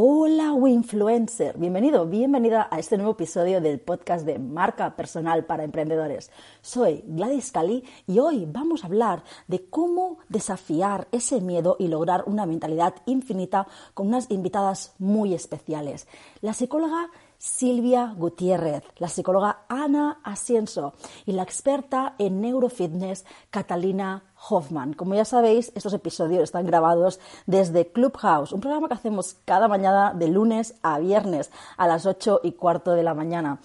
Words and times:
Hola 0.00 0.52
Winfluencer, 0.52 1.58
bienvenido, 1.58 2.06
bienvenida 2.06 2.68
a 2.70 2.78
este 2.78 2.96
nuevo 2.96 3.14
episodio 3.14 3.60
del 3.60 3.80
podcast 3.80 4.24
de 4.24 4.38
Marca 4.38 4.94
Personal 4.94 5.44
para 5.44 5.64
Emprendedores. 5.64 6.30
Soy 6.60 7.02
Gladys 7.04 7.50
Cali 7.50 7.82
y 8.06 8.20
hoy 8.20 8.46
vamos 8.48 8.84
a 8.84 8.86
hablar 8.86 9.24
de 9.48 9.68
cómo 9.68 10.18
desafiar 10.28 11.08
ese 11.10 11.40
miedo 11.40 11.74
y 11.80 11.88
lograr 11.88 12.22
una 12.26 12.46
mentalidad 12.46 12.94
infinita 13.06 13.66
con 13.94 14.06
unas 14.06 14.30
invitadas 14.30 14.94
muy 15.00 15.34
especiales. 15.34 16.06
La 16.42 16.52
psicóloga 16.52 17.10
Silvia 17.38 18.14
Gutiérrez, 18.16 18.82
la 18.96 19.08
psicóloga 19.08 19.60
Ana 19.68 20.18
Asienso 20.24 20.94
y 21.24 21.32
la 21.32 21.44
experta 21.44 22.14
en 22.18 22.40
neurofitness 22.40 23.24
Catalina 23.50 24.24
Hoffman. 24.50 24.92
Como 24.92 25.14
ya 25.14 25.24
sabéis, 25.24 25.70
estos 25.76 25.92
episodios 25.92 26.42
están 26.42 26.66
grabados 26.66 27.20
desde 27.46 27.92
Clubhouse, 27.92 28.52
un 28.52 28.60
programa 28.60 28.88
que 28.88 28.94
hacemos 28.94 29.36
cada 29.44 29.68
mañana 29.68 30.14
de 30.14 30.26
lunes 30.28 30.74
a 30.82 30.98
viernes 30.98 31.52
a 31.76 31.86
las 31.86 32.06
8 32.06 32.40
y 32.42 32.52
cuarto 32.52 32.92
de 32.92 33.04
la 33.04 33.14
mañana. 33.14 33.60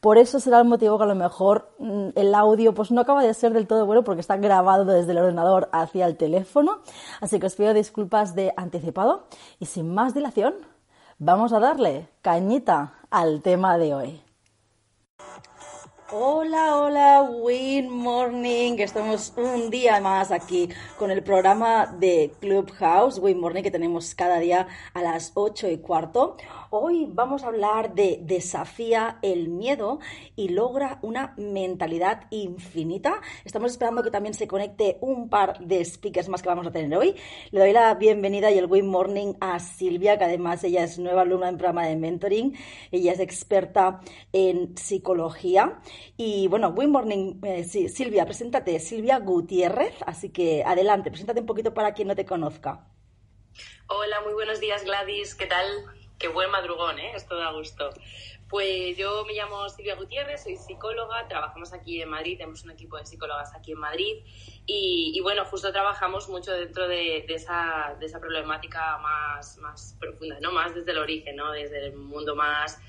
Por 0.00 0.16
eso 0.16 0.40
será 0.40 0.60
el 0.60 0.68
motivo 0.68 0.96
que 0.96 1.04
a 1.04 1.08
lo 1.08 1.14
mejor 1.14 1.70
mm, 1.78 2.10
el 2.14 2.34
audio 2.34 2.72
pues 2.72 2.90
no 2.90 3.00
acaba 3.02 3.22
de 3.22 3.34
ser 3.34 3.52
del 3.52 3.66
todo 3.66 3.84
bueno 3.84 4.04
porque 4.04 4.20
está 4.20 4.36
grabado 4.36 4.86
desde 4.86 5.12
el 5.12 5.18
ordenador 5.18 5.68
hacia 5.72 6.06
el 6.06 6.16
teléfono. 6.16 6.78
Así 7.20 7.38
que 7.38 7.46
os 7.46 7.56
pido 7.56 7.74
disculpas 7.74 8.34
de 8.34 8.54
anticipado 8.56 9.24
y 9.58 9.66
sin 9.66 9.92
más 9.92 10.14
dilación, 10.14 10.54
vamos 11.18 11.52
a 11.52 11.58
darle 11.58 12.08
cañita 12.22 12.94
al 13.10 13.42
tema 13.42 13.76
de 13.78 13.94
hoy. 13.94 14.22
Hola, 16.10 16.76
hola, 16.76 17.22
Win 17.22 17.90
Morning. 17.90 18.76
Estamos 18.78 19.34
un 19.36 19.68
día 19.68 20.00
más 20.00 20.30
aquí 20.30 20.70
con 20.98 21.10
el 21.10 21.22
programa 21.22 21.84
de 21.84 22.32
Clubhouse, 22.40 23.18
Win 23.18 23.38
Morning, 23.38 23.62
que 23.62 23.70
tenemos 23.70 24.14
cada 24.14 24.38
día 24.38 24.68
a 24.94 25.02
las 25.02 25.32
8 25.34 25.68
y 25.68 25.76
cuarto. 25.78 26.38
Hoy 26.70 27.06
vamos 27.08 27.44
a 27.44 27.46
hablar 27.46 27.94
de 27.94 28.18
desafía 28.20 29.18
el 29.22 29.48
miedo 29.48 30.00
y 30.36 30.50
logra 30.50 30.98
una 31.00 31.32
mentalidad 31.38 32.26
infinita. 32.28 33.22
Estamos 33.46 33.72
esperando 33.72 34.02
que 34.02 34.10
también 34.10 34.34
se 34.34 34.46
conecte 34.46 34.98
un 35.00 35.30
par 35.30 35.58
de 35.60 35.82
speakers 35.82 36.28
más 36.28 36.42
que 36.42 36.50
vamos 36.50 36.66
a 36.66 36.70
tener 36.70 36.94
hoy. 36.98 37.16
Le 37.52 37.60
doy 37.60 37.72
la 37.72 37.94
bienvenida 37.94 38.50
y 38.50 38.58
el 38.58 38.66
Win 38.66 38.86
Morning 38.86 39.32
a 39.40 39.58
Silvia, 39.60 40.18
que 40.18 40.24
además 40.24 40.62
ella 40.62 40.84
es 40.84 40.98
nueva 40.98 41.22
alumna 41.22 41.48
en 41.48 41.56
programa 41.56 41.86
de 41.86 41.96
mentoring. 41.96 42.54
Ella 42.90 43.12
es 43.12 43.20
experta 43.20 44.02
en 44.34 44.76
psicología. 44.76 45.80
Y 46.18 46.48
bueno, 46.48 46.68
Win 46.76 46.90
Morning, 46.90 47.40
eh, 47.44 47.64
Silvia, 47.64 48.26
preséntate, 48.26 48.78
Silvia 48.78 49.20
Gutiérrez. 49.20 49.94
Así 50.04 50.28
que 50.28 50.64
adelante, 50.64 51.10
preséntate 51.10 51.40
un 51.40 51.46
poquito 51.46 51.72
para 51.72 51.94
quien 51.94 52.08
no 52.08 52.14
te 52.14 52.26
conozca. 52.26 52.90
Hola, 53.86 54.20
muy 54.20 54.34
buenos 54.34 54.60
días 54.60 54.84
Gladys, 54.84 55.34
¿qué 55.34 55.46
tal? 55.46 55.66
Qué 56.18 56.26
buen 56.26 56.50
madrugón, 56.50 56.98
¿eh? 56.98 57.12
Esto 57.14 57.36
da 57.36 57.52
gusto. 57.52 57.90
Pues 58.48 58.96
yo 58.96 59.24
me 59.24 59.34
llamo 59.34 59.68
Silvia 59.68 59.94
Gutiérrez, 59.94 60.42
soy 60.42 60.56
psicóloga, 60.56 61.28
trabajamos 61.28 61.72
aquí 61.72 62.02
en 62.02 62.08
Madrid, 62.08 62.38
tenemos 62.38 62.64
un 62.64 62.72
equipo 62.72 62.96
de 62.96 63.06
psicólogas 63.06 63.54
aquí 63.54 63.72
en 63.72 63.78
Madrid 63.78 64.16
y, 64.66 65.20
bueno, 65.22 65.44
justo 65.44 65.70
trabajamos 65.70 66.28
mucho 66.28 66.52
dentro 66.52 66.88
de, 66.88 67.24
esa, 67.28 67.94
de 68.00 68.06
esa 68.06 68.18
problemática 68.18 68.98
más, 68.98 69.58
más 69.58 69.96
profunda, 70.00 70.40
¿no? 70.40 70.50
Más 70.50 70.74
desde 70.74 70.90
el 70.90 70.98
origen, 70.98 71.36
¿no? 71.36 71.52
Desde 71.52 71.86
el 71.86 71.94
mundo 71.94 72.34
más 72.34 72.80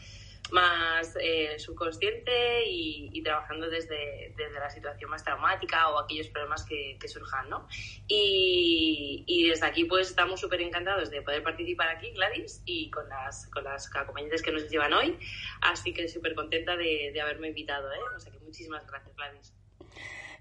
más 0.51 1.15
eh, 1.21 1.57
subconsciente 1.59 2.65
y, 2.67 3.21
trabajando 3.23 3.69
desde, 3.69 4.33
desde, 4.37 4.59
la 4.59 4.69
situación 4.69 5.09
más 5.09 5.23
traumática 5.23 5.89
o 5.89 5.99
aquellos 5.99 6.27
problemas 6.29 6.65
que, 6.65 6.97
surjan, 7.07 7.49
¿no? 7.49 7.67
Y, 8.07 9.23
y, 9.27 9.49
desde 9.49 9.65
aquí 9.65 9.85
pues 9.85 10.09
estamos 10.09 10.39
súper 10.39 10.61
encantados 10.61 11.09
de 11.09 11.21
poder 11.21 11.43
participar 11.43 11.89
aquí, 11.89 12.11
Gladys, 12.11 12.61
y 12.65 12.89
con 12.89 13.07
las, 13.09 13.47
con 13.47 13.63
las 13.63 13.93
acompañantes 13.95 14.41
que 14.41 14.51
nos 14.51 14.69
llevan 14.69 14.93
hoy, 14.93 15.17
así 15.61 15.93
que 15.93 16.07
súper 16.07 16.35
contenta 16.35 16.75
de, 16.75 17.11
de, 17.13 17.21
haberme 17.21 17.49
invitado, 17.49 17.91
¿eh? 17.91 17.99
O 18.15 18.19
sea 18.19 18.31
que 18.31 18.39
muchísimas 18.39 18.85
gracias, 18.87 19.15
Gladys. 19.15 19.53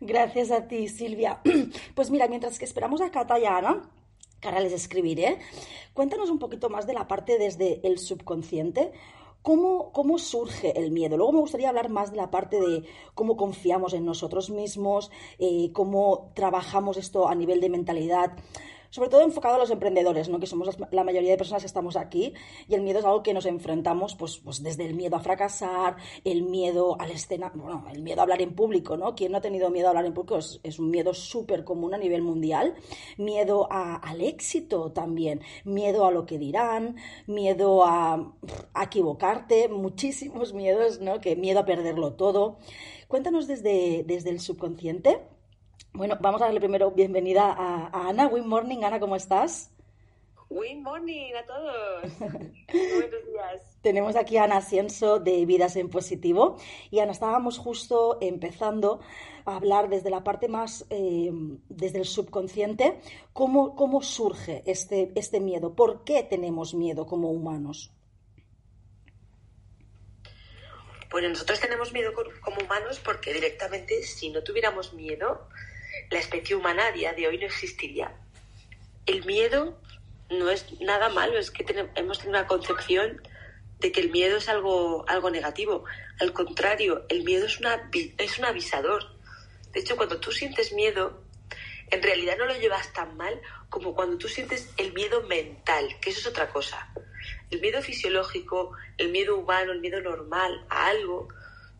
Gracias 0.00 0.50
a 0.50 0.68
ti, 0.68 0.88
Silvia. 0.88 1.40
Pues 1.94 2.10
mira, 2.10 2.28
mientras 2.28 2.58
que 2.58 2.64
esperamos 2.64 3.00
a 3.00 3.10
Cata 3.10 3.38
y 3.40 3.44
a 3.44 3.56
Ana, 3.56 3.90
que 4.40 4.48
ahora 4.48 4.60
les 4.60 4.72
escribiré, 4.72 5.38
cuéntanos 5.92 6.30
un 6.30 6.38
poquito 6.38 6.68
más 6.70 6.86
de 6.86 6.94
la 6.94 7.08
parte 7.08 7.38
desde 7.38 7.80
el 7.82 7.98
subconsciente. 7.98 8.92
¿Cómo, 9.48 9.92
¿Cómo 9.92 10.18
surge 10.18 10.78
el 10.78 10.90
miedo? 10.90 11.16
Luego 11.16 11.32
me 11.32 11.40
gustaría 11.40 11.70
hablar 11.70 11.88
más 11.88 12.10
de 12.10 12.18
la 12.18 12.30
parte 12.30 12.60
de 12.60 12.84
cómo 13.14 13.38
confiamos 13.38 13.94
en 13.94 14.04
nosotros 14.04 14.50
mismos, 14.50 15.10
eh, 15.38 15.72
cómo 15.72 16.32
trabajamos 16.34 16.98
esto 16.98 17.26
a 17.26 17.34
nivel 17.34 17.62
de 17.62 17.70
mentalidad 17.70 18.32
sobre 18.90 19.08
todo 19.08 19.22
enfocado 19.22 19.56
a 19.56 19.58
los 19.58 19.70
emprendedores, 19.70 20.28
¿no? 20.28 20.38
que 20.40 20.46
somos 20.46 20.76
la 20.90 21.04
mayoría 21.04 21.30
de 21.30 21.36
personas 21.36 21.62
que 21.62 21.66
estamos 21.66 21.96
aquí, 21.96 22.34
y 22.68 22.74
el 22.74 22.82
miedo 22.82 22.98
es 22.98 23.04
algo 23.04 23.22
que 23.22 23.34
nos 23.34 23.46
enfrentamos 23.46 24.14
pues, 24.14 24.38
pues 24.38 24.62
desde 24.62 24.86
el 24.86 24.94
miedo 24.94 25.16
a 25.16 25.20
fracasar, 25.20 25.96
el 26.24 26.42
miedo 26.42 26.96
al 27.00 27.10
escena, 27.10 27.52
bueno, 27.54 27.84
el 27.92 28.02
miedo 28.02 28.20
a 28.20 28.22
hablar 28.22 28.42
en 28.42 28.54
público, 28.54 28.96
¿no? 28.96 29.14
¿Quién 29.14 29.32
no 29.32 29.38
ha 29.38 29.40
tenido 29.40 29.70
miedo 29.70 29.86
a 29.86 29.90
hablar 29.90 30.06
en 30.06 30.14
público? 30.14 30.38
Es, 30.38 30.78
un 30.78 30.90
miedo 30.90 31.12
súper 31.14 31.64
común 31.64 31.94
a 31.94 31.98
nivel 31.98 32.22
mundial. 32.22 32.74
Miedo 33.16 33.68
al 33.70 34.20
éxito 34.20 34.92
también, 34.92 35.40
miedo 35.64 36.06
a 36.06 36.10
lo 36.10 36.26
que 36.26 36.38
dirán, 36.38 36.96
miedo 37.26 37.84
a, 37.84 38.32
a 38.74 38.84
equivocarte, 38.84 39.68
muchísimos 39.68 40.54
miedos, 40.54 41.00
¿no? 41.00 41.20
Que 41.20 41.36
miedo 41.36 41.60
a 41.60 41.64
perderlo 41.64 42.14
todo. 42.14 42.58
Cuéntanos 43.08 43.46
desde, 43.46 44.04
desde 44.06 44.30
el 44.30 44.40
subconsciente 44.40 45.20
bueno, 45.92 46.16
vamos 46.20 46.40
a 46.42 46.46
darle 46.46 46.60
primero 46.60 46.90
bienvenida 46.90 47.54
a, 47.56 48.08
Ana. 48.08 48.26
Good 48.26 48.44
morning, 48.44 48.84
Ana, 48.84 49.00
¿cómo 49.00 49.16
estás? 49.16 49.70
Good 50.48 50.76
morning 50.76 51.32
a 51.34 51.44
todos. 51.44 52.18
Buenos 52.18 53.26
días. 53.26 53.78
Tenemos 53.82 54.16
aquí 54.16 54.38
a 54.38 54.44
Ana 54.44 54.62
Cienso 54.62 55.18
de 55.18 55.44
Vidas 55.44 55.76
en 55.76 55.90
Positivo. 55.90 56.56
Y 56.90 57.00
Ana, 57.00 57.12
estábamos 57.12 57.58
justo 57.58 58.18
empezando 58.20 59.00
a 59.44 59.56
hablar 59.56 59.88
desde 59.88 60.10
la 60.10 60.24
parte 60.24 60.48
más, 60.48 60.86
eh, 60.90 61.30
desde 61.68 61.98
el 61.98 62.06
subconsciente, 62.06 63.00
cómo, 63.32 63.76
cómo 63.76 64.02
surge 64.02 64.62
este, 64.66 65.12
este 65.16 65.40
miedo, 65.40 65.74
por 65.74 66.04
qué 66.04 66.22
tenemos 66.22 66.74
miedo 66.74 67.06
como 67.06 67.30
humanos. 67.30 67.92
Bueno, 71.10 71.30
nosotros 71.30 71.58
tenemos 71.60 71.92
miedo 71.92 72.12
como 72.42 72.60
humanos 72.60 73.00
porque 73.02 73.32
directamente 73.32 74.02
si 74.02 74.30
no 74.30 74.42
tuviéramos 74.42 74.92
miedo, 74.92 75.48
la 76.10 76.18
especie 76.18 76.56
humana 76.56 76.88
a 76.88 77.12
de 77.12 77.26
hoy 77.26 77.38
no 77.38 77.46
existiría. 77.46 78.14
El 79.06 79.24
miedo 79.24 79.80
no 80.30 80.50
es 80.50 80.66
nada 80.80 81.08
malo, 81.08 81.38
es 81.38 81.50
que 81.50 81.64
hemos 81.94 82.18
tenido 82.18 82.38
una 82.38 82.46
concepción 82.46 83.22
de 83.80 83.92
que 83.92 84.00
el 84.00 84.10
miedo 84.10 84.38
es 84.38 84.48
algo, 84.48 85.04
algo 85.08 85.30
negativo. 85.30 85.84
Al 86.20 86.32
contrario, 86.32 87.06
el 87.08 87.24
miedo 87.24 87.46
es, 87.46 87.60
una, 87.60 87.90
es 87.92 88.38
un 88.38 88.44
avisador. 88.44 89.04
De 89.72 89.80
hecho, 89.80 89.96
cuando 89.96 90.18
tú 90.18 90.32
sientes 90.32 90.72
miedo, 90.72 91.22
en 91.90 92.02
realidad 92.02 92.36
no 92.38 92.46
lo 92.46 92.58
llevas 92.58 92.92
tan 92.92 93.16
mal 93.16 93.40
como 93.68 93.94
cuando 93.94 94.18
tú 94.18 94.28
sientes 94.28 94.70
el 94.76 94.92
miedo 94.92 95.22
mental, 95.22 95.96
que 96.00 96.10
eso 96.10 96.20
es 96.20 96.26
otra 96.26 96.50
cosa. 96.50 96.92
El 97.50 97.60
miedo 97.60 97.80
fisiológico, 97.80 98.72
el 98.98 99.10
miedo 99.10 99.36
humano, 99.36 99.72
el 99.72 99.80
miedo 99.80 100.00
normal 100.00 100.66
a 100.68 100.88
algo, 100.88 101.28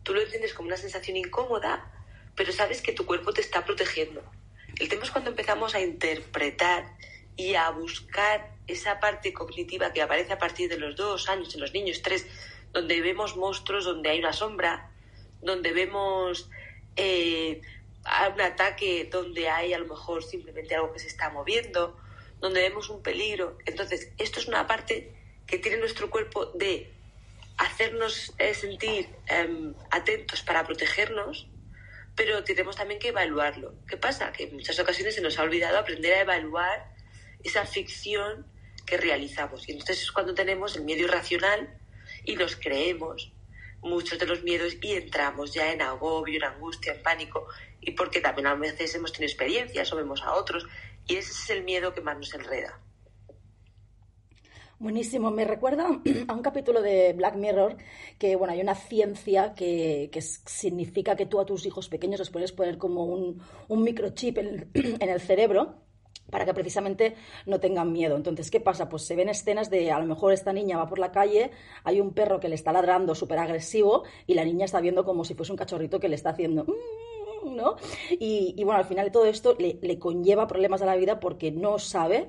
tú 0.03 0.13
lo 0.13 0.21
entiendes 0.21 0.53
como 0.53 0.67
una 0.67 0.77
sensación 0.77 1.17
incómoda 1.17 1.91
pero 2.35 2.51
sabes 2.51 2.81
que 2.81 2.93
tu 2.93 3.05
cuerpo 3.05 3.33
te 3.33 3.41
está 3.41 3.65
protegiendo. 3.65 4.21
El 4.79 4.87
tema 4.87 5.03
es 5.03 5.11
cuando 5.11 5.31
empezamos 5.31 5.75
a 5.75 5.81
interpretar 5.81 6.85
y 7.35 7.55
a 7.55 7.69
buscar 7.69 8.51
esa 8.67 8.99
parte 8.99 9.33
cognitiva 9.33 9.93
que 9.93 10.01
aparece 10.01 10.33
a 10.33 10.37
partir 10.37 10.69
de 10.69 10.77
los 10.77 10.95
dos 10.95 11.29
años 11.29 11.53
en 11.55 11.61
los 11.61 11.73
niños, 11.73 12.01
tres, 12.01 12.27
donde 12.71 13.01
vemos 13.01 13.35
monstruos, 13.35 13.85
donde 13.85 14.09
hay 14.09 14.19
una 14.19 14.33
sombra, 14.33 14.91
donde 15.41 15.71
vemos 15.71 16.49
eh, 16.95 17.61
un 18.33 18.41
ataque, 18.41 19.09
donde 19.11 19.49
hay 19.49 19.73
a 19.73 19.79
lo 19.79 19.87
mejor 19.87 20.23
simplemente 20.23 20.75
algo 20.75 20.93
que 20.93 20.99
se 20.99 21.07
está 21.07 21.29
moviendo, 21.29 21.97
donde 22.39 22.61
vemos 22.61 22.89
un 22.89 23.01
peligro. 23.01 23.57
Entonces, 23.65 24.11
esto 24.17 24.39
es 24.39 24.47
una 24.47 24.67
parte 24.67 25.13
que 25.47 25.57
tiene 25.59 25.77
nuestro 25.77 26.09
cuerpo 26.09 26.45
de 26.47 26.91
hacernos 27.57 28.33
eh, 28.37 28.53
sentir 28.53 29.09
em, 29.27 29.73
atentos 29.91 30.41
para 30.41 30.63
protegernos 30.63 31.47
pero 32.19 32.43
tenemos 32.43 32.75
también 32.75 32.99
que 32.99 33.07
evaluarlo. 33.07 33.75
¿Qué 33.87 33.95
pasa? 33.95 34.33
Que 34.33 34.43
en 34.43 34.55
muchas 34.55 34.77
ocasiones 34.77 35.15
se 35.15 35.21
nos 35.21 35.39
ha 35.39 35.43
olvidado 35.43 35.77
aprender 35.77 36.15
a 36.15 36.19
evaluar 36.19 36.93
esa 37.45 37.65
ficción 37.65 38.45
que 38.85 38.97
realizamos. 38.97 39.69
Y 39.69 39.71
entonces 39.71 40.01
es 40.01 40.11
cuando 40.11 40.33
tenemos 40.33 40.75
el 40.75 40.83
miedo 40.83 41.03
irracional 41.03 41.79
y 42.25 42.35
nos 42.35 42.57
creemos 42.57 43.31
muchos 43.79 44.19
de 44.19 44.25
los 44.25 44.43
miedos 44.43 44.75
y 44.81 44.95
entramos 44.95 45.53
ya 45.53 45.71
en 45.71 45.81
agobio, 45.81 46.35
en 46.35 46.43
angustia, 46.43 46.91
en 46.91 47.01
pánico, 47.01 47.47
y 47.79 47.91
porque 47.91 48.19
también 48.19 48.47
a 48.47 48.55
veces 48.55 48.93
hemos 48.95 49.13
tenido 49.13 49.29
experiencias 49.29 49.93
o 49.93 49.95
vemos 49.95 50.21
a 50.21 50.33
otros, 50.33 50.67
y 51.07 51.15
ese 51.15 51.31
es 51.31 51.49
el 51.51 51.63
miedo 51.63 51.93
que 51.93 52.01
más 52.01 52.17
nos 52.17 52.33
enreda. 52.33 52.81
Buenísimo, 54.79 55.29
me 55.29 55.43
recuerda 55.43 55.89
a 56.29 56.33
un 56.33 56.41
capítulo 56.41 56.81
de 56.81 57.11
Black 57.11 57.35
Mirror 57.35 57.75
que, 58.17 58.37
bueno, 58.37 58.53
hay 58.53 58.61
una 58.61 58.75
ciencia 58.75 59.53
que, 59.53 60.09
significa 60.45 61.17
que 61.17 61.25
tú 61.25 61.41
a 61.41 61.45
tus 61.45 61.65
hijos 61.65 61.89
pequeños 61.89 62.19
les 62.19 62.29
puedes 62.29 62.53
poner 62.53 62.77
como 62.77 63.03
un, 63.03 63.41
microchip 63.67 64.37
en, 64.37 64.69
el 64.73 65.19
cerebro 65.19 65.83
para 66.29 66.45
que 66.45 66.53
precisamente 66.53 67.15
no 67.45 67.59
tengan 67.59 67.91
miedo. 67.91 68.15
Entonces, 68.15 68.49
¿qué 68.49 68.61
pasa? 68.61 68.87
Pues 68.87 69.03
se 69.03 69.17
ven 69.17 69.27
escenas 69.27 69.69
de 69.69 69.91
a 69.91 69.99
lo 69.99 70.05
mejor 70.05 70.31
esta 70.31 70.53
niña 70.53 70.77
va 70.77 70.87
por 70.87 70.99
la 70.99 71.11
calle, 71.11 71.51
hay 71.83 71.99
un 71.99 72.13
perro 72.13 72.39
que 72.39 72.47
le 72.47 72.55
está 72.55 72.71
ladrando 72.71 73.15
súper 73.15 73.39
agresivo 73.39 74.03
y 74.27 74.35
la 74.35 74.45
niña 74.45 74.63
está 74.63 74.79
viendo 74.79 75.03
como 75.03 75.25
si 75.25 75.33
fuese 75.33 75.51
un 75.51 75.57
cachorrito 75.57 75.99
que 75.99 76.07
le 76.07 76.15
está 76.15 76.29
haciendo... 76.29 76.63
Mm", 76.63 77.55
¿no? 77.55 77.77
Y, 78.11 78.53
bueno, 78.63 78.79
al 78.79 78.85
final 78.85 79.11
todo 79.11 79.25
esto 79.25 79.55
le 79.57 79.97
conlleva 79.97 80.45
problemas 80.45 80.81
a 80.81 80.85
la 80.85 80.95
vida 80.97 81.19
porque 81.19 81.51
no 81.51 81.79
sabe 81.79 82.27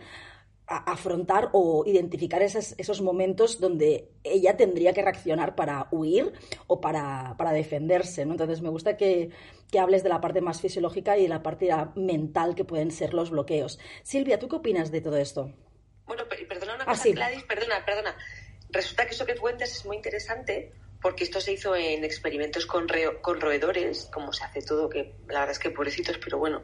afrontar 0.70 1.50
o 1.52 1.82
identificar 1.84 2.42
esos, 2.42 2.76
esos, 2.78 3.00
momentos 3.00 3.58
donde 3.58 4.08
ella 4.22 4.56
tendría 4.56 4.92
que 4.92 5.02
reaccionar 5.02 5.56
para 5.56 5.88
huir 5.90 6.32
o 6.68 6.80
para, 6.80 7.34
para 7.36 7.50
defenderse. 7.50 8.24
¿no? 8.24 8.32
Entonces 8.32 8.62
me 8.62 8.68
gusta 8.68 8.96
que, 8.96 9.30
que, 9.70 9.80
hables 9.80 10.04
de 10.04 10.10
la 10.10 10.20
parte 10.20 10.40
más 10.40 10.60
fisiológica 10.60 11.18
y 11.18 11.22
de 11.22 11.28
la 11.28 11.42
parte 11.42 11.70
mental 11.96 12.54
que 12.54 12.64
pueden 12.64 12.92
ser 12.92 13.14
los 13.14 13.30
bloqueos. 13.30 13.80
Silvia, 14.04 14.38
¿tú 14.38 14.48
qué 14.48 14.56
opinas 14.56 14.92
de 14.92 15.00
todo 15.00 15.16
esto? 15.16 15.52
Bueno, 16.06 16.22
perdona 16.48 16.76
una 16.76 16.84
ah, 16.84 16.86
cosa, 16.86 17.08
Gladys, 17.08 17.42
perdona, 17.42 17.84
perdona. 17.84 18.16
Resulta 18.70 19.06
que 19.06 19.14
eso 19.14 19.26
que 19.26 19.34
cuentas 19.34 19.72
es 19.72 19.84
muy 19.84 19.96
interesante 19.96 20.72
porque 21.00 21.24
esto 21.24 21.40
se 21.40 21.52
hizo 21.52 21.74
en 21.74 22.04
experimentos 22.04 22.66
con, 22.66 22.86
con 23.22 23.40
roedores, 23.40 24.08
como 24.12 24.32
se 24.32 24.44
hace 24.44 24.62
todo, 24.62 24.88
que 24.90 25.14
la 25.28 25.40
verdad 25.40 25.52
es 25.52 25.58
que 25.58 25.70
pobrecitos, 25.70 26.18
pero 26.18 26.38
bueno, 26.38 26.62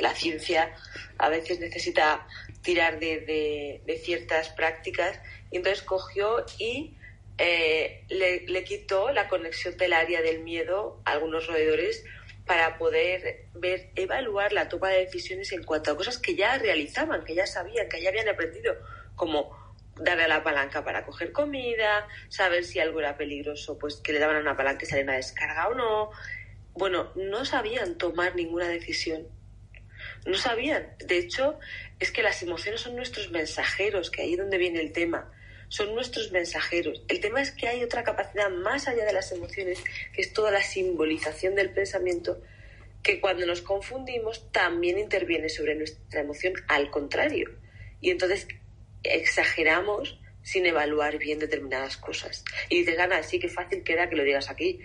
la 0.00 0.14
ciencia 0.14 0.74
a 1.18 1.28
veces 1.28 1.60
necesita 1.60 2.26
tirar 2.62 2.98
de, 2.98 3.82
ciertas 4.02 4.48
prácticas, 4.50 5.20
y 5.50 5.58
entonces 5.58 5.82
cogió 5.82 6.44
y 6.58 6.96
eh, 7.36 8.04
le, 8.08 8.64
quitó 8.64 9.10
la 9.12 9.28
conexión 9.28 9.76
del 9.76 9.92
área 9.92 10.22
del 10.22 10.40
miedo 10.40 11.00
a 11.04 11.12
algunos 11.12 11.46
roedores 11.46 12.04
para 12.46 12.78
poder 12.78 13.46
ver, 13.54 13.90
evaluar 13.96 14.52
la 14.52 14.68
toma 14.68 14.90
de 14.90 15.04
decisiones 15.04 15.52
en 15.52 15.62
cuanto 15.62 15.90
a 15.90 15.96
cosas 15.96 16.18
que 16.18 16.34
ya 16.34 16.58
realizaban, 16.58 17.24
que 17.24 17.34
ya 17.34 17.46
sabían, 17.46 17.88
que 17.88 18.00
ya 18.00 18.08
habían 18.10 18.28
aprendido, 18.28 18.76
como 19.14 19.63
darle 19.96 20.24
a 20.24 20.28
la 20.28 20.42
palanca 20.42 20.84
para 20.84 21.04
coger 21.04 21.32
comida, 21.32 22.06
saber 22.28 22.64
si 22.64 22.80
algo 22.80 23.00
era 23.00 23.16
peligroso, 23.16 23.78
pues 23.78 23.96
que 23.96 24.12
le 24.12 24.18
daban 24.18 24.36
a 24.36 24.40
una 24.40 24.56
palanca 24.56 24.84
y 24.84 24.86
salía 24.86 25.04
una 25.04 25.16
descarga 25.16 25.68
o 25.68 25.74
no. 25.74 26.10
Bueno, 26.72 27.12
no 27.14 27.44
sabían 27.44 27.96
tomar 27.96 28.34
ninguna 28.34 28.68
decisión. 28.68 29.28
No 30.26 30.34
sabían. 30.34 30.96
De 30.98 31.18
hecho, 31.18 31.58
es 32.00 32.10
que 32.10 32.22
las 32.22 32.42
emociones 32.42 32.80
son 32.80 32.96
nuestros 32.96 33.30
mensajeros, 33.30 34.10
que 34.10 34.22
ahí 34.22 34.32
es 34.32 34.38
donde 34.38 34.58
viene 34.58 34.80
el 34.80 34.92
tema. 34.92 35.30
Son 35.68 35.94
nuestros 35.94 36.32
mensajeros. 36.32 37.02
El 37.08 37.20
tema 37.20 37.40
es 37.40 37.50
que 37.50 37.68
hay 37.68 37.82
otra 37.82 38.04
capacidad 38.04 38.50
más 38.50 38.88
allá 38.88 39.04
de 39.04 39.12
las 39.12 39.32
emociones, 39.32 39.82
que 40.12 40.22
es 40.22 40.32
toda 40.32 40.50
la 40.50 40.62
simbolización 40.62 41.54
del 41.54 41.70
pensamiento, 41.70 42.40
que 43.02 43.20
cuando 43.20 43.46
nos 43.46 43.62
confundimos 43.62 44.50
también 44.50 44.98
interviene 44.98 45.48
sobre 45.48 45.74
nuestra 45.74 46.20
emoción 46.20 46.54
al 46.68 46.90
contrario. 46.90 47.50
Y 48.00 48.10
entonces 48.10 48.46
exageramos 49.04 50.18
sin 50.42 50.66
evaluar 50.66 51.18
bien 51.18 51.38
determinadas 51.38 51.96
cosas. 51.96 52.44
Y 52.68 52.80
dices, 52.80 52.98
Ana, 52.98 53.22
sí 53.22 53.38
que 53.38 53.48
fácil 53.48 53.82
queda 53.82 54.08
que 54.08 54.16
lo 54.16 54.24
digas 54.24 54.50
aquí, 54.50 54.80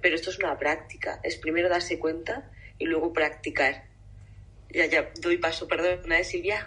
pero 0.00 0.14
esto 0.14 0.30
es 0.30 0.38
una 0.38 0.58
práctica. 0.58 1.20
Es 1.22 1.36
primero 1.36 1.68
darse 1.68 1.98
cuenta 1.98 2.50
y 2.78 2.86
luego 2.86 3.12
practicar. 3.12 3.84
Ya, 4.70 4.86
ya, 4.86 5.10
doy 5.20 5.36
paso, 5.38 5.66
perdón, 5.66 6.12
¿eh, 6.12 6.22
Silvia? 6.22 6.64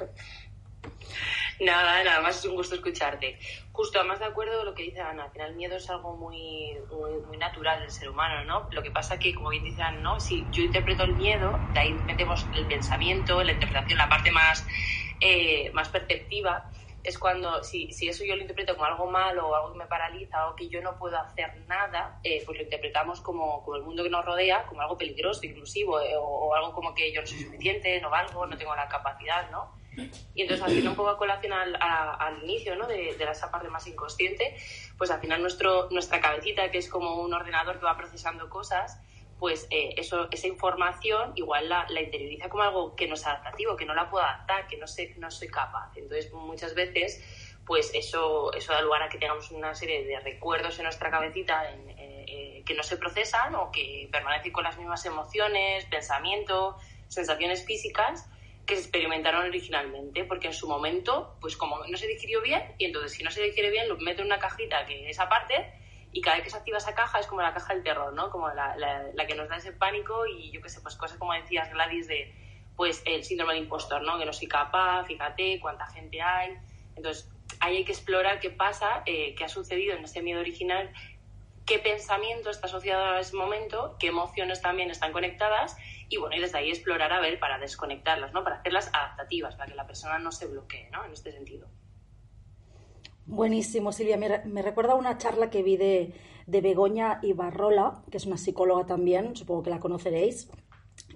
Nada, 1.59 2.03
nada 2.03 2.21
más 2.21 2.39
es 2.39 2.45
un 2.45 2.55
gusto 2.55 2.75
escucharte. 2.75 3.39
Justo, 3.71 3.99
además 3.99 4.19
de 4.19 4.25
acuerdo 4.25 4.57
con 4.57 4.65
lo 4.65 4.75
que 4.75 4.83
dice 4.83 4.99
Ana, 4.99 5.25
al 5.25 5.31
final 5.31 5.51
el 5.51 5.55
miedo 5.55 5.77
es 5.77 5.89
algo 5.89 6.17
muy, 6.17 6.77
muy, 7.27 7.37
natural 7.37 7.79
del 7.79 7.91
ser 7.91 8.09
humano, 8.09 8.43
¿no? 8.43 8.67
Lo 8.71 8.83
que 8.83 8.91
pasa 8.91 9.17
que, 9.17 9.33
como 9.33 9.49
bien 9.49 9.63
dice 9.63 9.81
Ana, 9.81 9.99
¿no? 9.99 10.19
Si 10.19 10.49
yo 10.51 10.63
interpreto 10.63 11.03
el 11.03 11.15
miedo, 11.15 11.65
de 11.73 11.79
ahí 11.79 11.93
metemos 12.05 12.49
el 12.53 12.67
pensamiento, 12.67 13.41
la 13.41 13.53
interpretación, 13.53 13.97
la 13.97 14.09
parte 14.09 14.31
más, 14.31 14.67
eh, 15.19 15.71
más 15.73 15.89
perceptiva, 15.89 16.69
es 17.03 17.19
cuando, 17.19 17.63
si, 17.63 17.91
si, 17.91 18.07
eso 18.07 18.23
yo 18.23 18.35
lo 18.35 18.41
interpreto 18.41 18.75
como 18.75 18.85
algo 18.85 19.11
malo 19.11 19.49
o 19.49 19.55
algo 19.55 19.73
que 19.73 19.79
me 19.79 19.85
paraliza 19.87 20.47
o 20.47 20.55
que 20.55 20.69
yo 20.69 20.81
no 20.81 20.97
puedo 20.97 21.17
hacer 21.17 21.53
nada, 21.67 22.19
eh, 22.23 22.41
pues 22.45 22.57
lo 22.57 22.63
interpretamos 22.63 23.19
como, 23.19 23.61
como, 23.63 23.75
el 23.75 23.83
mundo 23.83 24.03
que 24.03 24.09
nos 24.09 24.23
rodea, 24.23 24.65
como 24.67 24.81
algo 24.81 24.97
peligroso, 24.97 25.45
inclusivo, 25.45 25.99
eh, 25.99 26.13
o, 26.17 26.55
algo 26.55 26.73
como 26.73 26.93
que 26.93 27.11
yo 27.11 27.19
no 27.19 27.27
soy 27.27 27.39
suficiente, 27.39 27.99
no 27.99 28.09
valgo, 28.09 28.45
no 28.45 28.57
tengo 28.57 28.73
la 28.75 28.87
capacidad, 28.87 29.51
¿no? 29.51 29.75
Y 30.33 30.41
entonces, 30.41 30.65
haciendo 30.65 30.91
un 30.91 30.95
poco 30.95 31.09
a 31.09 31.17
colación 31.17 31.53
al, 31.53 32.43
inicio, 32.43 32.75
¿no? 32.75 32.87
De, 32.87 33.15
de, 33.15 33.23
esa 33.25 33.51
parte 33.51 33.67
más 33.67 33.85
inconsciente, 33.85 34.55
pues 34.97 35.11
al 35.11 35.19
final 35.19 35.41
nuestro, 35.41 35.89
nuestra 35.91 36.21
cabecita, 36.21 36.71
que 36.71 36.77
es 36.77 36.89
como 36.89 37.21
un 37.21 37.33
ordenador 37.33 37.79
que 37.79 37.85
va 37.85 37.97
procesando 37.97 38.49
cosas, 38.49 38.99
pues 39.43 39.67
eh, 39.71 39.93
esa 39.97 40.47
información 40.47 41.33
igual 41.35 41.67
la, 41.67 41.85
interioriza 42.01 42.47
como 42.47 42.63
algo 42.63 42.95
que 42.95 43.09
no 43.09 43.15
es 43.15 43.27
adaptativo, 43.27 43.75
que 43.75 43.83
no 43.83 43.93
la 43.93 44.09
puedo 44.09 44.23
adaptar, 44.23 44.67
que 44.67 44.77
no, 44.77 44.87
sé, 44.87 45.15
no 45.17 45.29
soy 45.29 45.49
capaz. 45.49 45.91
Entonces, 45.97 46.31
muchas 46.31 46.73
veces, 46.73 47.21
pues 47.65 47.91
eso, 47.93 48.53
eso 48.53 48.71
da 48.71 48.81
lugar 48.81 49.03
a 49.03 49.09
que 49.09 49.17
tengamos 49.17 49.51
una 49.51 49.75
serie 49.75 50.05
de 50.05 50.17
recuerdos 50.21 50.79
en 50.79 50.85
nuestra 50.85 51.11
cabecita 51.11 51.69
eh, 51.69 52.25
eh, 52.25 52.63
que 52.65 52.73
no 52.73 52.83
se 52.83 52.95
procesan 52.95 53.53
o 53.55 53.69
que 53.69 54.07
permanecen 54.09 54.53
con 54.53 54.63
las 54.63 54.77
mismas 54.77 55.05
emociones, 55.05 55.83
pensamientos, 55.87 56.77
sensaciones 57.09 57.65
físicas 57.65 58.29
que 58.65 58.75
se 58.75 58.83
experimentaron 58.83 59.43
originalmente, 59.43 60.23
porque 60.23 60.47
en 60.47 60.53
su 60.53 60.69
momento, 60.69 61.35
pues 61.41 61.57
como 61.57 61.85
no 61.85 61.97
se 61.97 62.07
digirió 62.07 62.41
bien, 62.41 62.63
y 62.77 62.85
entonces 62.85 63.11
si 63.11 63.23
no 63.25 63.29
se 63.29 63.43
digiere 63.43 63.71
bien, 63.71 63.89
lo 63.89 63.97
meto 63.97 64.21
en 64.21 64.27
una 64.27 64.39
cajita 64.39 64.85
que 64.85 65.09
es 65.09 65.19
aparte, 65.19 65.82
y 66.13 66.21
cada 66.21 66.37
vez 66.37 66.45
que 66.45 66.51
se 66.51 66.57
activa 66.57 66.77
esa 66.77 66.93
caja 66.93 67.19
es 67.19 67.25
como 67.25 67.41
la 67.41 67.53
caja 67.53 67.73
del 67.73 67.83
terror, 67.83 68.13
¿no? 68.13 68.29
Como 68.29 68.47
la, 68.49 68.77
la, 68.77 69.27
que 69.27 69.33
nos 69.33 69.49
da 69.49 69.57
ese 69.57 69.73
pánico 69.73 70.27
y 70.27 70.51
yo 70.51 70.61
qué 70.61 70.69
sé, 70.69 70.79
pues 70.79 70.95
cosas 70.95 71.17
como 71.17 71.33
decías 71.33 71.71
Gladys 71.73 72.07
de 72.07 72.33
pues 72.75 73.01
el 73.05 73.23
síndrome 73.23 73.53
del 73.55 73.63
impostor, 73.63 74.03
¿no? 74.03 74.19
Que 74.19 74.25
no 74.25 74.31
soy 74.31 74.47
capaz, 74.47 75.05
fíjate 75.05 75.59
cuánta 75.59 75.87
gente 75.87 76.21
hay. 76.21 76.55
Entonces, 76.95 77.29
ahí 77.59 77.77
hay 77.77 77.85
que 77.85 77.91
explorar 77.91 78.39
qué 78.39 78.51
pasa, 78.51 79.01
eh, 79.05 79.33
qué 79.35 79.43
ha 79.43 79.49
sucedido 79.49 79.95
en 79.95 80.03
ese 80.03 80.21
miedo 80.21 80.39
original, 80.39 80.91
qué 81.65 81.79
pensamiento 81.79 82.51
está 82.51 82.67
asociado 82.67 83.05
a 83.05 83.19
ese 83.19 83.35
momento, 83.35 83.95
qué 83.99 84.07
emociones 84.07 84.61
también 84.61 84.91
están 84.91 85.13
conectadas 85.13 85.77
y 86.09 86.17
bueno, 86.17 86.35
y 86.35 86.39
desde 86.39 86.59
ahí 86.59 86.69
explorar 86.69 87.11
a 87.11 87.19
ver 87.21 87.39
para 87.39 87.57
desconectarlas, 87.57 88.33
¿no? 88.33 88.43
Para 88.43 88.57
hacerlas 88.57 88.89
adaptativas, 88.93 89.55
para 89.55 89.71
que 89.71 89.75
la 89.75 89.87
persona 89.87 90.19
no 90.19 90.31
se 90.31 90.45
bloquee, 90.45 90.89
¿no? 90.91 91.03
En 91.05 91.13
este 91.13 91.31
sentido. 91.31 91.67
Buenísimo, 93.25 93.93
Silvia. 93.93 94.17
Me, 94.17 94.61
recuerda 94.61 94.95
una 94.95 95.17
charla 95.17 95.49
que 95.49 95.63
vi 95.63 95.77
de, 95.77 96.13
de 96.45 96.61
Begoña 96.61 97.19
Ibarrola, 97.21 98.03
que 98.11 98.17
es 98.17 98.25
una 98.25 98.37
psicóloga 98.37 98.85
también, 98.85 99.35
supongo 99.35 99.63
que 99.63 99.69
la 99.69 99.79
conoceréis, 99.79 100.49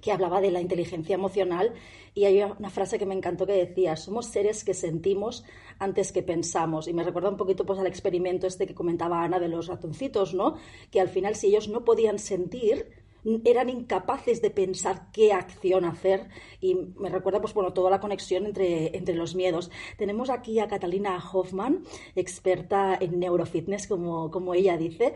que 0.00 0.10
hablaba 0.10 0.40
de 0.40 0.50
la 0.50 0.60
inteligencia 0.60 1.14
emocional 1.14 1.74
y 2.14 2.24
hay 2.24 2.42
una 2.42 2.70
frase 2.70 2.98
que 2.98 3.06
me 3.06 3.14
encantó 3.14 3.46
que 3.46 3.52
decía, 3.52 3.94
somos 3.96 4.26
seres 4.26 4.64
que 4.64 4.74
sentimos 4.74 5.44
antes 5.78 6.10
que 6.10 6.22
pensamos. 6.22 6.88
Y 6.88 6.94
me 6.94 7.04
recuerda 7.04 7.28
un 7.28 7.36
poquito 7.36 7.66
pues 7.66 7.78
al 7.78 7.86
experimento 7.86 8.46
este 8.46 8.66
que 8.66 8.74
comentaba 8.74 9.22
Ana 9.22 9.38
de 9.38 9.48
los 9.48 9.66
ratoncitos, 9.66 10.34
¿no? 10.34 10.56
Que 10.90 11.00
al 11.00 11.08
final 11.08 11.36
si 11.36 11.48
ellos 11.48 11.68
no 11.68 11.84
podían 11.84 12.18
sentir, 12.18 12.97
eran 13.44 13.68
incapaces 13.68 14.40
de 14.40 14.50
pensar 14.50 15.10
qué 15.12 15.32
acción 15.32 15.84
hacer 15.84 16.28
y 16.60 16.74
me 16.74 17.08
recuerda 17.08 17.40
pues 17.40 17.54
bueno 17.54 17.72
toda 17.72 17.90
la 17.90 18.00
conexión 18.00 18.46
entre, 18.46 18.96
entre 18.96 19.14
los 19.14 19.34
miedos. 19.34 19.70
Tenemos 19.96 20.30
aquí 20.30 20.58
a 20.60 20.68
Catalina 20.68 21.18
Hoffman, 21.32 21.84
experta 22.14 22.96
en 23.00 23.18
neurofitness 23.18 23.86
como, 23.86 24.30
como 24.30 24.54
ella 24.54 24.76
dice. 24.76 25.14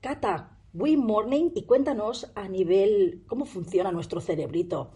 Cata, 0.00 0.56
good 0.72 0.98
morning 0.98 1.50
y 1.54 1.64
cuéntanos 1.64 2.30
a 2.34 2.48
nivel 2.48 3.22
cómo 3.26 3.44
funciona 3.44 3.92
nuestro 3.92 4.20
cerebrito. 4.20 4.92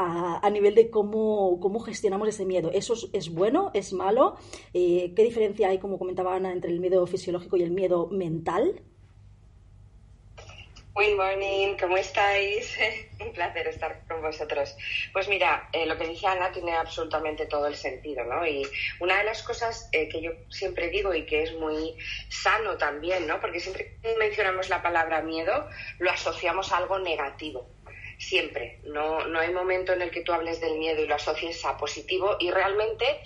A, 0.00 0.48
nivel 0.50 0.76
de 0.76 0.90
cómo, 0.90 1.58
cómo, 1.58 1.80
gestionamos 1.80 2.28
ese 2.28 2.46
miedo. 2.46 2.70
¿Eso 2.72 2.94
es, 3.12 3.34
bueno? 3.34 3.72
¿Es 3.74 3.92
malo? 3.92 4.36
Eh, 4.72 5.12
¿Qué 5.16 5.24
diferencia 5.24 5.70
hay, 5.70 5.78
como 5.78 5.98
comentaba 5.98 6.36
Ana, 6.36 6.52
entre 6.52 6.70
el 6.70 6.78
miedo 6.78 7.04
fisiológico 7.08 7.56
y 7.56 7.64
el 7.64 7.72
miedo 7.72 8.06
mental? 8.06 8.80
Good 10.98 11.14
morning, 11.14 11.76
¿cómo 11.78 11.96
estáis? 11.96 12.76
Un 13.20 13.32
placer 13.32 13.68
estar 13.68 14.02
con 14.08 14.20
vosotros. 14.20 14.76
Pues 15.12 15.28
mira, 15.28 15.68
eh, 15.72 15.86
lo 15.86 15.96
que 15.96 16.08
dice 16.08 16.26
Ana 16.26 16.50
tiene 16.50 16.72
absolutamente 16.72 17.46
todo 17.46 17.68
el 17.68 17.76
sentido, 17.76 18.24
¿no? 18.24 18.44
Y 18.44 18.66
una 18.98 19.18
de 19.18 19.22
las 19.22 19.44
cosas 19.44 19.88
eh, 19.92 20.08
que 20.08 20.20
yo 20.20 20.32
siempre 20.50 20.88
digo 20.88 21.14
y 21.14 21.24
que 21.24 21.44
es 21.44 21.54
muy 21.54 21.96
sano 22.28 22.76
también, 22.76 23.28
¿no? 23.28 23.40
Porque 23.40 23.60
siempre 23.60 23.96
que 24.02 24.16
mencionamos 24.16 24.68
la 24.70 24.82
palabra 24.82 25.22
miedo, 25.22 25.68
lo 26.00 26.10
asociamos 26.10 26.72
a 26.72 26.78
algo 26.78 26.98
negativo. 26.98 27.70
Siempre. 28.18 28.80
No, 28.82 29.24
no 29.24 29.38
hay 29.38 29.52
momento 29.52 29.92
en 29.92 30.02
el 30.02 30.10
que 30.10 30.22
tú 30.22 30.32
hables 30.32 30.60
del 30.60 30.78
miedo 30.78 31.00
y 31.00 31.06
lo 31.06 31.14
asocies 31.14 31.64
a 31.64 31.76
positivo 31.76 32.38
y 32.40 32.50
realmente 32.50 33.20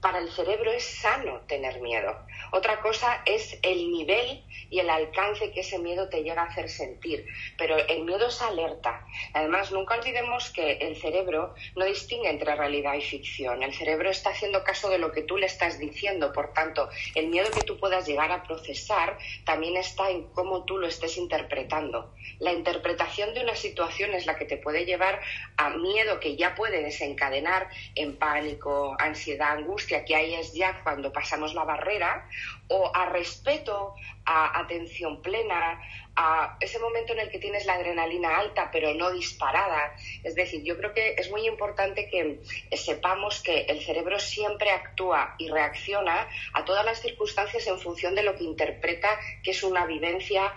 para 0.00 0.18
el 0.18 0.30
cerebro 0.30 0.70
es 0.72 0.84
sano 0.84 1.40
tener 1.46 1.80
miedo. 1.82 2.16
Otra 2.52 2.80
cosa 2.80 3.22
es 3.24 3.58
el 3.62 3.90
nivel 3.90 4.44
y 4.70 4.78
el 4.80 4.90
alcance 4.90 5.50
que 5.52 5.60
ese 5.60 5.78
miedo 5.78 6.08
te 6.08 6.22
llega 6.22 6.42
a 6.42 6.46
hacer 6.46 6.68
sentir. 6.68 7.26
Pero 7.56 7.76
el 7.76 8.04
miedo 8.04 8.28
es 8.28 8.40
alerta. 8.42 9.04
Además, 9.32 9.72
nunca 9.72 9.94
olvidemos 9.96 10.50
que 10.50 10.72
el 10.72 10.96
cerebro 10.96 11.54
no 11.76 11.84
distingue 11.84 12.30
entre 12.30 12.54
realidad 12.54 12.94
y 12.94 13.02
ficción. 13.02 13.62
El 13.62 13.74
cerebro 13.74 14.10
está 14.10 14.30
haciendo 14.30 14.64
caso 14.64 14.88
de 14.90 14.98
lo 14.98 15.12
que 15.12 15.22
tú 15.22 15.36
le 15.36 15.46
estás 15.46 15.78
diciendo. 15.78 16.32
Por 16.32 16.52
tanto, 16.52 16.88
el 17.14 17.28
miedo 17.28 17.52
que 17.52 17.62
tú 17.62 17.78
puedas 17.78 18.06
llegar 18.06 18.30
a 18.32 18.42
procesar 18.42 19.18
también 19.44 19.76
está 19.76 20.10
en 20.10 20.28
cómo 20.32 20.64
tú 20.64 20.78
lo 20.78 20.86
estés 20.86 21.16
interpretando. 21.16 22.14
La 22.38 22.52
interpretación 22.52 23.34
de 23.34 23.42
una 23.42 23.54
situación 23.56 24.14
es 24.14 24.26
la 24.26 24.36
que 24.36 24.44
te 24.44 24.56
puede 24.56 24.84
llevar 24.84 25.20
a 25.56 25.70
miedo 25.70 26.20
que 26.20 26.36
ya 26.36 26.54
puede 26.54 26.82
desencadenar 26.82 27.68
en 27.94 28.16
pánico, 28.18 28.96
ansiedad, 28.98 29.52
angustia, 29.52 30.04
que 30.04 30.14
ahí 30.14 30.34
es 30.34 30.52
ya 30.54 30.82
cuando 30.82 31.12
pasamos 31.12 31.54
la 31.54 31.64
barrera, 31.64 32.28
o 32.68 32.90
a 32.94 33.06
respeto, 33.06 33.94
a 34.24 34.60
atención 34.60 35.22
plena, 35.22 35.80
a 36.16 36.56
ese 36.60 36.78
momento 36.78 37.12
en 37.12 37.20
el 37.20 37.30
que 37.30 37.38
tienes 37.38 37.64
la 37.64 37.74
adrenalina 37.74 38.38
alta 38.38 38.70
pero 38.70 38.92
no 38.94 39.10
disparada. 39.10 39.94
Es 40.24 40.34
decir, 40.34 40.62
yo 40.64 40.76
creo 40.76 40.92
que 40.92 41.14
es 41.16 41.30
muy 41.30 41.46
importante 41.46 42.08
que 42.08 42.40
sepamos 42.76 43.40
que 43.40 43.62
el 43.62 43.82
cerebro 43.82 44.18
siempre 44.18 44.70
actúa 44.70 45.34
y 45.38 45.48
reacciona 45.48 46.28
a 46.52 46.64
todas 46.64 46.84
las 46.84 47.00
circunstancias 47.00 47.66
en 47.66 47.78
función 47.78 48.14
de 48.14 48.22
lo 48.22 48.36
que 48.36 48.44
interpreta 48.44 49.08
que 49.42 49.52
es 49.52 49.62
una 49.62 49.86
vivencia 49.86 50.52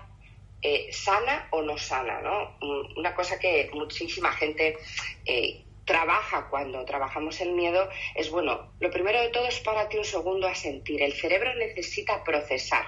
eh, 0.63 0.89
sana 0.91 1.47
o 1.51 1.61
no 1.63 1.77
sana, 1.77 2.21
¿no? 2.21 2.57
Mm, 2.61 2.99
una 2.99 3.15
cosa 3.15 3.39
que 3.39 3.69
muchísima 3.73 4.31
gente 4.33 4.77
eh, 5.25 5.65
trabaja 5.85 6.47
cuando 6.49 6.85
trabajamos 6.85 7.41
el 7.41 7.51
miedo 7.51 7.89
es, 8.15 8.29
bueno, 8.29 8.71
lo 8.79 8.91
primero 8.91 9.19
de 9.19 9.29
todo 9.29 9.47
es 9.47 9.59
párate 9.59 9.97
un 9.97 10.05
segundo 10.05 10.47
a 10.47 10.55
sentir. 10.55 11.01
El 11.01 11.13
cerebro 11.13 11.53
necesita 11.55 12.23
procesar. 12.23 12.85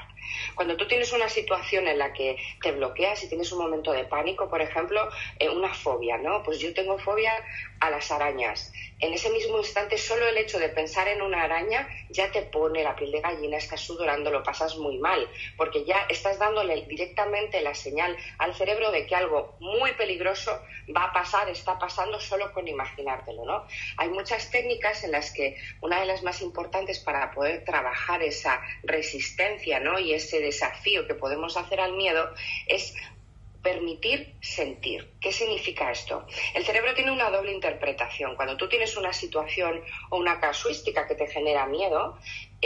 Cuando 0.55 0.77
tú 0.77 0.87
tienes 0.87 1.11
una 1.13 1.29
situación 1.29 1.87
en 1.87 1.99
la 1.99 2.13
que 2.13 2.37
te 2.61 2.71
bloqueas 2.71 3.23
y 3.23 3.29
tienes 3.29 3.51
un 3.51 3.59
momento 3.59 3.91
de 3.91 4.05
pánico, 4.05 4.49
por 4.49 4.61
ejemplo, 4.61 5.09
eh, 5.39 5.49
una 5.49 5.73
fobia, 5.73 6.17
¿no? 6.17 6.43
Pues 6.43 6.59
yo 6.59 6.73
tengo 6.73 6.97
fobia 6.97 7.33
a 7.79 7.89
las 7.89 8.11
arañas. 8.11 8.71
En 9.03 9.13
ese 9.13 9.29
mismo 9.29 9.57
instante, 9.57 9.97
solo 9.97 10.25
el 10.29 10.37
hecho 10.37 10.57
de 10.59 10.69
pensar 10.69 11.09
en 11.09 11.21
una 11.21 11.43
araña 11.43 11.89
ya 12.09 12.31
te 12.31 12.41
pone 12.41 12.85
la 12.85 12.95
piel 12.95 13.11
de 13.11 13.19
gallina, 13.19 13.57
estás 13.57 13.81
sudorando, 13.81 14.31
lo 14.31 14.43
pasas 14.43 14.77
muy 14.77 14.97
mal, 14.97 15.29
porque 15.57 15.83
ya 15.83 16.05
estás 16.07 16.39
dándole 16.39 16.85
directamente 16.85 17.59
la 17.59 17.75
señal 17.75 18.15
al 18.37 18.55
cerebro 18.55 18.91
de 18.91 19.05
que 19.05 19.13
algo 19.13 19.57
muy 19.59 19.91
peligroso 19.95 20.57
va 20.95 21.03
a 21.03 21.11
pasar, 21.11 21.49
está 21.49 21.77
pasando 21.77 22.17
solo 22.17 22.53
con 22.53 22.65
imaginártelo, 22.65 23.43
¿no? 23.43 23.67
Hay 23.97 24.07
muchas 24.07 24.49
técnicas 24.49 25.03
en 25.03 25.11
las 25.11 25.31
que 25.31 25.57
una 25.81 25.99
de 25.99 26.05
las 26.05 26.23
más 26.23 26.41
importantes 26.41 26.99
para 26.99 27.29
poder 27.31 27.65
trabajar 27.65 28.23
esa 28.23 28.61
resistencia, 28.83 29.81
¿no? 29.81 29.99
Y 29.99 30.13
ese 30.13 30.39
desafío 30.39 31.05
que 31.07 31.15
podemos 31.15 31.57
hacer 31.57 31.81
al 31.81 31.91
miedo 31.91 32.33
es 32.67 32.95
permitir 33.63 34.35
sentir. 34.41 35.13
¿Qué 35.21 35.31
significa 35.31 35.89
esto? 35.89 36.27
El 36.53 36.65
cerebro 36.65 36.93
tiene 36.93 37.11
una 37.11 37.31
doble 37.31 37.53
interpretación. 37.53 38.35
Cuando 38.35 38.57
tú 38.57 38.67
tienes 38.67 38.97
una 38.97 39.13
situación 39.13 39.81
o 40.09 40.17
una 40.17 40.39
casuística 40.39 41.07
que 41.07 41.15
te 41.15 41.27
genera 41.27 41.65
miedo, 41.65 42.19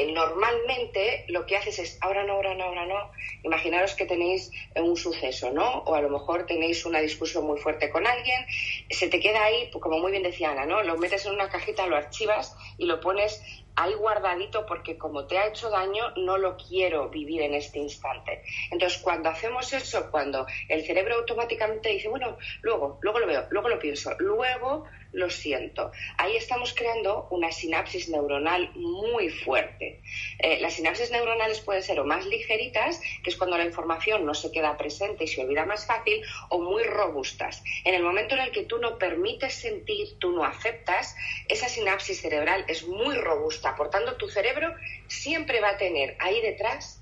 normalmente 0.05 1.25
lo 1.27 1.45
que 1.45 1.57
haces 1.57 1.79
es 1.79 1.97
ahora 2.01 2.23
no, 2.23 2.33
ahora 2.33 2.53
no, 2.55 2.65
ahora 2.65 2.85
no. 2.85 3.11
Imaginaros 3.43 3.95
que 3.95 4.05
tenéis 4.05 4.51
un 4.75 4.95
suceso, 4.95 5.51
¿no? 5.51 5.79
O 5.79 5.95
a 5.95 6.01
lo 6.01 6.09
mejor 6.09 6.45
tenéis 6.45 6.85
una 6.85 6.99
discusión 6.99 7.45
muy 7.45 7.59
fuerte 7.59 7.89
con 7.89 8.05
alguien, 8.05 8.45
se 8.89 9.07
te 9.07 9.19
queda 9.19 9.43
ahí, 9.43 9.69
pues 9.71 9.81
como 9.81 9.99
muy 9.99 10.11
bien 10.11 10.23
decía 10.23 10.51
Ana, 10.51 10.65
¿no? 10.65 10.83
Lo 10.83 10.97
metes 10.97 11.25
en 11.25 11.33
una 11.33 11.49
cajita, 11.49 11.87
lo 11.87 11.95
archivas 11.95 12.55
y 12.77 12.85
lo 12.85 12.99
pones 12.99 13.41
ahí 13.77 13.93
guardadito 13.93 14.65
porque 14.65 14.97
como 14.97 15.27
te 15.27 15.37
ha 15.37 15.47
hecho 15.47 15.69
daño, 15.69 16.11
no 16.17 16.37
lo 16.37 16.57
quiero 16.57 17.09
vivir 17.09 17.43
en 17.43 17.53
este 17.53 17.79
instante. 17.79 18.41
Entonces, 18.71 18.99
cuando 18.99 19.29
hacemos 19.29 19.71
eso, 19.71 20.09
cuando 20.09 20.47
el 20.67 20.83
cerebro 20.83 21.15
automáticamente 21.15 21.89
dice, 21.89 22.09
bueno, 22.09 22.37
luego, 22.61 22.97
luego 23.01 23.19
lo 23.19 23.27
veo, 23.27 23.45
luego 23.51 23.69
lo 23.69 23.79
pienso, 23.79 24.11
luego 24.17 24.85
lo 25.11 25.29
siento. 25.29 25.91
Ahí 26.17 26.35
estamos 26.35 26.73
creando 26.73 27.27
una 27.31 27.51
sinapsis 27.51 28.09
neuronal 28.09 28.71
muy 28.75 29.29
fuerte. 29.29 30.01
Eh, 30.39 30.59
las 30.59 30.73
sinapsis 30.73 31.11
neuronales 31.11 31.59
pueden 31.61 31.83
ser 31.83 31.99
o 31.99 32.05
más 32.05 32.25
ligeritas, 32.25 33.01
que 33.23 33.29
es 33.29 33.37
cuando 33.37 33.57
la 33.57 33.65
información 33.65 34.25
no 34.25 34.33
se 34.33 34.51
queda 34.51 34.77
presente 34.77 35.23
y 35.23 35.27
se 35.27 35.41
olvida 35.41 35.65
más 35.65 35.85
fácil, 35.85 36.21
o 36.49 36.59
muy 36.59 36.83
robustas. 36.83 37.63
En 37.83 37.95
el 37.95 38.03
momento 38.03 38.35
en 38.35 38.41
el 38.41 38.51
que 38.51 38.63
tú 38.63 38.77
no 38.79 38.97
permites 38.97 39.53
sentir, 39.53 40.17
tú 40.19 40.31
no 40.31 40.43
aceptas, 40.43 41.15
esa 41.47 41.69
sinapsis 41.69 42.21
cerebral 42.21 42.65
es 42.67 42.85
muy 42.87 43.15
robusta. 43.15 43.75
Por 43.75 43.89
tanto, 43.89 44.15
tu 44.15 44.29
cerebro 44.29 44.73
siempre 45.07 45.61
va 45.61 45.69
a 45.69 45.77
tener 45.77 46.15
ahí 46.19 46.41
detrás 46.41 46.96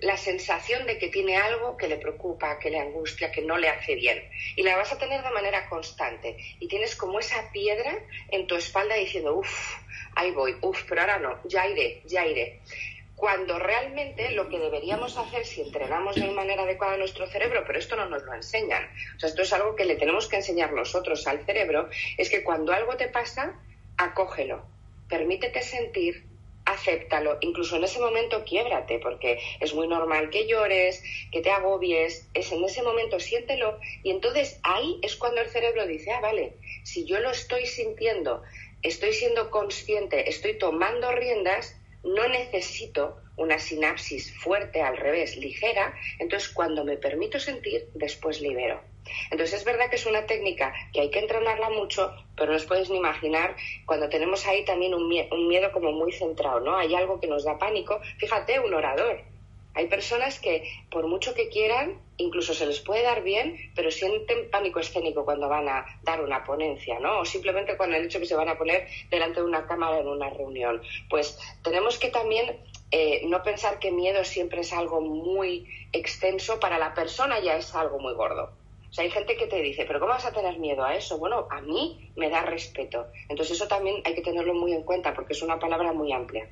la 0.00 0.16
sensación 0.16 0.86
de 0.86 0.98
que 0.98 1.08
tiene 1.08 1.36
algo 1.36 1.76
que 1.76 1.88
le 1.88 1.96
preocupa, 1.96 2.58
que 2.58 2.70
le 2.70 2.78
angustia, 2.78 3.32
que 3.32 3.42
no 3.42 3.56
le 3.56 3.68
hace 3.68 3.94
bien. 3.94 4.22
Y 4.56 4.62
la 4.62 4.76
vas 4.76 4.92
a 4.92 4.98
tener 4.98 5.22
de 5.22 5.30
manera 5.30 5.68
constante. 5.68 6.36
Y 6.60 6.68
tienes 6.68 6.94
como 6.96 7.18
esa 7.18 7.50
piedra 7.52 7.98
en 8.30 8.46
tu 8.46 8.54
espalda 8.54 8.94
diciendo, 8.94 9.34
uff, 9.34 9.76
ahí 10.14 10.30
voy, 10.30 10.56
uff, 10.62 10.84
pero 10.88 11.00
ahora 11.00 11.18
no, 11.18 11.40
ya 11.44 11.66
iré, 11.66 12.02
ya 12.06 12.26
iré. 12.26 12.60
Cuando 13.16 13.58
realmente 13.58 14.30
lo 14.30 14.48
que 14.48 14.60
deberíamos 14.60 15.16
hacer 15.16 15.44
si 15.44 15.62
entrenamos 15.62 16.14
de 16.14 16.30
manera 16.30 16.62
adecuada 16.62 16.96
nuestro 16.96 17.26
cerebro, 17.26 17.64
pero 17.66 17.80
esto 17.80 17.96
no 17.96 18.08
nos 18.08 18.22
lo 18.22 18.32
enseñan, 18.32 18.88
o 19.16 19.18
sea, 19.18 19.28
esto 19.28 19.42
es 19.42 19.52
algo 19.52 19.74
que 19.74 19.84
le 19.84 19.96
tenemos 19.96 20.28
que 20.28 20.36
enseñar 20.36 20.72
nosotros 20.72 21.26
al 21.26 21.44
cerebro, 21.44 21.88
es 22.16 22.30
que 22.30 22.44
cuando 22.44 22.72
algo 22.72 22.96
te 22.96 23.08
pasa, 23.08 23.58
acógelo, 23.96 24.64
permítete 25.08 25.62
sentir, 25.62 26.27
acéptalo, 26.68 27.38
incluso 27.40 27.76
en 27.76 27.84
ese 27.84 27.98
momento 27.98 28.44
quiebrate, 28.44 28.98
porque 28.98 29.38
es 29.60 29.74
muy 29.74 29.88
normal 29.88 30.30
que 30.30 30.46
llores, 30.46 31.02
que 31.32 31.40
te 31.40 31.50
agobies, 31.50 32.28
es 32.34 32.52
en 32.52 32.62
ese 32.64 32.82
momento 32.82 33.18
siéntelo. 33.18 33.78
Y 34.02 34.10
entonces 34.10 34.60
ahí 34.62 34.98
es 35.02 35.16
cuando 35.16 35.40
el 35.40 35.48
cerebro 35.48 35.86
dice, 35.86 36.12
ah, 36.12 36.20
vale, 36.20 36.52
si 36.84 37.06
yo 37.06 37.20
lo 37.20 37.30
estoy 37.30 37.66
sintiendo, 37.66 38.42
estoy 38.82 39.12
siendo 39.14 39.50
consciente, 39.50 40.28
estoy 40.28 40.58
tomando 40.58 41.10
riendas, 41.12 41.74
no 42.04 42.28
necesito 42.28 43.16
una 43.36 43.58
sinapsis 43.58 44.32
fuerte 44.36 44.82
al 44.82 44.96
revés, 44.96 45.36
ligera, 45.36 45.94
entonces 46.18 46.50
cuando 46.50 46.84
me 46.84 46.96
permito 46.96 47.38
sentir, 47.40 47.88
después 47.94 48.40
libero. 48.40 48.80
Entonces 49.30 49.60
es 49.60 49.64
verdad 49.64 49.90
que 49.90 49.96
es 49.96 50.06
una 50.06 50.26
técnica 50.26 50.72
que 50.92 51.00
hay 51.00 51.10
que 51.10 51.18
entrenarla 51.18 51.70
mucho, 51.70 52.12
pero 52.36 52.50
no 52.52 52.56
os 52.56 52.64
podéis 52.64 52.90
ni 52.90 52.96
imaginar 52.96 53.56
cuando 53.86 54.08
tenemos 54.08 54.46
ahí 54.46 54.64
también 54.64 54.94
un, 54.94 55.08
miedo, 55.08 55.72
como 55.72 55.92
muy 55.92 56.12
centrado, 56.12 56.60
¿no? 56.60 56.76
Hay 56.76 56.94
algo 56.94 57.20
que 57.20 57.26
nos 57.26 57.44
da 57.44 57.58
pánico. 57.58 58.00
Fíjate, 58.18 58.60
un 58.60 58.74
orador. 58.74 59.20
Hay 59.74 59.86
personas 59.86 60.40
que, 60.40 60.68
por 60.90 61.06
mucho 61.06 61.34
que 61.34 61.48
quieran, 61.48 62.00
incluso 62.16 62.52
se 62.52 62.66
les 62.66 62.80
puede 62.80 63.02
dar 63.02 63.22
bien, 63.22 63.70
pero 63.76 63.90
sienten 63.90 64.50
pánico 64.50 64.80
escénico 64.80 65.24
cuando 65.24 65.48
van 65.48 65.68
a 65.68 65.86
dar 66.02 66.20
una 66.20 66.42
ponencia, 66.42 66.98
¿no? 66.98 67.20
O 67.20 67.24
simplemente 67.24 67.76
con 67.76 67.94
el 67.94 68.06
hecho 68.06 68.18
que 68.18 68.26
se 68.26 68.34
van 68.34 68.48
a 68.48 68.58
poner 68.58 68.88
delante 69.08 69.40
de 69.40 69.46
una 69.46 69.66
cámara 69.66 70.00
en 70.00 70.08
una 70.08 70.30
reunión. 70.30 70.82
Pues 71.08 71.38
tenemos 71.62 71.98
que 71.98 72.08
también 72.08 72.58
eh, 72.90 73.22
no 73.26 73.42
pensar 73.42 73.78
que 73.78 73.90
miedo 73.90 74.24
siempre 74.24 74.62
es 74.62 74.72
algo 74.72 75.00
muy 75.00 75.68
extenso, 75.92 76.58
para 76.58 76.78
la 76.78 76.94
persona 76.94 77.38
ya 77.38 77.56
es 77.56 77.74
algo 77.74 77.98
muy 77.98 78.14
gordo. 78.14 78.50
O 78.90 78.92
sea, 78.92 79.04
hay 79.04 79.10
gente 79.10 79.36
que 79.36 79.46
te 79.46 79.60
dice, 79.60 79.84
pero 79.86 80.00
¿cómo 80.00 80.12
vas 80.12 80.24
a 80.24 80.32
tener 80.32 80.58
miedo 80.58 80.84
a 80.84 80.94
eso? 80.94 81.18
Bueno, 81.18 81.46
a 81.50 81.60
mí 81.60 82.10
me 82.16 82.30
da 82.30 82.42
respeto. 82.42 83.06
Entonces 83.28 83.56
eso 83.56 83.68
también 83.68 84.02
hay 84.04 84.14
que 84.14 84.22
tenerlo 84.22 84.54
muy 84.54 84.72
en 84.72 84.82
cuenta 84.82 85.12
porque 85.12 85.34
es 85.34 85.42
una 85.42 85.58
palabra 85.58 85.92
muy 85.92 86.12
amplia. 86.12 86.48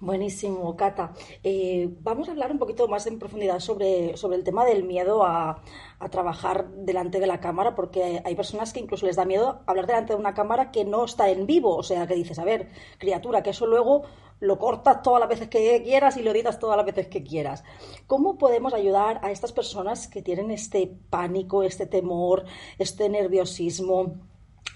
Buenísimo, 0.00 0.76
Cata. 0.76 1.12
Eh, 1.42 1.88
vamos 2.02 2.28
a 2.28 2.30
hablar 2.30 2.52
un 2.52 2.58
poquito 2.60 2.86
más 2.86 3.08
en 3.08 3.18
profundidad 3.18 3.58
sobre, 3.58 4.16
sobre 4.16 4.36
el 4.36 4.44
tema 4.44 4.64
del 4.64 4.84
miedo 4.84 5.24
a, 5.24 5.60
a, 5.98 6.08
trabajar 6.08 6.68
delante 6.68 7.18
de 7.18 7.26
la 7.26 7.40
cámara, 7.40 7.74
porque 7.74 8.22
hay 8.24 8.36
personas 8.36 8.72
que 8.72 8.78
incluso 8.78 9.06
les 9.06 9.16
da 9.16 9.24
miedo 9.24 9.60
hablar 9.66 9.88
delante 9.88 10.12
de 10.12 10.20
una 10.20 10.34
cámara 10.34 10.70
que 10.70 10.84
no 10.84 11.04
está 11.04 11.30
en 11.30 11.46
vivo. 11.46 11.74
O 11.74 11.82
sea, 11.82 12.06
que 12.06 12.14
dices, 12.14 12.38
a 12.38 12.44
ver, 12.44 12.68
criatura, 12.98 13.42
que 13.42 13.50
eso 13.50 13.66
luego 13.66 14.04
lo 14.40 14.58
cortas 14.58 15.02
todas 15.02 15.20
las 15.20 15.28
veces 15.28 15.48
que 15.48 15.82
quieras 15.82 16.16
y 16.16 16.22
lo 16.22 16.30
editas 16.30 16.58
todas 16.58 16.76
las 16.76 16.86
veces 16.86 17.08
que 17.08 17.22
quieras. 17.22 17.64
¿Cómo 18.06 18.38
podemos 18.38 18.74
ayudar 18.74 19.20
a 19.22 19.30
estas 19.30 19.52
personas 19.52 20.08
que 20.08 20.22
tienen 20.22 20.50
este 20.50 20.92
pánico, 21.10 21.62
este 21.62 21.86
temor, 21.86 22.44
este 22.78 23.08
nerviosismo 23.08 24.14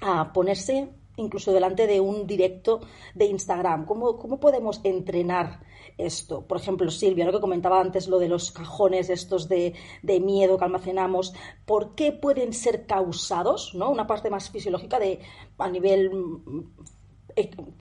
a 0.01 0.33
ponerse 0.33 0.89
incluso 1.17 1.53
delante 1.53 1.87
de 1.87 2.01
un 2.01 2.27
directo 2.27 2.81
de 3.15 3.27
Instagram? 3.27 3.85
¿Cómo, 3.85 4.19
cómo 4.19 4.41
podemos 4.41 4.81
entrenar 4.83 5.61
esto? 5.99 6.47
Por 6.47 6.59
ejemplo, 6.59 6.91
Silvia, 6.91 7.25
lo 7.25 7.33
que 7.33 7.41
comentaba 7.41 7.81
antes, 7.81 8.09
lo 8.09 8.19
de 8.19 8.29
los 8.29 8.51
cajones 8.51 9.11
estos 9.11 9.49
de, 9.49 9.75
de, 10.03 10.21
miedo 10.21 10.59
que 10.59 10.65
almacenamos, 10.65 11.35
¿por 11.67 11.95
qué 11.95 12.13
pueden 12.13 12.53
ser 12.53 12.87
causados? 12.87 13.75
¿no? 13.75 13.91
Una 13.91 14.07
parte 14.07 14.31
más 14.31 14.51
fisiológica 14.51 14.99
de 14.99 15.21
a 15.59 15.69
nivel 15.69 16.11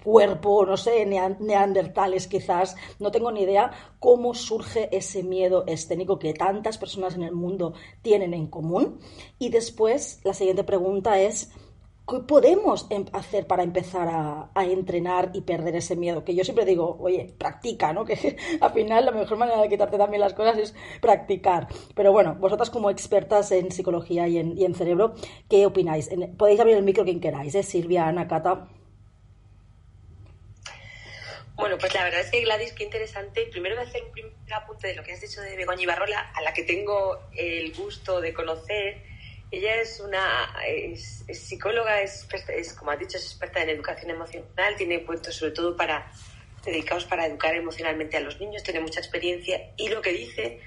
cuerpo, 0.04 0.66
no 0.66 0.78
sé, 0.78 1.06
neandertales 1.06 2.28
quizás, 2.28 2.76
no 3.00 3.12
tengo 3.12 3.32
ni 3.32 3.42
idea 3.42 3.72
cómo 4.00 4.34
surge 4.34 4.96
ese 4.96 5.24
miedo 5.24 5.64
escénico 5.68 6.20
que 6.20 6.34
tantas 6.34 6.78
personas 6.78 7.16
en 7.16 7.24
el 7.24 7.34
mundo 7.34 7.74
tienen 8.02 8.34
en 8.34 8.48
común. 8.48 9.00
Y 9.40 9.50
después, 9.50 10.22
la 10.24 10.34
siguiente 10.34 10.64
pregunta 10.64 11.20
es, 11.22 11.52
¿qué 12.08 12.20
podemos 12.20 12.88
em, 12.90 13.06
hacer 13.14 13.48
para 13.48 13.64
empezar 13.64 14.08
a, 14.10 14.66
entrenar 14.66 15.32
y 15.34 15.42
perder 15.42 15.76
ese 15.76 15.96
miedo? 15.96 16.24
Que 16.24 16.36
yo 16.36 16.44
siempre 16.44 16.66
digo, 16.66 16.98
oye, 17.00 17.34
practica, 17.38 17.94
¿no? 17.94 18.06
Que 18.12 18.38
al 18.60 18.72
final 18.72 19.06
la 19.06 19.12
mejor 19.12 19.38
manera 19.38 19.62
de 19.62 19.70
quitarte 19.70 19.98
también 19.98 20.22
las 20.22 20.34
cosas 20.34 20.58
es 20.58 20.76
practicar. 21.02 21.68
Pero 21.96 22.12
bueno, 22.12 22.36
vosotras 22.40 22.70
como 22.70 22.90
expertas 22.90 23.52
en 23.52 23.72
psicología 23.72 24.28
y 24.28 24.38
en, 24.38 24.76
cerebro, 24.76 25.14
¿qué 25.50 25.66
opináis? 25.66 26.10
podéis 26.38 26.60
abrir 26.60 26.78
el 26.78 26.84
micro 26.84 27.04
quien 27.04 27.20
queráis, 27.20 27.56
¿eh? 27.56 27.64
Silvia, 27.64 28.08
Ana, 28.08 28.28
Cata. 28.28 28.68
Bueno, 31.56 31.78
pues 31.78 31.94
la 31.94 32.04
verdad 32.04 32.22
es 32.22 32.32
que 32.32 32.42
Gladys, 32.42 32.74
qué 32.74 32.84
interesante. 32.84 33.46
Primero 33.52 33.76
voy 33.76 33.86
a 33.86 33.88
hacer 33.88 34.04
un 34.04 34.12
primer 34.12 34.34
apunte 34.54 34.88
de 34.88 34.96
lo 34.96 35.04
que 35.04 35.14
has 35.14 35.22
dicho 35.22 35.42
de 35.42 35.56
Begoña 35.56 35.84
Ibarrola, 35.84 36.32
a 36.34 36.42
la 36.42 36.54
que 36.54 36.64
tengo 36.64 37.20
el 37.36 37.74
gusto 37.74 38.22
de 38.22 38.34
conocer. 38.34 39.04
Ella 39.52 39.76
es 39.76 40.00
una 40.00 40.54
es, 40.66 41.26
psicóloga, 41.34 42.02
es, 42.02 42.26
como 42.78 42.92
has 42.92 43.00
dicho, 43.00 43.18
es 43.18 43.26
experta 43.26 43.62
en 43.62 43.70
educación 43.70 44.12
emocional, 44.12 44.76
tiene 44.78 45.00
puestos 45.00 45.36
sobre 45.36 45.52
todo 45.52 45.76
para 45.76 46.12
dedicados 46.64 47.06
para 47.06 47.26
educar 47.26 47.56
emocionalmente 47.56 48.18
a 48.18 48.20
los 48.20 48.40
niños, 48.40 48.64
tiene 48.64 48.80
mucha 48.80 49.00
experiencia 49.00 49.72
y 49.78 49.90
lo 49.90 50.02
que 50.02 50.14
dice 50.14 50.62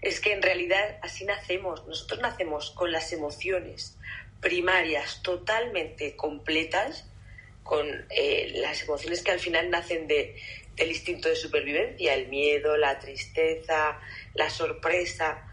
es 0.00 0.20
que 0.20 0.32
en 0.32 0.42
realidad 0.42 0.98
así 1.02 1.24
nacemos. 1.24 1.86
Nosotros 1.86 2.20
nacemos 2.20 2.70
con 2.72 2.92
las 2.92 3.12
emociones 3.12 3.96
primarias 4.40 5.22
totalmente 5.22 6.16
completas 6.16 7.08
con 7.64 7.88
eh, 8.10 8.52
las 8.56 8.82
emociones 8.82 9.22
que 9.22 9.32
al 9.32 9.40
final 9.40 9.70
nacen 9.70 10.06
de, 10.06 10.36
del 10.76 10.90
instinto 10.90 11.28
de 11.28 11.34
supervivencia, 11.34 12.14
el 12.14 12.28
miedo, 12.28 12.76
la 12.76 12.98
tristeza, 13.00 13.98
la 14.34 14.50
sorpresa, 14.50 15.50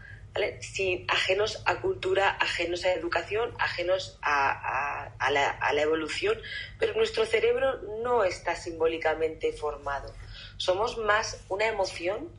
Sin, 0.60 1.04
ajenos 1.10 1.62
a 1.66 1.80
cultura, 1.82 2.30
ajenos 2.40 2.84
a 2.84 2.92
educación, 2.92 3.54
ajenos 3.58 4.18
a, 4.22 5.10
a, 5.18 5.30
la, 5.30 5.50
a, 5.50 5.72
la, 5.74 5.82
evolución, 5.82 6.40
pero 6.78 6.94
nuestro 6.94 7.26
cerebro 7.26 7.82
no 8.02 8.24
está 8.24 8.56
simbólicamente 8.56 9.52
formado. 9.52 10.14
Somos 10.56 10.96
más 10.96 11.44
una 11.50 11.66
emoción 11.66 12.30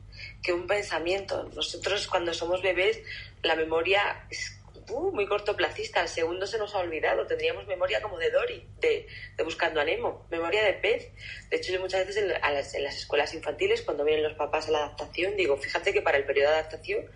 que 0.42 0.52
un 0.52 0.66
pensamiento. 0.66 1.48
Nosotros 1.54 2.08
cuando 2.08 2.34
somos 2.34 2.62
bebés, 2.62 3.00
la 3.42 3.54
memoria 3.54 4.26
es 4.30 4.53
uh, 4.90 5.12
muy 5.12 5.26
cortoplacista, 5.26 6.00
al 6.00 6.08
segundo 6.08 6.46
se 6.46 6.58
nos 6.58 6.74
ha 6.74 6.78
olvidado, 6.78 7.26
tendríamos 7.26 7.66
memoria 7.66 8.00
como 8.02 8.18
de 8.18 8.30
Dory, 8.30 8.66
de, 8.80 9.06
Buscando 9.42 9.80
a 9.80 9.84
Nemo, 9.84 10.26
memoria 10.30 10.64
de 10.64 10.74
pez. 10.74 11.10
De 11.50 11.56
hecho, 11.56 11.72
yo 11.72 11.80
muchas 11.80 12.06
veces 12.06 12.24
en, 12.24 12.54
las, 12.54 12.74
escuelas 12.74 13.34
infantiles, 13.34 13.82
cuando 13.82 14.04
vienen 14.04 14.24
los 14.24 14.34
papás 14.34 14.68
a 14.68 14.72
la 14.72 14.78
adaptación, 14.78 15.36
digo, 15.36 15.56
fíjate 15.56 15.92
que 15.92 16.02
para 16.02 16.18
el 16.18 16.24
periodo 16.24 16.50
de 16.50 16.54
adaptación 16.54 17.06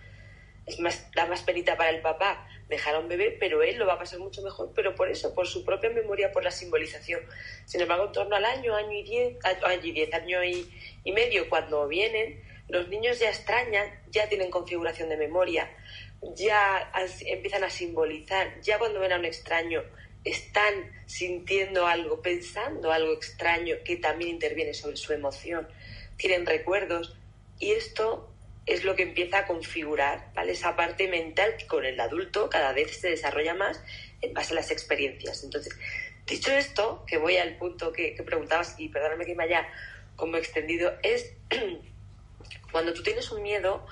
es 0.67 0.79
más, 0.81 1.11
da 1.13 1.27
más 1.27 1.43
penita 1.43 1.77
para 1.77 1.91
el 1.91 2.01
papá 2.03 2.47
dejar 2.69 2.95
a 2.95 2.99
un 2.99 3.09
bebé, 3.09 3.37
pero 3.41 3.63
él 3.63 3.77
lo 3.77 3.87
va 3.87 3.95
a 3.95 3.99
pasar 3.99 4.19
mucho 4.19 4.43
mejor, 4.43 4.73
pero 4.75 4.95
por 4.95 5.09
eso, 5.09 5.35
por 5.35 5.47
su 5.47 5.65
propia 5.65 5.89
memoria, 5.91 6.31
por 6.31 6.45
la 6.45 6.51
simbolización. 6.51 7.23
Sin 7.65 7.81
embargo, 7.81 8.07
en 8.07 8.13
torno 8.13 8.37
al 8.37 8.45
año, 8.45 8.75
año 8.75 8.93
y 8.93 9.03
diez, 9.03 9.37
año 9.45 9.83
y 9.83 9.93
diez, 9.93 10.13
año 10.13 10.45
y, 10.45 10.71
y 11.05 11.13
medio, 11.13 11.49
cuando 11.49 11.89
vienen, 11.89 12.43
los 12.69 12.89
niños 12.89 13.19
ya 13.19 13.31
extrañan, 13.31 13.89
ya 14.11 14.29
tienen 14.29 14.51
configuración 14.51 15.09
de 15.09 15.17
memoria, 15.17 15.71
ya 16.35 16.93
empiezan 17.27 17.65
a 17.65 17.71
simbolizar, 17.71 18.61
ya 18.61 18.79
cuando 18.79 19.01
ven 19.01 19.13
a 19.13 19.19
un 19.19 19.25
extraño 19.25 19.83
están 20.25 20.75
sintiendo 21.07 21.87
algo, 21.87 22.21
pensando 22.21 22.93
algo 22.93 23.13
extraño 23.13 23.77
que 23.85 23.97
también 23.97 24.33
interviene 24.33 24.75
sobre 24.75 24.97
su 24.97 25.13
emoción, 25.13 25.69
tienen 26.17 26.45
recuerdos 26.45 27.17
y 27.59 27.73
esto 27.73 28.29
es 28.67 28.85
lo 28.85 28.95
que 28.95 29.05
empieza 29.05 29.39
a 29.39 29.47
configurar, 29.47 30.31
¿vale? 30.35 30.53
Esa 30.53 30.77
parte 30.77 31.09
mental 31.09 31.57
que 31.57 31.67
con 31.67 31.87
el 31.87 31.99
adulto 31.99 32.51
cada 32.51 32.73
vez 32.73 33.01
se 33.01 33.09
desarrolla 33.09 33.55
más 33.55 33.83
en 34.21 34.35
base 34.35 34.53
a 34.53 34.57
las 34.57 34.71
experiencias. 34.71 35.43
Entonces, 35.43 35.75
dicho 36.27 36.53
esto, 36.53 37.05
que 37.07 37.17
voy 37.17 37.39
al 37.39 37.57
punto 37.57 37.93
que, 37.93 38.23
preguntabas 38.27 38.75
y 38.79 38.91
perdóname 38.91 39.25
que 39.25 39.35
me 39.35 39.45
haya 39.45 39.67
como 40.17 40.37
extendido, 40.37 40.93
es 41.03 41.33
cuando 42.73 42.93
tú 42.93 43.03
tienes 43.03 43.31
un 43.33 43.43
miedo, 43.43 43.87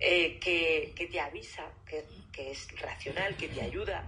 eh, 0.00 0.38
que, 0.40 1.08
te 1.10 1.20
avisa, 1.20 1.64
que, 1.86 2.04
es 2.50 2.80
racional, 2.80 3.36
que 3.36 3.48
te 3.48 3.62
ayuda, 3.62 4.04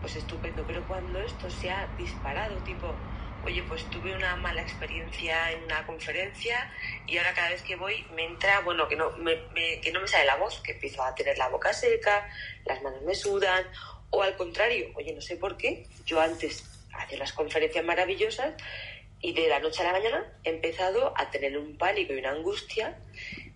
pues 0.00 0.16
estupendo. 0.16 0.64
Pero 0.66 0.86
cuando 0.86 1.20
esto 1.20 1.48
se 1.50 1.70
ha 1.70 1.86
disparado, 1.96 2.56
tipo, 2.64 2.94
oye, 3.44 3.62
pues 3.62 3.84
tuve 3.90 4.14
una 4.14 4.36
mala 4.36 4.62
experiencia 4.62 5.52
en 5.52 5.64
una 5.64 5.86
conferencia 5.86 6.70
y 7.06 7.16
ahora 7.16 7.32
cada 7.34 7.50
vez 7.50 7.62
que 7.62 7.76
voy 7.76 8.04
me 8.14 8.24
entra, 8.24 8.60
bueno, 8.60 8.88
que 8.88 8.96
no 8.96 9.10
me, 9.18 9.36
que 9.80 9.92
no 9.92 10.00
me 10.00 10.08
sale 10.08 10.26
la 10.26 10.36
voz, 10.36 10.60
que 10.60 10.72
empiezo 10.72 11.02
a 11.02 11.14
tener 11.14 11.38
la 11.38 11.48
boca 11.48 11.72
seca, 11.72 12.28
las 12.66 12.82
manos 12.82 13.02
me 13.02 13.14
sudan, 13.14 13.64
o 14.10 14.22
al 14.22 14.36
contrario, 14.36 14.88
oye, 14.94 15.12
no 15.12 15.20
sé 15.20 15.36
por 15.36 15.56
qué, 15.56 15.86
yo 16.04 16.20
antes 16.20 16.64
hacía 16.92 17.18
las 17.18 17.32
conferencias 17.32 17.84
maravillosas 17.84 18.54
y 19.20 19.32
de 19.32 19.48
la 19.48 19.60
noche 19.60 19.82
a 19.82 19.86
la 19.86 19.92
mañana 19.92 20.32
he 20.44 20.50
empezado 20.50 21.14
a 21.16 21.30
tener 21.30 21.56
un 21.56 21.76
pánico 21.76 22.12
y 22.12 22.18
una 22.18 22.30
angustia 22.30 22.98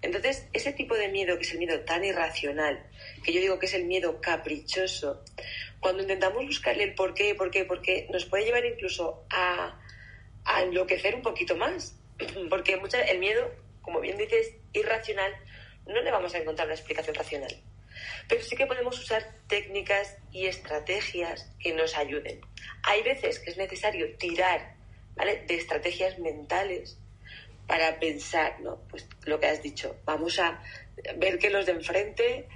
entonces, 0.04 0.46
ese 0.52 0.72
tipo 0.74 0.94
de 0.94 1.08
miedo, 1.08 1.38
que 1.38 1.44
es 1.44 1.52
el 1.52 1.58
miedo 1.58 1.80
tan 1.80 2.04
irracional, 2.04 2.86
que 3.24 3.32
yo 3.32 3.40
digo 3.40 3.58
que 3.58 3.64
es 3.64 3.72
el 3.72 3.86
miedo 3.86 4.20
caprichoso, 4.20 5.24
cuando 5.80 6.02
intentamos 6.02 6.44
buscarle 6.44 6.84
el 6.84 6.94
por 6.94 7.14
qué, 7.14 7.34
por 7.34 7.50
qué, 7.50 7.64
por 7.64 7.80
qué, 7.80 8.06
nos 8.10 8.26
puede 8.26 8.44
llevar 8.44 8.66
incluso 8.66 9.24
a, 9.30 9.80
enloquecer 10.62 11.14
un 11.14 11.22
poquito 11.22 11.56
más. 11.56 11.96
Porque 12.50 12.76
mucha, 12.76 13.00
el 13.00 13.18
miedo, 13.18 13.50
como 13.80 14.00
bien 14.00 14.18
dices, 14.18 14.54
irracional, 14.74 15.32
no 15.86 16.02
le 16.02 16.10
vamos 16.10 16.34
a 16.34 16.38
encontrar 16.38 16.68
la 16.68 16.74
explicación 16.74 17.14
racional. 17.14 17.56
Pero 18.28 18.42
sí 18.42 18.56
que 18.56 18.66
podemos 18.66 18.98
usar 18.98 19.26
técnicas 19.48 20.18
y 20.32 20.46
estrategias 20.46 21.50
que 21.58 21.72
nos 21.72 21.96
ayuden. 21.96 22.42
Hay 22.82 23.02
veces 23.02 23.38
que 23.38 23.50
es 23.50 23.56
necesario 23.56 24.14
tirar 24.16 24.74
de 25.16 25.54
estrategias 25.54 26.18
mentales 26.18 26.98
para 27.66 27.98
pensar, 27.98 28.60
¿no? 28.60 28.78
Pues 28.88 29.06
lo 29.24 29.40
que 29.40 29.46
has 29.46 29.62
dicho, 29.62 29.96
vamos 30.04 30.38
a 30.38 30.60
ver 31.16 31.38
que 31.38 31.50
los 31.50 31.66
de 31.66 31.72
enfrente 31.72 32.48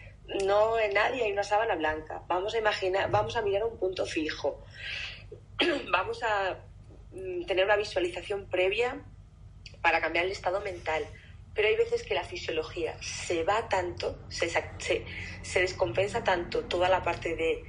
no 0.44 0.78
en 0.78 0.92
nadie 0.92 1.24
hay 1.24 1.32
una 1.32 1.42
sábana 1.42 1.74
blanca, 1.74 2.22
vamos 2.28 2.54
a 2.54 2.58
imaginar, 2.58 3.10
vamos 3.10 3.36
a 3.36 3.42
mirar 3.42 3.64
un 3.64 3.78
punto 3.78 4.04
fijo, 4.04 4.62
vamos 5.92 6.22
a 6.22 6.58
mm, 7.12 7.44
tener 7.46 7.64
una 7.64 7.76
visualización 7.76 8.46
previa 8.46 9.00
para 9.80 10.00
cambiar 10.00 10.26
el 10.26 10.32
estado 10.32 10.60
mental. 10.60 11.04
Pero 11.54 11.68
hay 11.68 11.76
veces 11.76 12.04
que 12.04 12.14
la 12.14 12.22
fisiología 12.22 12.96
se 13.02 13.42
va 13.42 13.68
tanto, 13.68 14.16
se, 14.28 14.48
se, 14.48 15.04
se 15.42 15.60
descompensa 15.60 16.22
tanto 16.22 16.64
toda 16.64 16.88
la 16.88 17.02
parte 17.02 17.34
de 17.34 17.64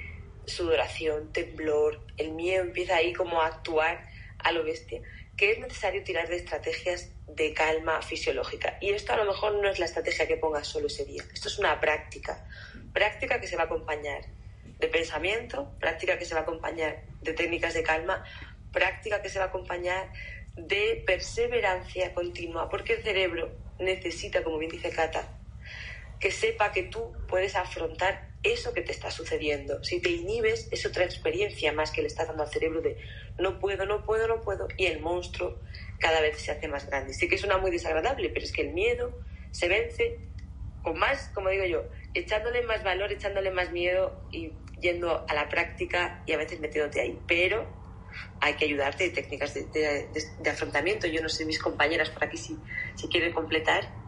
sudoración, 0.45 1.31
temblor, 1.31 2.05
el 2.17 2.31
miedo 2.33 2.63
empieza 2.63 2.97
ahí 2.97 3.13
como 3.13 3.41
a 3.41 3.47
actuar 3.47 4.07
a 4.39 4.51
lo 4.51 4.63
bestia, 4.63 5.01
que 5.39 5.51
es 5.51 5.59
necesario 5.59 6.03
tirar 6.03 6.27
de 6.27 6.35
estrategias 6.35 7.13
de 7.25 7.53
calma 7.53 8.01
fisiológica. 8.01 8.77
Y 8.81 8.89
esto 8.89 9.13
a 9.13 9.15
lo 9.15 9.23
mejor 9.23 9.53
no 9.53 9.69
es 9.69 9.79
la 9.79 9.85
estrategia 9.85 10.27
que 10.27 10.35
pongas 10.35 10.67
solo 10.67 10.87
ese 10.87 11.05
día. 11.05 11.23
Esto 11.33 11.47
es 11.47 11.57
una 11.57 11.79
práctica. 11.79 12.45
Práctica 12.91 13.39
que 13.39 13.47
se 13.47 13.55
va 13.55 13.61
a 13.61 13.65
acompañar 13.67 14.23
de 14.77 14.87
pensamiento, 14.89 15.71
práctica 15.79 16.17
que 16.17 16.25
se 16.25 16.33
va 16.33 16.41
a 16.41 16.43
acompañar 16.43 17.03
de 17.21 17.31
técnicas 17.31 17.73
de 17.73 17.83
calma, 17.83 18.21
práctica 18.73 19.21
que 19.21 19.29
se 19.29 19.39
va 19.39 19.45
a 19.45 19.47
acompañar 19.47 20.11
de 20.57 21.01
perseverancia 21.07 22.13
continua, 22.13 22.69
porque 22.69 22.95
el 22.95 23.03
cerebro 23.03 23.49
necesita, 23.79 24.43
como 24.43 24.57
bien 24.57 24.71
dice 24.71 24.89
Cata, 24.89 25.39
que 26.19 26.31
sepa 26.31 26.73
que 26.73 26.83
tú 26.83 27.13
puedes 27.29 27.55
afrontar 27.55 28.29
eso 28.43 28.73
que 28.73 28.81
te 28.81 28.91
está 28.91 29.11
sucediendo. 29.11 29.83
Si 29.83 30.01
te 30.01 30.09
inhibes, 30.09 30.67
es 30.71 30.85
otra 30.85 31.03
experiencia 31.05 31.71
más 31.71 31.91
que 31.91 32.01
le 32.01 32.07
estás 32.07 32.27
dando 32.27 32.43
al 32.43 32.49
cerebro 32.49 32.81
de 32.81 32.97
no 33.39 33.59
puedo, 33.59 33.85
no 33.85 34.05
puedo, 34.05 34.27
no 34.27 34.41
puedo, 34.41 34.67
y 34.77 34.85
el 34.85 34.99
monstruo 34.99 35.59
cada 35.99 36.21
vez 36.21 36.37
se 36.37 36.51
hace 36.51 36.67
más 36.67 36.87
grande. 36.87 37.13
Sí 37.13 37.27
que 37.27 37.37
suena 37.37 37.57
muy 37.57 37.71
desagradable, 37.71 38.29
pero 38.29 38.45
es 38.45 38.51
que 38.51 38.61
el 38.61 38.73
miedo 38.73 39.11
se 39.51 39.67
vence 39.67 40.19
con 40.83 40.97
más, 40.97 41.29
como 41.33 41.49
digo 41.49 41.65
yo, 41.65 41.83
echándole 42.13 42.61
más 42.63 42.83
valor, 42.83 43.11
echándole 43.11 43.51
más 43.51 43.71
miedo 43.71 44.23
y 44.31 44.53
yendo 44.79 45.25
a 45.27 45.33
la 45.33 45.49
práctica 45.49 46.23
y 46.25 46.33
a 46.33 46.37
veces 46.37 46.59
metiéndote 46.59 47.01
ahí. 47.01 47.19
Pero 47.27 47.67
hay 48.41 48.53
que 48.53 48.65
ayudarte 48.65 49.05
de 49.05 49.09
técnicas 49.09 49.53
de, 49.53 50.49
afrontamiento. 50.49 51.07
Yo 51.07 51.21
no 51.21 51.29
sé, 51.29 51.45
mis 51.45 51.59
compañeras 51.59 52.09
por 52.09 52.23
aquí 52.23 52.37
si, 52.37 52.57
si 52.95 53.07
quieren 53.09 53.33
completar 53.33 53.98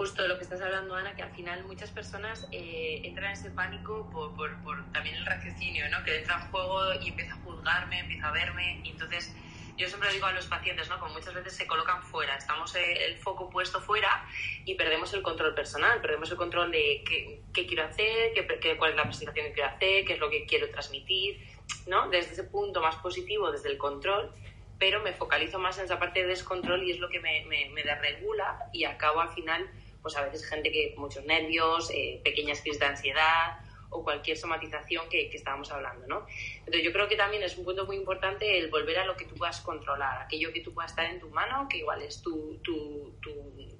justo 0.00 0.26
lo 0.26 0.38
que 0.38 0.44
estás 0.44 0.62
hablando, 0.62 0.94
Ana, 0.94 1.14
que 1.14 1.22
al 1.22 1.30
final 1.32 1.62
muchas 1.64 1.90
personas 1.90 2.48
eh, 2.52 3.02
entran 3.04 3.26
en 3.26 3.32
ese 3.32 3.50
pánico 3.50 4.08
por, 4.10 4.34
por, 4.62 4.82
también 4.92 5.14
el 5.14 5.26
raciocinio, 5.26 5.90
¿no? 5.90 6.02
Que 6.04 6.20
entra 6.20 6.36
en 6.36 6.50
juego 6.50 6.94
y 7.02 7.08
empieza 7.10 7.34
a 7.34 7.36
juzgarme, 7.44 7.98
empieza 7.98 8.28
a 8.28 8.32
verme, 8.32 8.80
y 8.82 8.92
entonces 8.92 9.30
yo 9.76 9.86
siempre 9.88 10.10
digo 10.10 10.24
a 10.24 10.32
los 10.32 10.46
pacientes, 10.46 10.88
¿no? 10.88 10.98
Como 10.98 11.12
muchas 11.12 11.34
veces 11.34 11.54
se 11.54 11.66
colocan 11.66 12.02
fuera, 12.02 12.34
estamos 12.34 12.74
eh, 12.76 13.04
el 13.08 13.18
foco 13.18 13.50
puesto 13.50 13.78
fuera 13.82 14.24
y 14.64 14.74
perdemos 14.74 15.12
el 15.12 15.20
control 15.20 15.54
personal, 15.54 16.00
perdemos 16.00 16.30
el 16.30 16.38
control 16.38 16.70
de 16.70 17.04
qué, 17.06 17.42
qué 17.52 17.66
quiero 17.66 17.84
hacer, 17.84 18.32
qué, 18.32 18.78
cuál 18.78 18.92
es 18.92 18.96
la 18.96 19.02
presentación 19.04 19.48
que 19.48 19.52
quiero 19.52 19.68
hacer, 19.68 20.06
qué 20.06 20.14
es 20.14 20.18
lo 20.18 20.30
que 20.30 20.46
quiero 20.46 20.70
transmitir, 20.70 21.46
¿no? 21.86 22.08
Desde 22.08 22.32
ese 22.32 22.44
punto 22.44 22.80
más 22.80 22.96
positivo, 22.96 23.52
desde 23.52 23.68
el 23.68 23.76
control, 23.76 24.32
pero 24.78 25.02
me 25.02 25.12
focalizo 25.12 25.58
más 25.58 25.76
en 25.76 25.84
esa 25.84 25.98
parte 25.98 26.20
de 26.20 26.28
descontrol 26.28 26.84
y 26.84 26.92
es 26.92 27.00
lo 27.00 27.10
que 27.10 27.20
me, 27.20 27.44
me, 27.44 27.68
me 27.68 27.82
desregula 27.82 28.70
y 28.72 28.84
acabo 28.84 29.20
al 29.20 29.28
final 29.34 29.68
pues 30.02 30.16
a 30.16 30.22
veces 30.22 30.46
gente 30.46 30.70
que 30.70 30.94
muchos 30.96 31.24
nervios, 31.24 31.90
eh, 31.92 32.20
pequeñas 32.24 32.60
crisis 32.60 32.80
de 32.80 32.86
ansiedad 32.86 33.58
o 33.90 34.04
cualquier 34.04 34.36
somatización 34.36 35.08
que, 35.08 35.28
que, 35.28 35.36
estábamos 35.36 35.70
hablando, 35.72 36.06
¿no? 36.06 36.26
Entonces 36.58 36.82
yo 36.84 36.92
creo 36.92 37.08
que 37.08 37.16
también 37.16 37.42
es 37.42 37.56
un 37.58 37.64
punto 37.64 37.86
muy 37.86 37.96
importante 37.96 38.58
el 38.58 38.70
volver 38.70 39.00
a 39.00 39.04
lo 39.04 39.16
que 39.16 39.24
tú 39.24 39.34
puedas 39.34 39.60
controlar, 39.60 40.22
aquello 40.22 40.52
que 40.52 40.60
tú 40.60 40.72
puedas 40.72 40.92
estar 40.92 41.06
en 41.06 41.18
tu 41.18 41.28
mano, 41.30 41.66
que 41.68 41.78
igual 41.78 42.00
es 42.02 42.22
tu, 42.22 42.60
tu, 42.62 43.18
tu 43.20 43.32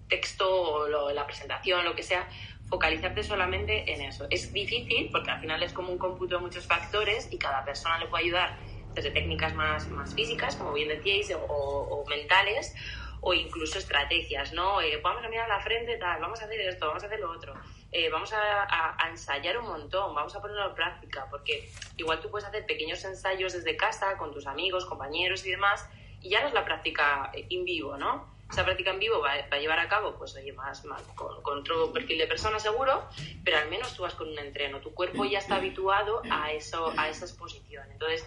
texto 0.09 0.51
o 0.51 1.13
la 1.13 1.27
presentación, 1.27 1.85
lo 1.85 1.95
que 1.95 2.03
sea, 2.03 2.29
focalizarte 2.69 3.23
solamente 3.23 3.93
en 3.93 4.03
eso. 4.03 4.27
Es 4.31 4.53
difícil 4.53 5.11
porque 5.13 5.31
al 5.31 5.41
final 5.41 5.63
es 5.63 5.73
como 5.73 5.93
un 5.93 5.99
cómputo 5.99 6.37
de 6.37 6.43
muchos 6.43 6.67
factores 6.67 7.29
y 7.33 7.39
cada 7.39 7.65
persona 7.65 7.99
le 7.99 8.07
puede 8.07 8.25
ayudar 8.25 8.59
desde 8.95 9.11
técnicas 9.13 9.55
más, 9.55 9.89
más 9.91 10.15
físicas, 10.15 10.57
como 10.57 10.73
bien 10.73 10.89
decíais, 10.89 11.33
o, 11.33 11.39
o 11.49 12.07
mentales, 12.09 12.75
o 13.21 13.35
incluso 13.35 13.79
estrategias, 13.79 14.53
¿no? 14.53 14.81
Eh, 14.81 15.01
vamos 15.03 15.25
a 15.25 15.29
mirar 15.29 15.49
la 15.49 15.61
frente, 15.61 15.97
tal, 15.99 16.21
vamos 16.21 16.41
a 16.41 16.45
hacer 16.45 16.61
esto, 16.61 16.87
vamos 16.87 17.03
a 17.03 17.07
hacer 17.07 17.21
lo 17.21 17.31
otro. 17.31 17.55
Eh, 17.93 18.09
vamos 18.09 18.33
a, 18.33 18.97
ensayar 19.09 19.59
un 19.59 19.67
montón, 19.67 20.15
vamos 20.15 20.35
a 20.37 20.41
ponerlo 20.41 20.69
en 20.69 20.75
práctica, 20.75 21.27
porque 21.29 21.69
igual 21.97 22.21
tú 22.21 22.31
puedes 22.31 22.47
hacer 22.47 22.65
pequeños 22.65 23.05
ensayos 23.05 23.53
desde 23.53 23.77
casa 23.77 24.17
con 24.17 24.33
tus 24.33 24.47
amigos, 24.47 24.87
compañeros 24.87 25.45
y 25.45 25.51
demás, 25.51 25.89
y 26.23 26.31
ya 26.31 26.41
no 26.41 26.49
es 26.49 26.55
la 26.55 26.65
práctica 26.65 27.33
en 27.35 27.65
vivo, 27.65 27.97
¿no? 27.97 28.29
Esa 28.51 28.65
práctica 28.65 28.91
en 28.91 28.99
vivo 28.99 29.21
va, 29.21 29.33
a 29.33 29.59
llevar 29.59 29.79
a 29.79 29.89
cabo, 29.89 30.15
pues 30.17 30.35
oye, 30.37 30.53
más, 30.53 30.83
con, 31.15 31.41
con, 31.43 31.59
otro 31.59 31.93
perfil 31.93 32.19
de 32.19 32.27
persona 32.27 32.59
seguro, 32.59 33.09
pero 33.45 33.59
al 33.59 33.69
menos 33.69 33.95
tú 33.95 34.03
vas 34.03 34.15
con 34.15 34.29
un 34.29 34.39
entreno, 34.39 34.81
tu 34.81 34.93
cuerpo 34.93 35.25
ya 35.25 35.39
está 35.39 35.57
habituado 35.57 36.23
a, 36.31 36.53
eso, 36.53 36.93
a 36.97 37.09
esa 37.09 37.27
exposición. 37.27 37.91
Entonces, 37.93 38.27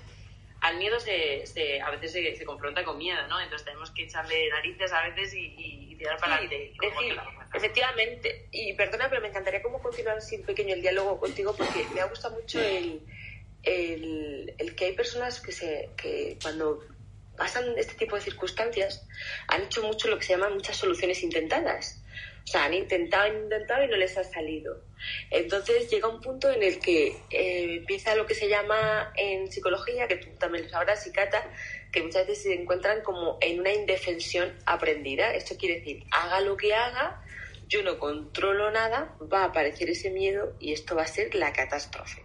al 0.64 0.78
miedo 0.78 0.98
se, 1.00 1.46
se 1.46 1.82
a 1.82 1.90
veces 1.92 2.14
se, 2.14 2.36
se, 2.38 2.46
confronta 2.46 2.86
con 2.86 2.98
miedo, 2.98 3.28
¿no? 3.28 3.40
Entonces 3.40 3.66
tenemos 3.66 3.92
que 3.92 4.04
echarle 4.04 4.50
narices 4.50 4.94
a 4.94 5.10
veces 5.10 5.34
y, 5.34 5.54
y 5.58 5.96
tirar 5.96 6.18
para 6.18 6.36
adelante. 6.36 6.74
efectivamente, 7.54 8.48
y 8.50 8.74
perdona, 8.74 9.10
pero 9.10 9.22
me 9.22 9.28
encantaría 9.28 9.62
como 9.62 9.82
continuar 9.82 10.18
así 10.18 10.38
un 10.38 10.44
pequeño 10.44 10.74
el 10.74 10.82
diálogo 10.82 11.20
contigo 11.20 11.54
porque 11.54 11.86
me 11.94 12.00
ha 12.00 12.06
gustado 12.06 12.36
mucho 12.36 12.62
el, 12.62 13.02
el, 13.64 14.54
el 14.58 14.76
que 14.76 14.86
hay 14.86 14.94
personas 14.94 15.42
que, 15.42 15.52
se, 15.52 15.90
que 15.98 16.38
cuando 16.42 16.80
pasan 17.36 17.78
este 17.78 17.96
tipo 17.96 18.16
de 18.16 18.22
circunstancias 18.22 19.06
han 19.50 19.64
hecho 19.64 19.84
mucho 19.84 20.08
lo 20.08 20.18
que 20.18 20.24
se 20.24 20.34
llaman 20.34 20.54
muchas 20.54 20.78
soluciones 20.78 21.22
intentadas. 21.24 22.02
O 22.44 22.48
sea, 22.48 22.66
han 22.66 22.74
intentado, 22.74 23.24
han 23.24 23.44
intentado 23.44 23.84
y 23.86 23.88
no 23.88 23.96
les 23.96 24.18
ha 24.18 24.24
salido. 24.24 24.84
Entonces 25.32 25.90
llega 25.90 26.08
un 26.08 26.20
punto 26.20 26.50
en 26.52 26.62
el 26.62 26.80
que 26.80 27.16
eh, 27.30 27.78
empieza 27.78 28.16
lo 28.16 28.26
que 28.26 28.36
se 28.36 28.50
llama 28.50 29.14
en 29.16 29.52
psicología, 29.52 30.08
que 30.08 30.18
tú 30.18 30.30
también 30.38 30.66
lo 30.66 30.70
sabrás, 30.70 31.10
Cata, 31.14 31.50
que 31.92 32.04
muchas 32.04 32.28
veces 32.28 32.44
se 32.44 32.54
encuentran 32.54 33.02
como 33.02 33.38
en 33.42 33.60
una 33.60 33.74
indefensión 33.74 34.54
aprendida. 34.66 35.34
Esto 35.34 35.56
quiere 35.58 35.80
decir, 35.80 36.04
haga 36.12 36.42
lo 36.42 36.58
que 36.58 36.74
haga, 36.74 37.24
yo 37.68 37.82
no 37.84 37.98
controlo 37.98 38.72
nada, 38.72 39.16
va 39.32 39.44
a 39.44 39.46
aparecer 39.46 39.90
ese 39.90 40.10
miedo 40.10 40.54
y 40.60 40.74
esto 40.74 40.96
va 40.96 41.04
a 41.04 41.08
ser 41.08 41.34
la 41.36 41.54
catástrofe. 41.54 42.23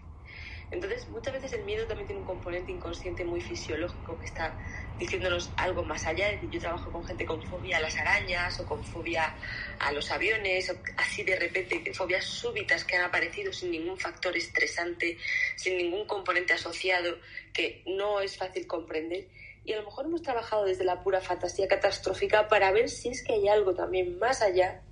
Entonces, 0.70 1.08
muchas 1.08 1.32
veces 1.32 1.52
el 1.54 1.64
miedo 1.64 1.86
también 1.86 2.06
tiene 2.06 2.20
un 2.20 2.26
componente 2.26 2.70
inconsciente 2.70 3.24
muy 3.24 3.40
fisiológico 3.40 4.18
que 4.18 4.26
está 4.26 4.58
diciéndonos 4.98 5.50
algo 5.56 5.82
más 5.82 6.06
allá. 6.06 6.38
Yo 6.42 6.60
trabajo 6.60 6.92
con 6.92 7.04
gente 7.04 7.24
con 7.24 7.42
fobia 7.42 7.78
a 7.78 7.80
las 7.80 7.96
arañas 7.96 8.60
o 8.60 8.66
con 8.66 8.84
fobia 8.84 9.34
a 9.78 9.92
los 9.92 10.10
aviones, 10.10 10.74
así 10.96 11.22
de 11.22 11.36
repente, 11.36 11.92
fobias 11.94 12.24
súbitas 12.24 12.84
que 12.84 12.96
han 12.96 13.04
aparecido 13.04 13.52
sin 13.52 13.70
ningún 13.70 13.98
factor 13.98 14.36
estresante, 14.36 15.16
sin 15.56 15.78
ningún 15.78 16.06
componente 16.06 16.52
asociado, 16.52 17.18
que 17.54 17.82
no 17.86 18.20
es 18.20 18.36
fácil 18.36 18.66
comprender. 18.66 19.28
Y 19.64 19.72
a 19.72 19.76
lo 19.76 19.84
mejor 19.84 20.06
hemos 20.06 20.22
trabajado 20.22 20.64
desde 20.64 20.84
la 20.84 21.02
pura 21.02 21.20
fantasía 21.20 21.68
catastrófica 21.68 22.48
para 22.48 22.72
ver 22.72 22.88
si 22.90 23.08
es 23.08 23.22
que 23.22 23.34
hay 23.34 23.48
algo 23.48 23.74
también 23.74 24.18
más 24.18 24.42
allá 24.42 24.82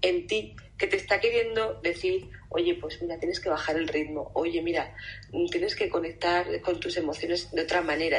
en 0.00 0.26
ti 0.26 0.56
que 0.78 0.86
te 0.88 0.96
está 0.96 1.20
queriendo 1.20 1.80
decir, 1.82 2.28
oye, 2.52 2.74
pues 2.74 3.00
mira, 3.02 3.18
tienes 3.18 3.40
que 3.40 3.48
bajar 3.48 3.76
el 3.76 3.88
ritmo, 3.88 4.30
oye, 4.34 4.62
mira, 4.62 4.94
tienes 5.50 5.74
que 5.74 5.88
conectar 5.88 6.60
con 6.60 6.80
tus 6.80 6.96
emociones 6.96 7.50
de 7.50 7.62
otra 7.62 7.82
manera. 7.82 8.18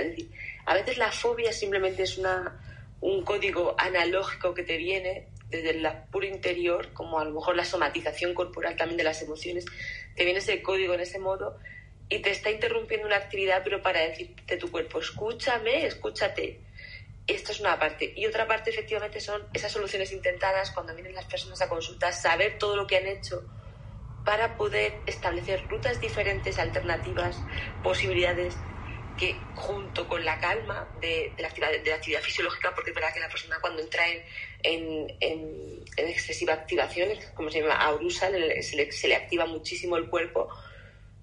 A 0.66 0.74
veces 0.74 0.98
la 0.98 1.12
fobia 1.12 1.54
simplemente 1.54 2.04
es 2.04 2.18
una, 2.18 2.60
un 3.02 3.24
código 3.24 3.76
analógico 3.78 4.54
que 4.54 4.64
te 4.64 4.78
viene 4.78 5.30
desde 5.50 5.72
el 5.72 5.88
puro 6.12 6.26
interior, 6.26 6.94
como 6.94 7.20
a 7.20 7.26
lo 7.26 7.32
mejor 7.32 7.56
la 7.56 7.66
somatización 7.66 8.34
corporal 8.34 8.76
también 8.76 8.98
de 8.98 9.04
las 9.04 9.22
emociones, 9.22 9.66
te 10.16 10.24
viene 10.24 10.40
ese 10.40 10.62
código 10.62 10.94
en 10.94 11.02
ese 11.02 11.20
modo 11.20 11.58
y 12.10 12.20
te 12.20 12.32
está 12.32 12.50
interrumpiendo 12.52 13.08
una 13.08 13.18
actividad, 13.18 13.62
pero 13.64 13.82
para 13.82 14.02
decirte 14.02 14.58
tu 14.58 14.72
cuerpo, 14.72 15.00
escúchame, 15.00 15.86
escúchate 15.86 16.64
esto 17.28 17.52
es 17.52 17.60
una 17.60 17.80
parte. 17.80 18.14
Y 18.16 18.26
otra 18.26 18.48
parte, 18.48 18.70
efectivamente, 18.70 19.20
son 19.22 19.42
esas 19.54 19.72
soluciones 19.72 20.12
intentadas 20.12 20.72
cuando 20.72 20.94
vienen 20.94 21.16
las 21.16 21.26
personas 21.26 21.62
a 21.62 21.70
consulta, 21.70 22.12
saber 22.12 22.58
todo 22.58 22.76
lo 22.76 22.86
que 22.86 22.98
han 22.98 23.08
hecho 23.08 23.44
para 24.26 24.58
poder 24.58 25.02
establecer 25.06 25.68
rutas 25.68 26.00
diferentes, 26.00 26.60
alternativas, 26.60 27.42
posibilidades 27.82 28.56
que 29.18 29.36
junto 29.54 30.08
con 30.08 30.26
la 30.26 30.40
calma 30.40 30.88
de, 31.00 31.34
la, 31.38 31.48
actividad, 31.48 31.72
de 31.72 31.90
la 31.90 31.96
actividad 31.96 32.22
fisiológica, 32.22 32.74
porque 32.74 32.92
es 32.92 32.96
verdad 32.96 33.14
que 33.14 33.20
la 33.20 33.30
persona 33.30 33.58
cuando 33.62 33.82
entra 33.82 34.04
en, 34.64 35.08
en, 35.20 35.84
excesiva 35.98 36.54
activación, 36.54 37.10
como 37.36 37.52
se 37.52 37.62
llama 37.62 37.76
aurusal, 37.76 38.34
se 38.64 38.76
le, 38.76 38.92
se 38.92 39.08
le 39.08 39.16
activa 39.16 39.46
muchísimo 39.46 39.98
el 39.98 40.10
cuerpo, 40.10 40.50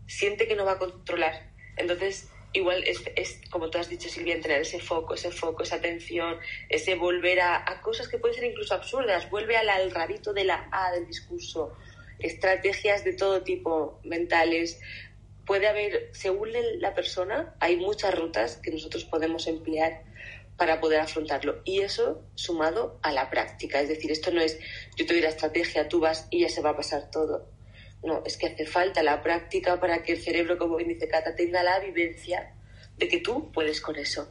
siente 0.06 0.46
que 0.46 0.54
no 0.54 0.64
va 0.64 0.72
a 0.72 0.78
controlar. 0.78 1.50
Entonces, 1.76 2.30
igual 2.52 2.84
es, 2.84 3.40
como 3.50 3.70
tú 3.70 3.78
has 3.78 3.88
dicho, 3.88 4.08
Silvia, 4.08 4.40
tener 4.40 4.60
ese 4.60 4.80
foco, 4.80 5.14
ese 5.14 5.30
foco, 5.30 5.62
esa 5.62 5.76
atención, 5.76 6.38
ese 6.68 6.94
volver 6.94 7.40
a, 7.40 7.80
cosas 7.82 8.08
que 8.08 8.18
pueden 8.18 8.36
ser 8.36 8.50
incluso 8.50 8.74
absurdas, 8.74 9.30
vuelve 9.30 9.56
al, 9.56 9.68
al 9.68 9.90
rabito 9.90 10.32
de 10.32 10.44
la 10.44 10.68
A 10.70 10.92
del 10.92 11.06
discurso, 11.06 11.76
estrategias 12.22 13.04
de 13.04 13.12
todo 13.14 13.42
tipo, 13.42 14.00
mentales. 14.04 14.80
Puede 15.46 15.68
haber, 15.68 16.10
según 16.12 16.50
la 16.78 16.94
persona, 16.94 17.54
hay 17.60 17.76
muchas 17.76 18.14
rutas 18.14 18.56
que 18.56 18.70
nosotros 18.70 19.04
podemos 19.04 19.46
emplear 19.46 20.02
para 20.56 20.80
poder 20.80 21.00
afrontarlo. 21.00 21.62
Y 21.64 21.80
eso 21.80 22.22
sumado 22.34 23.00
a 23.02 23.12
la 23.12 23.30
práctica. 23.30 23.80
Es 23.80 23.88
decir, 23.88 24.12
esto 24.12 24.30
no 24.30 24.40
es 24.40 24.58
yo 24.96 25.06
te 25.06 25.14
doy 25.14 25.22
la 25.22 25.30
estrategia, 25.30 25.88
tú 25.88 26.00
vas 26.00 26.28
y 26.30 26.40
ya 26.40 26.48
se 26.48 26.60
va 26.60 26.70
a 26.70 26.76
pasar 26.76 27.10
todo 27.10 27.48
no, 28.02 28.22
es 28.24 28.36
que 28.36 28.46
hace 28.46 28.66
falta 28.66 29.02
la 29.02 29.22
práctica 29.22 29.78
para 29.78 30.02
que 30.02 30.12
el 30.12 30.22
cerebro, 30.22 30.56
como 30.56 30.76
bien 30.76 30.88
dice 30.88 31.08
Cata, 31.08 31.34
tenga 31.34 31.62
la 31.62 31.80
vivencia 31.80 32.54
de 32.96 33.08
que 33.08 33.20
tú 33.20 33.52
puedes 33.52 33.80
con 33.80 33.96
eso. 33.96 34.28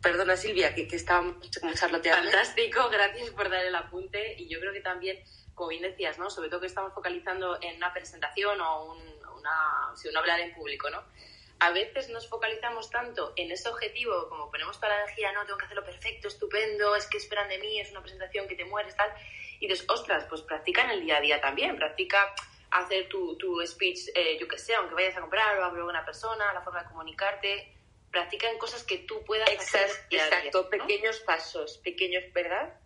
Perdona, 0.00 0.36
Silvia, 0.36 0.74
que, 0.74 0.86
que 0.86 1.04
como 1.04 1.74
charloteando. 1.74 2.30
Fantástico, 2.30 2.88
gracias 2.90 3.30
por 3.30 3.50
dar 3.50 3.64
el 3.64 3.74
apunte. 3.74 4.34
Y 4.38 4.48
yo 4.48 4.60
creo 4.60 4.72
que 4.72 4.80
también, 4.80 5.18
como 5.58 5.70
bien 5.70 5.82
decías, 5.82 6.18
¿no? 6.18 6.30
Sobre 6.30 6.48
todo 6.48 6.60
que 6.60 6.68
estamos 6.68 6.94
focalizando 6.94 7.58
en 7.60 7.76
una 7.76 7.92
presentación 7.92 8.60
o 8.60 8.94
una, 9.36 9.92
si 9.96 10.08
un 10.08 10.16
hablar 10.16 10.40
en 10.40 10.54
público, 10.54 10.88
¿no? 10.88 11.02
A 11.58 11.72
veces 11.72 12.08
nos 12.10 12.28
focalizamos 12.28 12.88
tanto 12.88 13.32
en 13.34 13.50
ese 13.50 13.68
objetivo, 13.68 14.28
como 14.28 14.48
ponemos 14.48 14.76
toda 14.76 14.90
la 14.90 15.02
energía, 15.02 15.32
no, 15.32 15.44
tengo 15.44 15.58
que 15.58 15.64
hacerlo 15.64 15.84
perfecto, 15.84 16.28
estupendo, 16.28 16.94
es 16.94 17.08
que 17.08 17.18
esperan 17.18 17.48
de 17.48 17.58
mí, 17.58 17.80
es 17.80 17.90
una 17.90 18.00
presentación 18.00 18.46
que 18.46 18.54
te 18.54 18.64
mueres, 18.64 18.94
tal. 18.94 19.12
Y 19.58 19.66
dices, 19.66 19.84
ostras, 19.88 20.24
pues 20.28 20.42
practica 20.42 20.84
en 20.84 20.90
el 20.90 21.00
día 21.00 21.16
a 21.16 21.20
día 21.20 21.40
también, 21.40 21.76
practica 21.76 22.32
hacer 22.70 23.08
tu, 23.08 23.36
tu 23.36 23.60
speech, 23.66 24.10
eh, 24.14 24.38
yo 24.38 24.46
que 24.46 24.58
sé, 24.58 24.76
aunque 24.76 24.94
vayas 24.94 25.16
a 25.16 25.20
comprar 25.20 25.58
o 25.58 25.64
a 25.64 25.84
una 25.84 26.04
persona, 26.04 26.52
la 26.54 26.62
forma 26.62 26.84
de 26.84 26.88
comunicarte, 26.88 27.74
practica 28.12 28.48
en 28.48 28.58
cosas 28.58 28.84
que 28.84 28.98
tú 28.98 29.24
puedas 29.24 29.50
hacer. 29.58 29.90
Exacto, 30.10 30.70
pequeños 30.70 31.18
pasos, 31.20 31.78
pequeños, 31.78 32.22
¿verdad? 32.32 32.78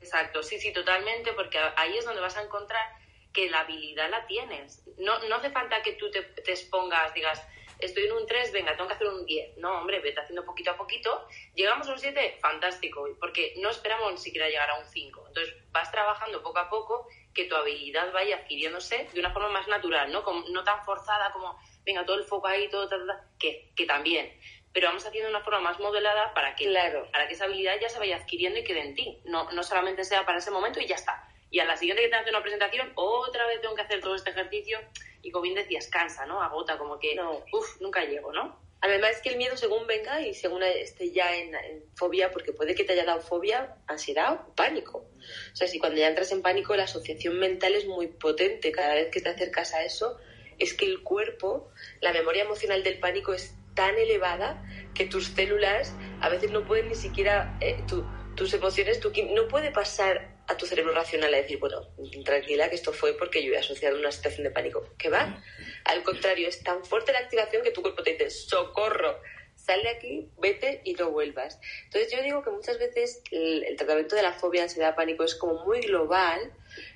Exacto, 0.00 0.42
sí, 0.42 0.58
sí, 0.58 0.72
totalmente, 0.72 1.32
porque 1.34 1.58
ahí 1.76 1.96
es 1.96 2.04
donde 2.04 2.20
vas 2.20 2.36
a 2.36 2.42
encontrar 2.42 2.84
que 3.32 3.48
la 3.50 3.60
habilidad 3.60 4.10
la 4.10 4.26
tienes. 4.26 4.82
No, 4.98 5.18
no 5.28 5.36
hace 5.36 5.50
falta 5.50 5.82
que 5.82 5.92
tú 5.92 6.10
te, 6.10 6.22
te 6.22 6.50
expongas, 6.50 7.14
digas, 7.14 7.46
estoy 7.80 8.04
en 8.04 8.12
un 8.12 8.26
3, 8.26 8.52
venga, 8.52 8.76
tengo 8.76 8.88
que 8.88 8.94
hacer 8.94 9.08
un 9.08 9.24
10. 9.24 9.58
No, 9.58 9.80
hombre, 9.80 10.00
vete 10.00 10.20
haciendo 10.20 10.44
poquito 10.44 10.70
a 10.70 10.76
poquito. 10.76 11.26
Llegamos 11.54 11.88
a 11.88 11.92
un 11.92 11.98
7, 11.98 12.38
fantástico, 12.40 13.08
porque 13.18 13.54
no 13.58 13.70
esperamos 13.70 14.12
ni 14.12 14.18
siquiera 14.18 14.48
llegar 14.48 14.70
a 14.70 14.78
un 14.78 14.84
5. 14.84 15.24
Entonces 15.28 15.54
vas 15.70 15.90
trabajando 15.90 16.42
poco 16.42 16.58
a 16.58 16.68
poco 16.68 17.06
que 17.34 17.44
tu 17.44 17.54
habilidad 17.54 18.12
vaya 18.12 18.36
adquiriéndose 18.36 19.08
de 19.12 19.20
una 19.20 19.32
forma 19.32 19.50
más 19.50 19.68
natural, 19.68 20.10
¿no? 20.12 20.22
Como, 20.24 20.48
no 20.48 20.64
tan 20.64 20.84
forzada 20.84 21.32
como, 21.32 21.58
venga, 21.84 22.04
todo 22.04 22.16
el 22.16 22.24
foco 22.24 22.46
ahí, 22.46 22.68
todo, 22.68 22.88
que, 23.38 23.72
que 23.76 23.86
también. 23.86 24.38
Pero 24.72 24.88
vamos 24.88 25.04
haciendo 25.04 25.30
de 25.30 25.36
una 25.36 25.44
forma 25.44 25.60
más 25.60 25.80
modelada 25.80 26.32
para 26.32 26.54
que, 26.54 26.66
claro. 26.66 27.08
para 27.10 27.26
que 27.26 27.34
esa 27.34 27.44
habilidad 27.44 27.74
ya 27.80 27.88
se 27.88 27.98
vaya 27.98 28.16
adquiriendo 28.16 28.58
y 28.58 28.64
quede 28.64 28.80
en 28.80 28.94
ti. 28.94 29.20
No, 29.24 29.50
no 29.50 29.62
solamente 29.62 30.04
sea 30.04 30.24
para 30.24 30.38
ese 30.38 30.50
momento 30.50 30.80
y 30.80 30.86
ya 30.86 30.94
está. 30.94 31.28
Y 31.50 31.58
a 31.58 31.64
la 31.64 31.76
siguiente 31.76 32.02
que 32.02 32.08
tenga 32.08 32.18
que 32.18 32.30
hacer 32.30 32.34
una 32.34 32.42
presentación, 32.42 32.92
otra 32.94 33.46
vez 33.46 33.60
tengo 33.60 33.74
que 33.74 33.82
hacer 33.82 34.00
todo 34.00 34.14
este 34.14 34.30
ejercicio 34.30 34.78
y 35.22 35.30
como 35.32 35.42
bien 35.42 35.56
decías, 35.56 35.88
cansa, 35.88 36.24
¿no? 36.26 36.42
Agota, 36.42 36.78
como 36.78 36.98
que, 36.98 37.14
no. 37.14 37.44
uff, 37.52 37.80
nunca 37.80 38.04
llego, 38.04 38.32
¿no? 38.32 38.58
Además 38.82 39.10
es 39.16 39.18
que 39.18 39.28
el 39.30 39.36
miedo 39.36 39.56
según 39.58 39.86
venga 39.86 40.22
y 40.22 40.32
según 40.32 40.62
esté 40.62 41.12
ya 41.12 41.36
en, 41.36 41.52
fobia, 41.96 42.30
porque 42.30 42.52
puede 42.52 42.74
que 42.74 42.84
te 42.84 42.94
haya 42.94 43.04
dado 43.04 43.20
fobia, 43.20 43.76
ansiedad 43.86 44.46
o 44.48 44.54
pánico. 44.54 45.06
O 45.52 45.56
sea, 45.56 45.68
si 45.68 45.78
cuando 45.78 45.98
ya 45.98 46.08
entras 46.08 46.32
en 46.32 46.40
pánico 46.40 46.74
la 46.74 46.84
asociación 46.84 47.38
mental 47.38 47.74
es 47.74 47.84
muy 47.86 48.06
potente, 48.06 48.72
cada 48.72 48.94
vez 48.94 49.10
que 49.10 49.20
te 49.20 49.28
acercas 49.28 49.74
a 49.74 49.84
eso, 49.84 50.18
es 50.58 50.72
que 50.72 50.86
el 50.86 51.02
cuerpo, 51.02 51.70
la 52.00 52.12
memoria 52.12 52.44
emocional 52.44 52.82
del 52.82 52.98
pánico 52.98 53.34
es 53.34 53.54
tan 53.74 53.96
elevada 53.98 54.62
que 54.94 55.06
tus 55.06 55.28
células 55.28 55.94
a 56.20 56.28
veces 56.28 56.50
no 56.50 56.64
pueden 56.64 56.88
ni 56.88 56.94
siquiera, 56.94 57.56
eh, 57.60 57.82
tus 58.36 58.52
emociones, 58.54 59.00
tu, 59.00 59.12
no 59.34 59.48
puede 59.48 59.70
pasar 59.70 60.40
a 60.46 60.56
tu 60.56 60.66
cerebro 60.66 60.92
racional 60.92 61.32
a 61.32 61.36
decir, 61.36 61.58
bueno, 61.58 61.86
tranquila, 62.24 62.68
que 62.68 62.74
esto 62.74 62.92
fue 62.92 63.16
porque 63.16 63.44
yo 63.44 63.52
he 63.52 63.58
asociado 63.58 63.98
una 63.98 64.10
situación 64.10 64.44
de 64.44 64.50
pánico. 64.50 64.84
¿Qué 64.98 65.08
va? 65.08 65.42
Al 65.84 66.02
contrario, 66.02 66.48
es 66.48 66.62
tan 66.62 66.84
fuerte 66.84 67.12
la 67.12 67.20
activación 67.20 67.62
que 67.62 67.70
tu 67.70 67.82
cuerpo 67.82 68.02
te 68.02 68.12
dice, 68.12 68.30
socorro, 68.30 69.20
sal 69.54 69.82
de 69.82 69.90
aquí, 69.90 70.28
vete 70.38 70.80
y 70.84 70.94
no 70.94 71.10
vuelvas. 71.10 71.60
Entonces 71.84 72.10
yo 72.12 72.22
digo 72.22 72.42
que 72.42 72.50
muchas 72.50 72.78
veces 72.78 73.22
el, 73.30 73.62
el 73.62 73.76
tratamiento 73.76 74.16
de 74.16 74.22
la 74.22 74.32
fobia, 74.32 74.64
ansiedad, 74.64 74.96
pánico 74.96 75.22
es 75.22 75.36
como 75.36 75.64
muy 75.64 75.80
global 75.80 76.52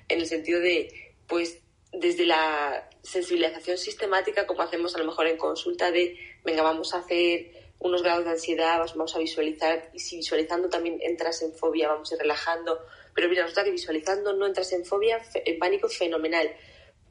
en 0.09 0.19
el 0.19 0.25
sentido 0.25 0.59
de, 0.59 1.13
pues, 1.27 1.61
desde 1.93 2.25
la 2.25 2.89
sensibilización 3.03 3.77
sistemática, 3.77 4.45
como 4.45 4.63
hacemos 4.63 4.95
a 4.95 4.97
lo 4.97 5.05
mejor 5.05 5.27
en 5.27 5.37
consulta 5.37 5.91
de, 5.91 6.17
venga, 6.45 6.61
vamos 6.61 6.93
a 6.93 6.99
hacer 6.99 7.51
unos 7.79 8.03
grados 8.03 8.25
de 8.25 8.31
ansiedad, 8.31 8.79
vamos 8.79 9.15
a 9.15 9.19
visualizar, 9.19 9.89
y 9.93 9.99
si 9.99 10.17
visualizando 10.17 10.69
también 10.69 10.99
entras 11.01 11.41
en 11.41 11.53
fobia, 11.53 11.89
vamos 11.89 12.11
a 12.11 12.15
ir 12.15 12.21
relajando. 12.21 12.85
Pero 13.13 13.29
mira, 13.29 13.43
resulta 13.43 13.63
que 13.63 13.71
visualizando 13.71 14.33
no 14.33 14.45
entras 14.45 14.71
en 14.73 14.85
fobia, 14.85 15.21
en 15.33 15.59
pánico, 15.59 15.89
fenomenal. 15.89 16.55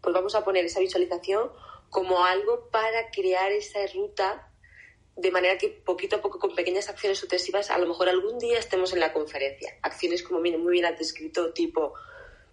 Pues 0.00 0.14
vamos 0.14 0.34
a 0.34 0.44
poner 0.44 0.64
esa 0.64 0.80
visualización 0.80 1.50
como 1.90 2.24
algo 2.24 2.68
para 2.70 3.10
crear 3.10 3.52
esa 3.52 3.80
ruta 3.94 4.50
de 5.16 5.30
manera 5.30 5.56
que 5.58 5.68
poquito 5.68 6.16
a 6.16 6.20
poco, 6.20 6.38
con 6.38 6.54
pequeñas 6.54 6.88
acciones 6.88 7.18
sucesivas, 7.18 7.70
a 7.70 7.78
lo 7.78 7.86
mejor 7.86 8.08
algún 8.08 8.38
día 8.38 8.58
estemos 8.58 8.92
en 8.92 9.00
la 9.00 9.12
conferencia. 9.12 9.78
Acciones 9.82 10.22
como 10.22 10.40
muy 10.40 10.72
bien 10.72 10.84
has 10.86 10.98
descrito, 10.98 11.52
tipo, 11.52 11.94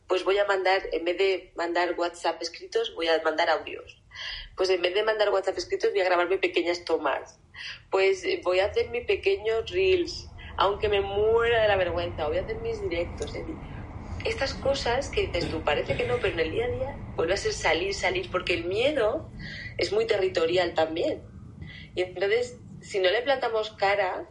pues 0.08 0.24
voy 0.24 0.38
a 0.38 0.46
mandar, 0.46 0.84
en 0.91 1.04
vez 1.04 1.17
de 1.17 1.52
mandar 1.56 1.96
WhatsApp 1.98 2.41
escritos, 2.41 2.94
voy 2.94 3.08
a 3.08 3.22
mandar 3.24 3.50
audios. 3.50 4.01
Pues 4.56 4.69
en 4.69 4.82
vez 4.82 4.93
de 4.93 5.04
mandar 5.04 5.30
WhatsApp 5.30 5.58
escritos, 5.58 5.91
voy 5.91 6.02
a 6.02 6.06
grabarme 6.06 6.38
pequeñas 6.38 6.84
tomas. 6.86 7.39
Pues 7.89 8.24
eh, 8.24 8.41
voy 8.43 8.60
a 8.60 8.65
hacer 8.65 8.89
mis 8.89 9.06
pequeños 9.06 9.69
reels, 9.71 10.30
aunque 10.58 10.89
me 10.89 11.02
muera 11.02 11.62
de 11.62 11.67
la 11.67 11.76
vergüenza, 11.76 12.28
voy 12.28 12.38
a 12.38 12.41
hacer 12.41 12.60
mis 12.62 12.82
directos. 12.82 13.34
estas 14.26 14.54
cosas 14.54 15.10
que 15.10 15.28
dices 15.28 15.50
tú, 15.50 15.63
parece 15.63 15.95
que 15.95 16.06
no, 16.06 16.17
pero 16.19 16.34
en 16.34 16.39
el 16.39 16.52
día 16.52 16.65
a 16.65 16.69
día 16.69 16.97
vuelve 17.15 17.34
a 17.34 17.38
ser 17.38 17.54
salir, 17.54 17.93
salir, 17.93 18.30
porque 18.32 18.54
el 18.54 18.65
miedo 18.65 19.32
es 19.78 19.91
muy 19.91 20.06
territorial 20.06 20.74
también. 20.74 21.24
Y 21.95 22.02
entonces, 22.02 22.60
si 22.82 23.00
no 23.00 23.10
le 23.10 23.21
plantamos 23.21 23.71
cara, 23.71 24.30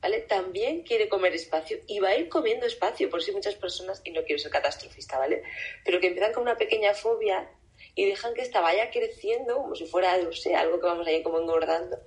¿vale? 0.00 0.20
También 0.20 0.82
quiere 0.82 1.08
comer 1.08 1.32
espacio 1.34 1.78
y 1.86 2.00
va 2.00 2.08
a 2.08 2.16
ir 2.16 2.28
comiendo 2.28 2.66
espacio, 2.66 3.08
por 3.08 3.22
si 3.22 3.32
muchas 3.32 3.54
personas, 3.54 4.02
y 4.04 4.10
no 4.10 4.24
quiero 4.24 4.38
ser 4.40 4.50
catastrofista, 4.50 5.18
¿vale? 5.18 5.42
Pero 5.84 6.00
que 6.00 6.08
empiezan 6.08 6.32
con 6.32 6.42
una 6.42 6.56
pequeña 6.56 6.92
fobia 6.92 7.48
y 7.94 8.06
dejan 8.06 8.34
que 8.34 8.42
esta 8.42 8.60
vaya 8.60 8.90
creciendo 8.90 9.56
como 9.56 9.74
si 9.74 9.86
fuera, 9.86 10.16
no 10.18 10.32
sé, 10.32 10.54
algo 10.54 10.80
que 10.80 10.86
vamos 10.86 11.06
ahí 11.06 11.22
como 11.22 11.38
engordando. 11.38 11.98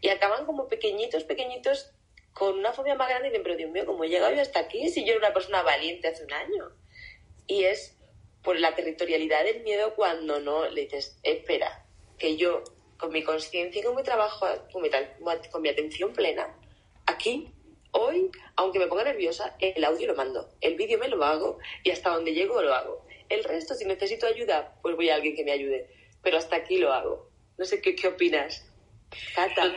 Y 0.00 0.08
acaban 0.08 0.46
como 0.46 0.68
pequeñitos, 0.68 1.24
pequeñitos, 1.24 1.92
con 2.32 2.58
una 2.58 2.72
fobia 2.72 2.94
más 2.94 3.08
grande 3.08 3.28
y 3.28 3.30
dicen, 3.30 3.42
pero 3.42 3.56
Dios 3.56 3.70
mío, 3.70 3.86
¿cómo 3.86 4.04
he 4.04 4.08
llegado 4.08 4.34
yo 4.34 4.40
hasta 4.40 4.60
aquí 4.60 4.88
si 4.88 5.04
yo 5.04 5.12
era 5.12 5.26
una 5.26 5.34
persona 5.34 5.62
valiente 5.62 6.08
hace 6.08 6.24
un 6.24 6.32
año? 6.32 6.70
Y 7.46 7.64
es 7.64 7.96
por 8.42 8.58
la 8.58 8.74
territorialidad 8.74 9.44
del 9.44 9.62
miedo 9.62 9.94
cuando 9.94 10.40
no 10.40 10.68
le 10.68 10.82
dices, 10.82 11.18
espera, 11.22 11.84
que 12.18 12.36
yo 12.36 12.62
con 12.96 13.12
mi 13.12 13.22
conciencia 13.22 13.80
y 13.80 13.84
con 13.84 13.96
mi 13.96 14.02
trabajo, 14.02 14.46
con 14.72 14.82
mi, 14.82 14.90
con 15.50 15.62
mi 15.62 15.68
atención 15.68 16.12
plena, 16.12 16.54
aquí, 17.06 17.52
hoy, 17.92 18.30
aunque 18.56 18.78
me 18.78 18.86
ponga 18.86 19.04
nerviosa, 19.04 19.56
el 19.58 19.84
audio 19.84 20.06
lo 20.06 20.14
mando, 20.14 20.48
el 20.60 20.76
vídeo 20.76 20.98
me 20.98 21.08
lo 21.08 21.22
hago 21.24 21.58
y 21.82 21.90
hasta 21.90 22.10
donde 22.10 22.32
llego 22.32 22.62
lo 22.62 22.74
hago. 22.74 23.04
El 23.30 23.44
resto, 23.44 23.74
si 23.74 23.86
necesito 23.86 24.26
ayuda, 24.26 24.74
pues 24.82 24.96
voy 24.96 25.08
a 25.08 25.14
alguien 25.14 25.34
que 25.34 25.44
me 25.44 25.52
ayude. 25.52 25.88
Pero 26.22 26.36
hasta 26.36 26.56
aquí 26.56 26.76
lo 26.76 26.92
hago. 26.92 27.30
No 27.56 27.64
sé 27.64 27.80
qué, 27.80 27.94
qué 27.94 28.08
opinas. 28.08 28.66
Cata. 29.34 29.72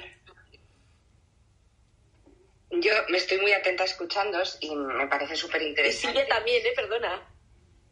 Yo 2.72 2.92
me 3.10 3.18
estoy 3.18 3.40
muy 3.40 3.54
atenta 3.54 3.84
escuchándos 3.84 4.58
y 4.60 4.76
me 4.76 5.08
parece 5.08 5.36
súper 5.36 5.62
interesante. 5.62 6.08
Y 6.08 6.12
Silvia 6.12 6.28
también, 6.28 6.66
¿eh? 6.66 6.74
Perdona. 6.76 7.30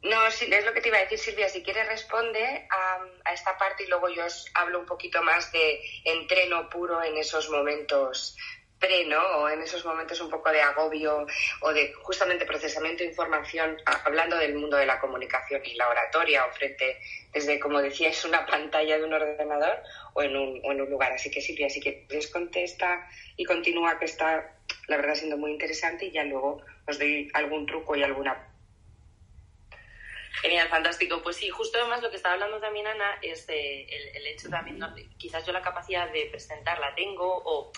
No, 0.03 0.25
es 0.25 0.65
lo 0.65 0.73
que 0.73 0.81
te 0.81 0.87
iba 0.87 0.97
a 0.97 1.01
decir, 1.01 1.19
Silvia. 1.19 1.47
Si 1.47 1.61
quieres, 1.61 1.87
responde 1.87 2.67
a, 2.71 3.05
a, 3.23 3.33
esta 3.33 3.55
parte 3.57 3.83
y 3.83 3.87
luego 3.87 4.09
yo 4.09 4.25
os 4.25 4.49
hablo 4.55 4.79
un 4.79 4.87
poquito 4.87 5.21
más 5.21 5.51
de 5.51 5.79
entreno 6.03 6.67
puro 6.69 7.03
en 7.03 7.17
esos 7.17 7.51
momentos 7.51 8.35
pre, 8.81 9.05
¿no? 9.05 9.21
O 9.37 9.49
en 9.49 9.61
esos 9.61 9.85
momentos 9.85 10.19
un 10.19 10.29
poco 10.29 10.51
de 10.51 10.59
agobio 10.59 11.25
o 11.61 11.71
de 11.71 11.93
justamente 11.93 12.45
procesamiento 12.45 13.03
de 13.03 13.11
información, 13.11 13.77
hablando 13.85 14.35
del 14.37 14.55
mundo 14.55 14.75
de 14.75 14.87
la 14.87 14.99
comunicación 14.99 15.61
y 15.63 15.75
la 15.75 15.87
oratoria, 15.87 16.45
o 16.45 16.51
frente, 16.51 16.99
desde, 17.31 17.59
como 17.59 17.81
decíais, 17.81 18.25
una 18.25 18.45
pantalla 18.53 18.97
de 18.97 19.03
un 19.03 19.13
ordenador 19.13 19.77
o 20.13 20.23
en 20.23 20.35
un, 20.35 20.61
o 20.65 20.71
en 20.71 20.81
un 20.81 20.89
lugar. 20.89 21.13
Así 21.13 21.29
que 21.29 21.41
Silvia, 21.41 21.69
si 21.69 21.79
quieres 21.79 22.27
contesta 22.27 23.07
y 23.37 23.45
continúa, 23.45 23.99
que 23.99 24.05
está, 24.05 24.57
la 24.87 24.97
verdad, 24.97 25.13
siendo 25.13 25.37
muy 25.37 25.51
interesante 25.51 26.05
y 26.05 26.11
ya 26.11 26.23
luego 26.23 26.61
os 26.87 26.97
doy 26.97 27.29
algún 27.33 27.65
truco 27.67 27.95
y 27.95 28.03
alguna 28.03 28.47
Genial, 30.41 30.69
fantástico. 30.69 31.21
Pues 31.21 31.35
sí, 31.35 31.49
justo 31.49 31.77
además 31.77 32.01
lo 32.01 32.09
que 32.09 32.15
estaba 32.15 32.33
hablando 32.33 32.59
también 32.59 32.87
Ana 32.87 33.19
es 33.21 33.47
el, 33.47 33.85
el, 34.15 34.25
hecho 34.25 34.49
también, 34.49 34.79
¿no? 34.79 34.91
quizás 35.17 35.45
yo 35.45 35.53
la 35.53 35.61
capacidad 35.61 36.11
de 36.11 36.25
presentar 36.31 36.79
la 36.79 36.95
tengo 36.95 37.43
o 37.45 37.71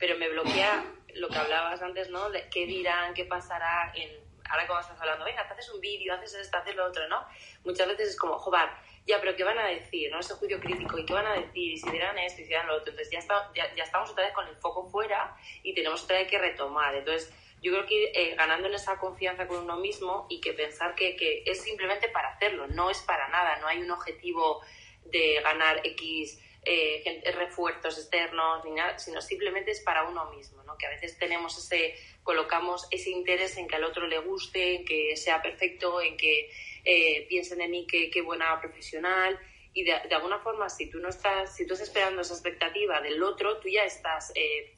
pero 0.00 0.16
me 0.16 0.28
bloquea 0.30 0.84
lo 1.14 1.28
que 1.28 1.38
hablabas 1.38 1.80
antes, 1.82 2.08
¿no? 2.08 2.28
Qué 2.50 2.66
dirán, 2.66 3.14
qué 3.14 3.26
pasará 3.26 3.92
en... 3.94 4.10
Ahora 4.48 4.66
como 4.66 4.80
estás 4.80 5.00
hablando, 5.00 5.24
venga, 5.24 5.46
te 5.46 5.52
haces 5.52 5.70
un 5.70 5.80
vídeo, 5.80 6.12
haces 6.12 6.34
esto, 6.34 6.56
haces 6.56 6.74
lo 6.74 6.86
otro, 6.86 7.06
¿no? 7.06 7.24
Muchas 7.64 7.86
veces 7.86 8.08
es 8.08 8.16
como, 8.16 8.36
joder, 8.36 8.68
ya, 9.06 9.20
pero 9.20 9.36
¿qué 9.36 9.44
van 9.44 9.58
a 9.58 9.66
decir? 9.68 10.10
¿No? 10.10 10.18
Ese 10.18 10.34
juicio 10.34 10.58
crítico, 10.58 10.98
¿y 10.98 11.04
qué 11.04 11.12
van 11.12 11.26
a 11.26 11.34
decir? 11.34 11.72
Y 11.72 11.76
si 11.76 11.88
dirán 11.88 12.18
esto, 12.18 12.40
y 12.40 12.44
si 12.44 12.48
dirán 12.48 12.66
lo 12.66 12.76
otro. 12.76 12.90
Entonces 12.90 13.12
ya, 13.12 13.20
está, 13.20 13.48
ya, 13.54 13.72
ya 13.76 13.84
estamos 13.84 14.10
otra 14.10 14.24
vez 14.24 14.32
con 14.32 14.48
el 14.48 14.56
foco 14.56 14.88
fuera 14.90 15.36
y 15.62 15.72
tenemos 15.72 16.02
otra 16.02 16.18
vez 16.18 16.28
que 16.28 16.38
retomar. 16.38 16.96
Entonces 16.96 17.32
yo 17.62 17.70
creo 17.72 17.86
que 17.86 18.10
eh, 18.14 18.34
ganando 18.34 18.66
en 18.66 18.74
esa 18.74 18.98
confianza 18.98 19.46
con 19.46 19.58
uno 19.58 19.76
mismo 19.76 20.26
y 20.30 20.40
que 20.40 20.52
pensar 20.52 20.96
que, 20.96 21.14
que 21.14 21.44
es 21.46 21.62
simplemente 21.62 22.08
para 22.08 22.30
hacerlo, 22.30 22.66
no 22.68 22.90
es 22.90 23.00
para 23.02 23.28
nada, 23.28 23.58
no 23.58 23.68
hay 23.68 23.82
un 23.82 23.90
objetivo 23.90 24.62
de 25.04 25.40
ganar 25.42 25.80
X 25.84 26.42
eh, 26.62 27.22
refuerzos 27.34 27.96
externos 27.98 28.64
ni 28.64 28.72
nada, 28.72 28.98
sino 28.98 29.20
simplemente 29.22 29.70
es 29.70 29.80
para 29.80 30.04
uno 30.04 30.30
mismo, 30.30 30.62
¿no? 30.64 30.76
Que 30.76 30.86
a 30.86 30.90
veces 30.90 31.18
tenemos 31.18 31.56
ese, 31.56 31.94
colocamos 32.22 32.86
ese 32.90 33.10
interés 33.10 33.56
en 33.56 33.66
que 33.66 33.76
al 33.76 33.84
otro 33.84 34.06
le 34.06 34.18
guste, 34.18 34.76
en 34.76 34.84
que 34.84 35.16
sea 35.16 35.40
perfecto, 35.40 36.00
en 36.00 36.16
que 36.16 36.50
eh, 36.84 37.26
piensen 37.28 37.60
en 37.60 37.70
mí 37.70 37.86
que, 37.86 38.10
qué 38.10 38.20
buena 38.20 38.60
profesional 38.60 39.38
y 39.72 39.84
de, 39.84 39.92
alguna 39.92 40.38
forma 40.40 40.68
si 40.68 40.90
tú 40.90 40.98
no 40.98 41.08
estás, 41.08 41.56
si 41.56 41.66
tú 41.66 41.74
estás 41.74 41.88
esperando 41.88 42.22
esa 42.22 42.34
expectativa 42.34 43.00
del 43.00 43.22
otro, 43.22 43.58
tú 43.58 43.68
ya 43.68 43.84
estás, 43.84 44.32
eh, 44.34 44.74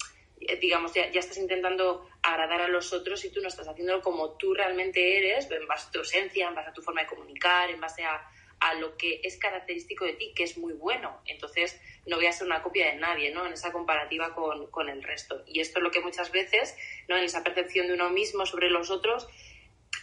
digamos, 0.61 0.93
ya, 0.93 1.11
ya, 1.11 1.21
estás 1.21 1.39
intentando 1.39 2.09
agradar 2.23 2.61
a 2.61 2.69
los 2.69 2.93
otros 2.93 3.25
y 3.25 3.31
tú 3.31 3.41
no 3.41 3.49
estás 3.49 3.67
haciéndolo 3.67 4.03
como 4.03 4.37
tú 4.37 4.55
realmente 4.55 5.17
eres, 5.17 5.51
en 5.51 5.67
base 5.67 5.89
a 5.89 5.91
tu 5.91 6.01
esencia, 6.01 6.49
en 6.49 6.55
base 6.55 6.71
a 6.71 6.73
tu 6.73 6.83
forma 6.83 7.03
de 7.03 7.07
comunicar, 7.07 7.71
en 7.71 7.81
base 7.81 8.05
a 8.05 8.23
a 8.63 8.75
lo 8.75 8.97
que 8.97 9.21
es 9.25 9.37
característico 9.39 10.05
de 10.05 10.13
ti, 10.13 10.33
que 10.35 10.45
es 10.45 10.57
muy 10.57 10.73
bueno. 10.73 11.21
Entonces, 11.27 11.81
no 12.07 12.17
voy 12.17 12.27
a 12.27 12.33
ser 12.33 12.47
una 12.47 12.63
copia 12.63 12.87
de 12.87 12.95
nadie, 12.95 13.33
¿no? 13.33 13.45
En 13.45 13.55
esa 13.55 13.73
comparativa 13.73 14.35
con, 14.35 14.69
con 14.69 14.89
el 14.89 15.03
resto. 15.03 15.43
Y 15.47 15.61
esto 15.61 15.81
es 15.81 15.83
lo 15.83 15.91
que 15.91 16.01
muchas 16.01 16.31
veces, 16.31 16.77
¿no? 17.09 17.17
En 17.17 17.25
esa 17.25 17.43
percepción 17.43 17.89
de 17.89 17.95
uno 17.95 18.11
mismo 18.11 18.47
sobre 18.47 18.71
los 18.71 18.91
otros, 18.91 19.27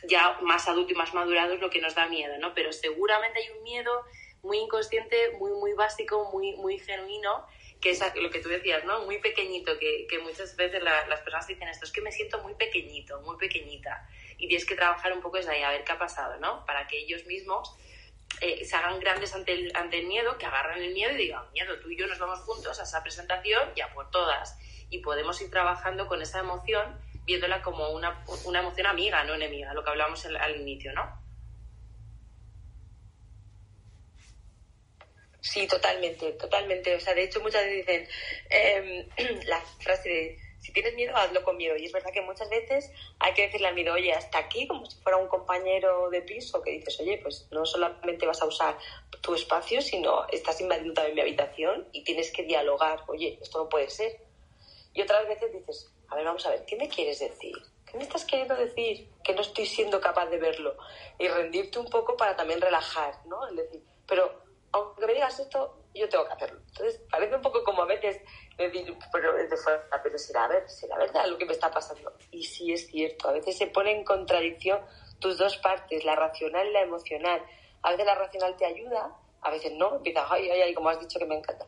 ya 0.09 0.37
más 0.41 0.67
adulto 0.67 0.91
y 0.91 0.95
más 0.97 1.13
madurado 1.13 1.53
es 1.53 1.61
lo 1.61 1.69
que 1.69 1.79
nos 1.79 1.95
da 1.95 2.07
miedo, 2.07 2.37
¿no? 2.37 2.53
Pero 2.53 2.73
seguramente 2.73 3.39
hay 3.39 3.49
un 3.57 3.63
miedo 3.63 4.03
muy 4.41 4.57
inconsciente, 4.57 5.31
muy, 5.37 5.51
muy 5.51 5.71
básico, 5.73 6.29
muy, 6.33 6.53
muy 6.57 6.79
genuino, 6.79 7.45
que 7.79 7.91
es 7.91 8.03
lo 8.15 8.29
que 8.29 8.39
tú 8.39 8.49
decías, 8.49 8.83
¿no? 8.83 9.05
Muy 9.05 9.19
pequeñito, 9.19 9.79
que, 9.79 10.05
que 10.09 10.19
muchas 10.19 10.53
veces 10.57 10.83
las 10.83 11.21
personas 11.21 11.47
dicen 11.47 11.69
esto, 11.69 11.85
es 11.85 11.93
que 11.93 12.01
me 12.01 12.11
siento 12.11 12.41
muy 12.41 12.55
pequeñito, 12.55 13.21
muy 13.21 13.37
pequeñita. 13.37 14.05
Y 14.37 14.49
tienes 14.49 14.65
que 14.65 14.75
trabajar 14.75 15.13
un 15.13 15.21
poco 15.21 15.37
desde 15.37 15.51
ahí, 15.51 15.63
a 15.63 15.71
ver 15.71 15.85
qué 15.85 15.93
ha 15.93 15.97
pasado, 15.97 16.37
¿no? 16.41 16.65
Para 16.65 16.87
que 16.87 16.97
ellos 16.97 17.25
mismos 17.25 17.77
eh, 18.41 18.63
se 18.65 18.75
hagan 18.75 18.99
grandes 18.99 19.33
ante 19.33 19.53
el, 19.53 19.71
ante 19.75 19.99
el 19.99 20.07
miedo, 20.07 20.37
que 20.37 20.45
agarran 20.45 20.81
el 20.81 20.93
miedo 20.93 21.13
y 21.13 21.17
digan, 21.17 21.43
miedo, 21.51 21.79
tú 21.79 21.89
y 21.89 21.97
yo 21.97 22.07
nos 22.07 22.19
vamos 22.19 22.39
juntos 22.41 22.79
a 22.79 22.83
esa 22.83 23.03
presentación 23.03 23.69
ya 23.75 23.93
por 23.93 24.09
todas. 24.11 24.57
Y 24.89 24.99
podemos 24.99 25.39
ir 25.41 25.51
trabajando 25.51 26.07
con 26.07 26.21
esa 26.21 26.39
emoción, 26.39 26.99
viéndola 27.25 27.61
como 27.61 27.89
una, 27.89 28.23
una 28.45 28.59
emoción 28.59 28.87
amiga, 28.87 29.23
no 29.23 29.35
enemiga, 29.35 29.73
lo 29.73 29.83
que 29.83 29.89
hablábamos 29.89 30.25
al 30.25 30.55
inicio, 30.55 30.93
¿no? 30.93 31.29
Sí, 35.41 35.67
totalmente, 35.67 36.33
totalmente. 36.33 36.95
O 36.95 36.99
sea, 36.99 37.13
de 37.13 37.23
hecho 37.23 37.41
muchas 37.41 37.63
veces 37.63 37.85
dicen 37.85 38.07
eh, 38.49 39.09
la 39.45 39.59
frase 39.61 40.09
de 40.09 40.48
si 40.59 40.73
tienes 40.73 40.93
miedo, 40.95 41.15
hazlo 41.15 41.43
con 41.43 41.57
miedo. 41.57 41.75
Y 41.77 41.85
es 41.85 41.91
verdad 41.91 42.11
que 42.11 42.21
muchas 42.21 42.49
veces 42.49 42.91
hay 43.19 43.33
que 43.33 43.43
decirle 43.43 43.67
al 43.67 43.75
miedo, 43.75 43.93
oye, 43.93 44.13
hasta 44.13 44.37
aquí, 44.37 44.67
como 44.67 44.85
si 44.85 44.97
fuera 45.01 45.17
un 45.17 45.27
compañero 45.27 46.09
de 46.09 46.21
piso, 46.21 46.61
que 46.61 46.71
dices, 46.71 46.99
oye, 46.99 47.17
pues 47.21 47.47
no 47.51 47.65
solamente 47.65 48.25
vas 48.25 48.41
a 48.41 48.45
usar 48.45 48.77
tu 49.21 49.33
espacio, 49.33 49.81
sino 49.81 50.27
estás 50.27 50.59
invadiendo 50.61 50.93
también 50.93 51.15
mi 51.15 51.21
habitación 51.21 51.87
y 51.91 52.03
tienes 52.03 52.31
que 52.31 52.43
dialogar, 52.43 53.03
oye, 53.07 53.39
esto 53.41 53.63
no 53.63 53.69
puede 53.69 53.89
ser. 53.89 54.21
Y 54.93 55.01
otras 55.01 55.27
veces 55.27 55.53
dices, 55.53 55.91
a 56.09 56.15
ver, 56.15 56.25
vamos 56.25 56.45
a 56.45 56.49
ver, 56.49 56.65
¿qué 56.65 56.75
me 56.75 56.89
quieres 56.89 57.19
decir? 57.19 57.55
¿Qué 57.85 57.97
me 57.97 58.03
estás 58.03 58.25
queriendo 58.25 58.55
decir? 58.55 59.09
Que 59.23 59.33
no 59.33 59.41
estoy 59.41 59.65
siendo 59.65 59.99
capaz 59.99 60.27
de 60.27 60.37
verlo. 60.37 60.77
Y 61.17 61.27
rendirte 61.27 61.79
un 61.79 61.89
poco 61.89 62.15
para 62.17 62.35
también 62.35 62.61
relajar, 62.61 63.15
¿no? 63.25 63.47
Es 63.47 63.55
decir, 63.55 63.81
pero 64.07 64.43
aunque 64.71 65.05
me 65.05 65.13
digas 65.13 65.39
esto, 65.39 65.79
yo 65.93 66.07
tengo 66.09 66.27
que 66.27 66.33
hacerlo. 66.33 66.59
Entonces, 66.67 67.01
parece 67.09 67.35
un 67.35 67.41
poco 67.41 67.63
como 67.63 67.83
a 67.83 67.85
veces 67.85 68.21
pero 69.11 69.33
desde 69.33 69.55
fuera, 69.55 69.87
pero 70.03 70.17
será, 70.17 70.49
será 70.67 70.97
verdad 70.97 71.27
lo 71.27 71.37
que 71.37 71.45
me 71.45 71.53
está 71.53 71.71
pasando. 71.71 72.13
Y 72.31 72.43
sí 72.43 72.73
es 72.73 72.87
cierto, 72.87 73.29
a 73.29 73.31
veces 73.31 73.57
se 73.57 73.67
pone 73.67 73.91
en 73.91 74.03
contradicción 74.03 74.81
tus 75.19 75.37
dos 75.37 75.57
partes, 75.57 76.03
la 76.03 76.15
racional 76.15 76.67
y 76.67 76.71
la 76.71 76.81
emocional. 76.81 77.41
A 77.81 77.91
veces 77.91 78.05
la 78.05 78.15
racional 78.15 78.57
te 78.57 78.65
ayuda, 78.65 79.15
a 79.41 79.51
veces 79.51 79.71
no, 79.73 79.95
empieza, 79.95 80.25
ay, 80.29 80.49
ay, 80.49 80.61
ay, 80.61 80.73
como 80.73 80.89
has 80.89 80.99
dicho 80.99 81.19
que 81.19 81.25
me 81.25 81.37
encanta. 81.37 81.65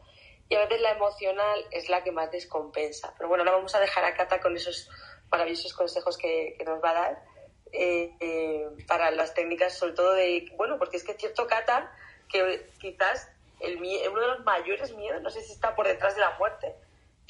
Y 0.50 0.56
a 0.56 0.66
veces 0.66 0.82
la 0.82 0.92
emocional 0.92 1.66
es 1.72 1.88
la 1.88 2.04
que 2.04 2.12
más 2.12 2.30
descompensa. 2.30 3.14
Pero 3.18 3.30
bueno, 3.30 3.44
ahora 3.44 3.56
vamos 3.56 3.74
a 3.74 3.80
dejar 3.80 4.04
a 4.04 4.14
Cata 4.14 4.42
con 4.42 4.54
esos 4.58 4.90
maravillosos 5.32 5.74
consejos 5.74 6.18
que, 6.18 6.58
nos 6.66 6.84
va 6.84 6.90
a 6.90 6.94
dar 6.94 7.26
eh, 7.72 8.12
eh, 8.20 8.68
para 8.86 9.12
las 9.12 9.34
técnicas, 9.34 9.78
sobre 9.78 9.94
todo 9.94 10.12
de, 10.12 10.52
bueno, 10.58 10.78
porque 10.78 10.98
es 10.98 11.06
que 11.06 11.14
es 11.14 11.18
cierto, 11.18 11.48
Cata, 11.48 11.90
que 12.28 12.70
quizás 12.82 13.30
el, 13.62 13.78
uno 13.78 14.22
de 14.22 14.28
los 14.28 14.44
mayores 14.44 14.94
miedos, 14.96 15.22
no 15.22 15.30
sé 15.30 15.42
si 15.42 15.54
está 15.54 15.76
por 15.76 15.88
detrás 15.88 16.16
de 16.16 16.22
la 16.22 16.38
muerte, 16.38 16.76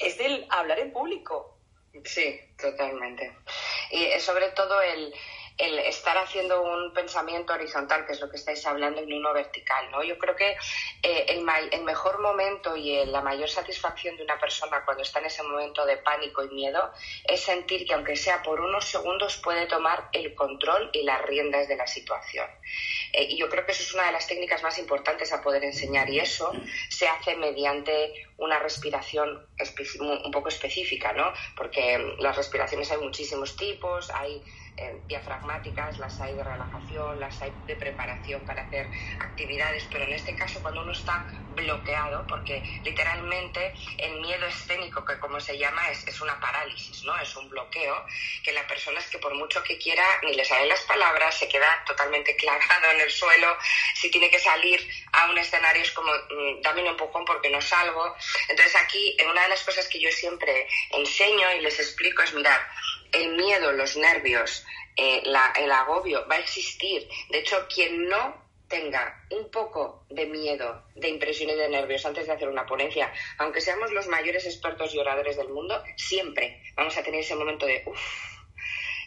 es 0.02 0.18
el 0.20 0.46
hablar 0.50 0.78
en 0.78 0.92
público. 0.92 1.58
Sí, 2.04 2.40
totalmente. 2.58 3.36
Y 3.90 4.18
sobre 4.20 4.48
todo 4.50 4.80
el, 4.80 5.14
el 5.58 5.78
estar 5.80 6.16
haciendo 6.18 6.62
un 6.62 6.92
pensamiento 6.92 7.52
horizontal, 7.52 8.06
que 8.06 8.12
es 8.12 8.20
lo 8.20 8.30
que 8.30 8.36
estáis 8.36 8.64
hablando, 8.66 9.00
en 9.00 9.12
uno 9.12 9.32
vertical, 9.32 9.90
¿no? 9.90 10.02
Yo 10.02 10.18
creo 10.18 10.34
que 10.34 10.56
eh, 11.02 11.26
el, 11.28 11.42
mejor 11.84 12.20
momento 12.20 12.76
y 12.76 13.04
la 13.06 13.20
mayor 13.20 13.48
satisfacción 13.48 14.16
de 14.16 14.24
una 14.24 14.38
persona 14.38 14.84
cuando 14.84 15.02
está 15.02 15.18
en 15.18 15.26
ese 15.26 15.42
momento 15.42 15.84
de 15.84 15.98
pánico 15.98 16.44
y 16.44 16.48
miedo 16.48 16.92
es 17.24 17.40
sentir 17.40 17.86
que 17.86 17.94
aunque 17.94 18.16
sea 18.16 18.42
por 18.42 18.60
unos 18.60 18.84
segundos 18.84 19.36
puede 19.38 19.66
tomar 19.66 20.08
el 20.12 20.34
control 20.34 20.90
y 20.92 21.02
las 21.02 21.22
riendas 21.22 21.68
de 21.68 21.76
la 21.76 21.86
situación. 21.86 22.46
Eh, 23.12 23.24
y 23.30 23.36
yo 23.36 23.48
creo 23.48 23.66
que 23.66 23.72
eso 23.72 23.82
es 23.82 23.94
una 23.94 24.06
de 24.06 24.12
las 24.12 24.26
técnicas 24.26 24.62
más 24.62 24.78
importantes 24.78 25.32
a 25.32 25.42
poder 25.42 25.64
enseñar 25.64 26.08
y 26.08 26.20
eso 26.20 26.52
se 26.88 27.08
hace 27.08 27.36
mediante 27.36 28.31
una 28.42 28.58
respiración 28.58 29.46
un 30.00 30.30
poco 30.30 30.48
específica, 30.48 31.12
¿no? 31.12 31.32
Porque 31.56 32.16
las 32.18 32.36
respiraciones 32.36 32.90
hay 32.90 32.98
muchísimos 32.98 33.56
tipos, 33.56 34.10
hay 34.10 34.42
eh, 34.76 35.02
diafragmáticas, 35.06 35.98
las 35.98 36.18
hay 36.20 36.34
de 36.34 36.42
relajación, 36.42 37.20
las 37.20 37.40
hay 37.42 37.52
de 37.66 37.76
preparación 37.76 38.42
para 38.44 38.62
hacer 38.62 38.90
actividades, 39.20 39.86
pero 39.92 40.04
en 40.04 40.14
este 40.14 40.34
caso 40.34 40.62
cuando 40.62 40.82
uno 40.82 40.92
está 40.92 41.26
bloqueado, 41.48 42.26
porque 42.26 42.62
literalmente 42.82 43.74
el 43.98 44.20
miedo 44.20 44.46
escénico, 44.46 45.04
que 45.04 45.18
como 45.18 45.38
se 45.40 45.58
llama, 45.58 45.90
es, 45.90 46.08
es 46.08 46.20
una 46.20 46.40
parálisis, 46.40 47.04
¿no? 47.04 47.14
Es 47.18 47.36
un 47.36 47.48
bloqueo, 47.50 48.06
que 48.42 48.52
la 48.52 48.66
persona 48.66 48.98
es 48.98 49.08
que 49.08 49.18
por 49.18 49.34
mucho 49.34 49.62
que 49.62 49.78
quiera, 49.78 50.04
ni 50.22 50.34
le 50.34 50.44
salen 50.44 50.68
las 50.68 50.80
palabras, 50.82 51.36
se 51.38 51.48
queda 51.48 51.84
totalmente 51.86 52.34
clavado 52.36 52.90
en 52.94 53.00
el 53.02 53.10
suelo, 53.10 53.56
si 53.94 54.10
tiene 54.10 54.30
que 54.30 54.38
salir 54.38 54.80
a 55.12 55.30
un 55.30 55.38
escenario 55.38 55.82
es 55.82 55.92
como, 55.92 56.12
mm, 56.12 56.62
dame 56.62 56.82
un 56.82 56.88
empujón 56.88 57.24
porque 57.24 57.50
no 57.50 57.60
salgo. 57.60 58.16
Entonces 58.48 58.76
aquí, 58.76 59.16
una 59.28 59.42
de 59.42 59.48
las 59.48 59.62
cosas 59.62 59.88
que 59.88 60.00
yo 60.00 60.10
siempre 60.10 60.68
enseño 60.90 61.52
y 61.58 61.60
les 61.60 61.78
explico 61.78 62.22
es, 62.22 62.34
mirar, 62.34 62.60
el 63.12 63.36
miedo, 63.36 63.72
los 63.72 63.96
nervios, 63.96 64.64
eh, 64.96 65.22
el 65.24 65.72
agobio 65.72 66.26
va 66.28 66.36
a 66.36 66.40
existir. 66.40 67.08
De 67.30 67.38
hecho, 67.38 67.66
quien 67.72 68.08
no 68.08 68.42
tenga 68.68 69.22
un 69.30 69.50
poco 69.50 70.06
de 70.08 70.24
miedo, 70.24 70.84
de 70.94 71.10
impresión 71.10 71.50
y 71.50 71.54
de 71.54 71.68
nervios 71.68 72.06
antes 72.06 72.26
de 72.26 72.32
hacer 72.32 72.48
una 72.48 72.64
ponencia, 72.64 73.12
aunque 73.36 73.60
seamos 73.60 73.92
los 73.92 74.08
mayores 74.08 74.46
expertos 74.46 74.94
y 74.94 74.98
oradores 74.98 75.36
del 75.36 75.50
mundo, 75.50 75.82
siempre 75.96 76.62
vamos 76.74 76.96
a 76.96 77.02
tener 77.02 77.20
ese 77.20 77.34
momento 77.34 77.66
de 77.66 77.82
uff, 77.84 78.00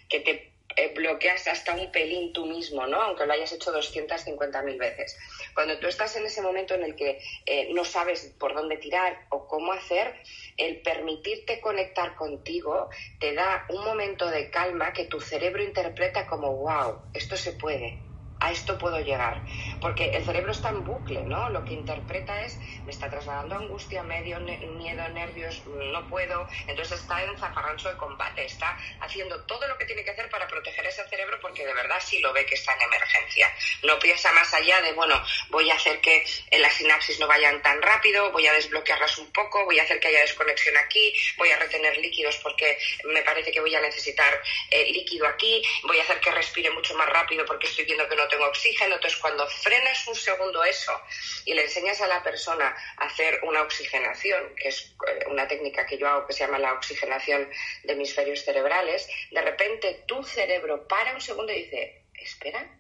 que 0.08 0.20
te 0.20 0.55
eh, 0.76 0.94
bloqueas 0.94 1.48
hasta 1.48 1.74
un 1.74 1.92
pelín 1.92 2.34
tú 2.34 2.46
mismo, 2.46 2.86
¿no? 2.88 3.02
Aunque 3.02 3.26
lo 3.26 3.34
hayas 3.34 3.52
hecho 3.52 3.74
250.000 3.74 4.78
veces. 4.78 5.18
Cuando 5.54 5.80
tú 5.80 5.88
estás 5.88 6.16
en 6.16 6.26
ese 6.26 6.42
momento 6.42 6.74
en 6.74 6.84
el 6.84 6.96
que 6.96 7.22
eh, 7.46 7.70
no 7.74 7.86
sabes 7.86 8.36
por 8.40 8.54
dónde 8.54 8.78
tirar 8.78 9.26
o 9.30 9.48
cómo 9.48 9.72
hacer, 9.72 10.16
el 10.58 10.82
permitirte 10.82 11.62
conectar 11.62 12.16
contigo 12.16 12.90
te 13.20 13.34
da 13.34 13.66
un 13.70 13.84
momento 13.86 14.30
de 14.30 14.50
calma 14.50 14.94
que 14.94 15.06
tu 15.06 15.20
cerebro 15.20 15.64
interpreta 15.64 16.28
como, 16.28 16.56
wow, 16.58 17.00
esto 17.14 17.38
se 17.38 17.54
puede 17.54 18.06
a 18.40 18.52
esto 18.52 18.78
puedo 18.78 19.00
llegar. 19.00 19.42
Porque 19.82 20.10
el 20.12 20.26
cerebro 20.26 20.52
está 20.52 20.70
en 20.70 20.84
bucle, 20.84 21.24
¿no? 21.24 21.50
Lo 21.50 21.64
que 21.64 21.74
interpreta 21.74 22.42
es, 22.42 22.58
me 22.86 22.92
está 22.92 23.10
trasladando 23.10 23.56
angustia, 23.56 24.04
medio, 24.04 24.40
miedo, 24.40 25.08
nervios, 25.10 25.62
no 25.66 26.08
puedo. 26.08 26.48
Entonces 26.68 27.00
está 27.00 27.24
en 27.24 27.38
zafarrancho 27.38 27.90
de 27.90 27.98
combate, 27.98 28.46
está 28.46 28.78
haciendo 29.02 29.42
todo 29.46 29.68
lo 29.68 29.78
que 29.78 29.86
tiene 29.86 30.04
que 30.04 30.12
hacer 30.12 30.30
para 30.30 30.48
proteger 30.48 30.86
ese 30.86 31.08
cerebro 31.08 31.38
porque 31.42 31.66
de 31.66 31.74
verdad 31.74 32.02
sí 32.04 32.20
lo 32.20 32.34
ve 32.34 32.46
que 32.46 32.56
está 32.56 32.74
en 32.74 32.82
emergencia. 32.82 33.54
No 33.84 34.00
piensa 34.00 34.32
más 34.34 34.54
allá 34.54 34.82
de, 34.82 34.94
bueno, 34.94 35.22
voy 35.50 35.70
a 35.70 35.76
hacer 35.76 36.00
que 36.02 36.26
las 36.52 36.74
sinapsis 36.74 37.20
no 37.20 37.28
vayan 37.28 37.62
tan 37.62 37.82
rápido, 37.82 38.32
voy 38.32 38.48
a 38.48 38.54
desbloquearlas 38.54 39.18
un 39.18 39.32
poco, 39.32 39.66
voy 39.66 39.80
a 39.80 39.84
hacer 39.84 40.00
que 40.00 40.08
haya 40.08 40.22
desconexión 40.22 40.76
aquí, 40.78 41.14
voy 41.38 41.50
a 41.50 41.58
retener 41.58 41.98
líquidos 41.98 42.38
porque 42.38 42.78
me 43.06 43.22
parece 43.22 43.52
que 43.52 43.62
voy 43.62 43.74
a 43.76 43.82
necesitar 43.82 44.42
eh, 44.70 44.92
líquido 44.92 45.28
aquí, 45.28 45.62
voy 45.84 46.00
a 46.00 46.04
hacer 46.04 46.20
que 46.20 46.32
respire 46.32 46.70
mucho 46.72 46.96
más 46.96 47.10
rápido 47.10 47.46
porque 47.46 47.68
estoy 47.68 47.86
viendo 47.86 48.08
que 48.08 48.16
no 48.16 48.25
tengo 48.28 48.46
oxígeno. 48.46 48.96
Entonces, 48.96 49.20
cuando 49.20 49.48
frenas 49.48 50.08
un 50.08 50.16
segundo 50.16 50.64
eso 50.64 51.00
y 51.46 51.54
le 51.54 51.64
enseñas 51.64 52.02
a 52.02 52.08
la 52.08 52.24
persona 52.24 52.76
a 52.98 53.06
hacer 53.06 53.40
una 53.44 53.62
oxigenación, 53.62 54.56
que 54.56 54.70
es 54.70 54.96
eh, 55.08 55.26
una 55.28 55.48
técnica 55.48 55.86
que 55.86 55.98
yo 55.98 56.08
hago 56.08 56.28
que 56.28 56.34
se 56.34 56.46
llama 56.46 56.60
la 56.60 56.74
oxigenación 56.74 57.50
de 57.84 57.94
hemisferios 57.94 58.44
cerebrales, 58.44 59.08
de 59.32 59.42
repente 59.42 60.04
tu 60.08 60.24
cerebro 60.24 60.88
para 60.88 61.14
un 61.14 61.22
segundo 61.22 61.52
y 61.52 61.64
dice, 61.64 62.06
espera, 62.14 62.80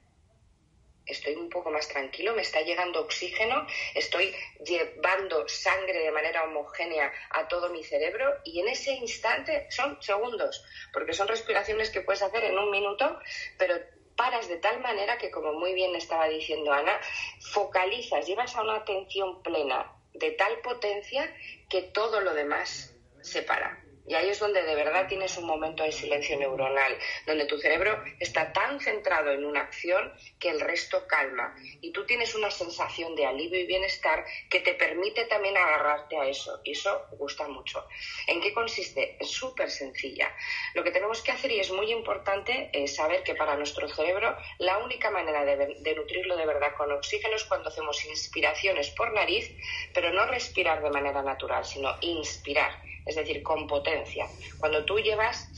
estoy 1.05 1.35
un 1.35 1.49
poco 1.49 1.71
más 1.71 1.87
tranquilo, 1.87 2.33
me 2.33 2.41
está 2.41 2.61
llegando 2.61 3.01
oxígeno, 3.01 3.67
estoy 3.93 4.33
llevando 4.65 5.47
sangre 5.47 5.99
de 5.99 6.11
manera 6.11 6.43
homogénea 6.43 7.11
a 7.31 7.47
todo 7.47 7.69
mi 7.69 7.83
cerebro 7.83 8.39
y 8.43 8.59
en 8.59 8.69
ese 8.69 8.91
instante 8.91 9.67
son 9.69 10.01
segundos, 10.01 10.63
porque 10.91 11.13
son 11.13 11.27
respiraciones 11.27 11.89
que 11.89 12.01
puedes 12.01 12.21
hacer 12.21 12.43
en 12.45 12.57
un 12.57 12.71
minuto, 12.71 13.19
pero 13.57 13.75
paras 14.15 14.47
de 14.47 14.57
tal 14.57 14.81
manera 14.81 15.17
que, 15.17 15.31
como 15.31 15.53
muy 15.53 15.73
bien 15.73 15.95
estaba 15.95 16.27
diciendo 16.27 16.71
Ana, 16.71 16.99
focalizas, 17.53 18.25
llevas 18.25 18.55
a 18.55 18.61
una 18.61 18.77
atención 18.77 19.41
plena 19.43 19.91
de 20.13 20.31
tal 20.31 20.59
potencia 20.61 21.33
que 21.69 21.81
todo 21.81 22.21
lo 22.21 22.33
demás 22.33 22.95
se 23.21 23.41
para. 23.41 23.84
Y 24.07 24.13
ahí 24.13 24.29
es 24.29 24.39
donde 24.39 24.61
de 24.61 24.75
verdad 24.75 25.07
tienes 25.07 25.37
un 25.37 25.45
momento 25.45 25.83
de 25.83 25.91
silencio 25.91 26.37
neuronal, 26.37 26.97
donde 27.25 27.45
tu 27.45 27.57
cerebro 27.57 28.03
está 28.19 28.53
tan 28.53 28.79
centrado 28.79 29.31
en 29.31 29.43
una 29.43 29.61
acción 29.61 30.13
que 30.39 30.49
el 30.49 30.59
resto 30.59 31.07
calma. 31.07 31.55
Y 31.81 31.91
tú 31.91 32.05
tienes 32.05 32.35
una 32.35 32.51
sensación 32.51 33.15
de 33.15 33.25
alivio 33.25 33.59
y 33.59 33.65
bienestar 33.65 34.25
que 34.49 34.59
te 34.59 34.73
permite 34.73 35.25
también 35.25 35.57
agarrarte 35.57 36.17
a 36.17 36.27
eso. 36.27 36.61
Y 36.63 36.71
eso 36.71 37.07
gusta 37.11 37.47
mucho. 37.47 37.87
¿En 38.27 38.41
qué 38.41 38.53
consiste? 38.53 39.17
Es 39.19 39.31
súper 39.31 39.71
sencilla. 39.71 40.31
Lo 40.73 40.83
que 40.83 40.91
tenemos 40.91 41.21
que 41.21 41.31
hacer, 41.31 41.51
y 41.51 41.59
es 41.59 41.71
muy 41.71 41.91
importante, 41.91 42.69
es 42.73 42.95
saber 42.95 43.23
que 43.23 43.35
para 43.35 43.55
nuestro 43.55 43.87
cerebro 43.87 44.37
la 44.59 44.77
única 44.79 45.09
manera 45.09 45.43
de, 45.45 45.77
de 45.79 45.95
nutrirlo 45.95 46.37
de 46.37 46.45
verdad 46.45 46.75
con 46.77 46.91
oxígeno 46.91 47.35
es 47.35 47.45
cuando 47.45 47.69
hacemos 47.69 48.03
inspiraciones 48.05 48.91
por 48.91 49.13
nariz, 49.13 49.51
pero 49.93 50.11
no 50.11 50.25
respirar 50.25 50.83
de 50.83 50.91
manera 50.91 51.23
natural, 51.23 51.65
sino 51.65 51.95
inspirar 52.01 52.85
es 53.05 53.15
decir, 53.15 53.43
con 53.43 53.67
potencia. 53.67 54.27
Cuando 54.59 54.85
tú 54.85 54.99
llevas 54.99 55.49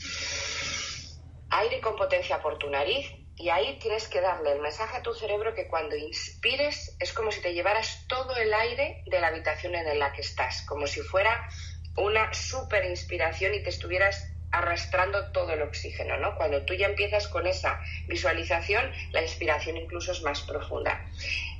aire 1.50 1.80
con 1.80 1.96
potencia 1.96 2.40
por 2.42 2.58
tu 2.58 2.68
nariz 2.68 3.10
y 3.36 3.48
ahí 3.50 3.78
tienes 3.78 4.08
que 4.08 4.20
darle 4.20 4.52
el 4.52 4.60
mensaje 4.60 4.96
a 4.96 5.02
tu 5.02 5.14
cerebro 5.14 5.54
que 5.54 5.68
cuando 5.68 5.96
inspires 5.96 6.96
es 6.98 7.12
como 7.12 7.30
si 7.30 7.40
te 7.40 7.54
llevaras 7.54 8.04
todo 8.08 8.36
el 8.36 8.52
aire 8.52 9.02
de 9.06 9.20
la 9.20 9.28
habitación 9.28 9.74
en 9.74 9.98
la 9.98 10.12
que 10.12 10.22
estás, 10.22 10.64
como 10.66 10.86
si 10.86 11.00
fuera 11.00 11.48
una 11.96 12.32
super 12.32 12.84
inspiración 12.84 13.54
y 13.54 13.62
te 13.62 13.70
estuvieras 13.70 14.24
arrastrando 14.50 15.30
todo 15.32 15.52
el 15.52 15.62
oxígeno, 15.62 16.16
¿no? 16.18 16.34
Cuando 16.36 16.64
tú 16.64 16.74
ya 16.74 16.86
empiezas 16.86 17.28
con 17.28 17.46
esa 17.46 17.80
visualización, 18.08 18.90
la 19.12 19.22
inspiración 19.22 19.76
incluso 19.76 20.12
es 20.12 20.22
más 20.22 20.42
profunda. 20.42 21.04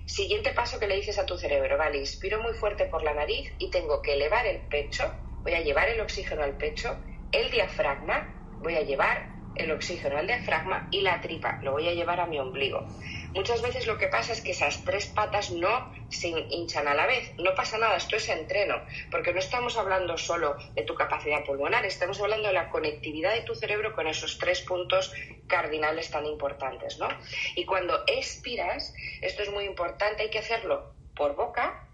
Siguiente 0.06 0.52
paso 0.52 0.78
que 0.78 0.86
le 0.86 0.96
dices 0.96 1.18
a 1.18 1.26
tu 1.26 1.36
cerebro, 1.36 1.76
vale, 1.76 1.98
inspiro 1.98 2.40
muy 2.40 2.54
fuerte 2.54 2.86
por 2.86 3.02
la 3.02 3.12
nariz 3.12 3.52
y 3.58 3.70
tengo 3.70 4.00
que 4.00 4.14
elevar 4.14 4.46
el 4.46 4.66
pecho 4.68 5.14
voy 5.42 5.54
a 5.54 5.60
llevar 5.60 5.88
el 5.88 6.00
oxígeno 6.00 6.42
al 6.42 6.56
pecho, 6.56 6.98
el 7.32 7.50
diafragma, 7.50 8.34
voy 8.60 8.74
a 8.74 8.82
llevar 8.82 9.38
el 9.58 9.72
oxígeno 9.72 10.16
al 10.16 10.26
diafragma 10.26 10.88
y 10.90 11.00
la 11.00 11.20
tripa, 11.20 11.58
lo 11.62 11.72
voy 11.72 11.88
a 11.88 11.92
llevar 11.92 12.20
a 12.20 12.26
mi 12.26 12.38
ombligo. 12.38 12.86
Muchas 13.34 13.60
veces 13.60 13.86
lo 13.86 13.98
que 13.98 14.08
pasa 14.08 14.32
es 14.32 14.40
que 14.40 14.52
esas 14.52 14.84
tres 14.84 15.06
patas 15.06 15.50
no 15.50 15.92
se 16.08 16.28
hinchan 16.28 16.88
a 16.88 16.94
la 16.94 17.06
vez. 17.06 17.34
No 17.36 17.54
pasa 17.54 17.76
nada, 17.76 17.96
esto 17.96 18.16
es 18.16 18.28
entreno, 18.28 18.76
porque 19.10 19.32
no 19.32 19.38
estamos 19.38 19.76
hablando 19.76 20.16
solo 20.16 20.56
de 20.74 20.82
tu 20.82 20.94
capacidad 20.94 21.44
pulmonar, 21.44 21.84
estamos 21.84 22.20
hablando 22.20 22.48
de 22.48 22.54
la 22.54 22.70
conectividad 22.70 23.34
de 23.34 23.42
tu 23.42 23.54
cerebro 23.54 23.94
con 23.94 24.06
esos 24.06 24.38
tres 24.38 24.62
puntos 24.62 25.12
cardinales 25.46 26.10
tan 26.10 26.24
importantes, 26.24 26.98
¿no? 26.98 27.08
Y 27.54 27.64
cuando 27.64 28.04
expiras, 28.06 28.94
esto 29.20 29.42
es 29.42 29.50
muy 29.50 29.64
importante, 29.64 30.22
hay 30.22 30.30
que 30.30 30.38
hacerlo 30.38 30.94
por 31.14 31.34
boca, 31.34 31.84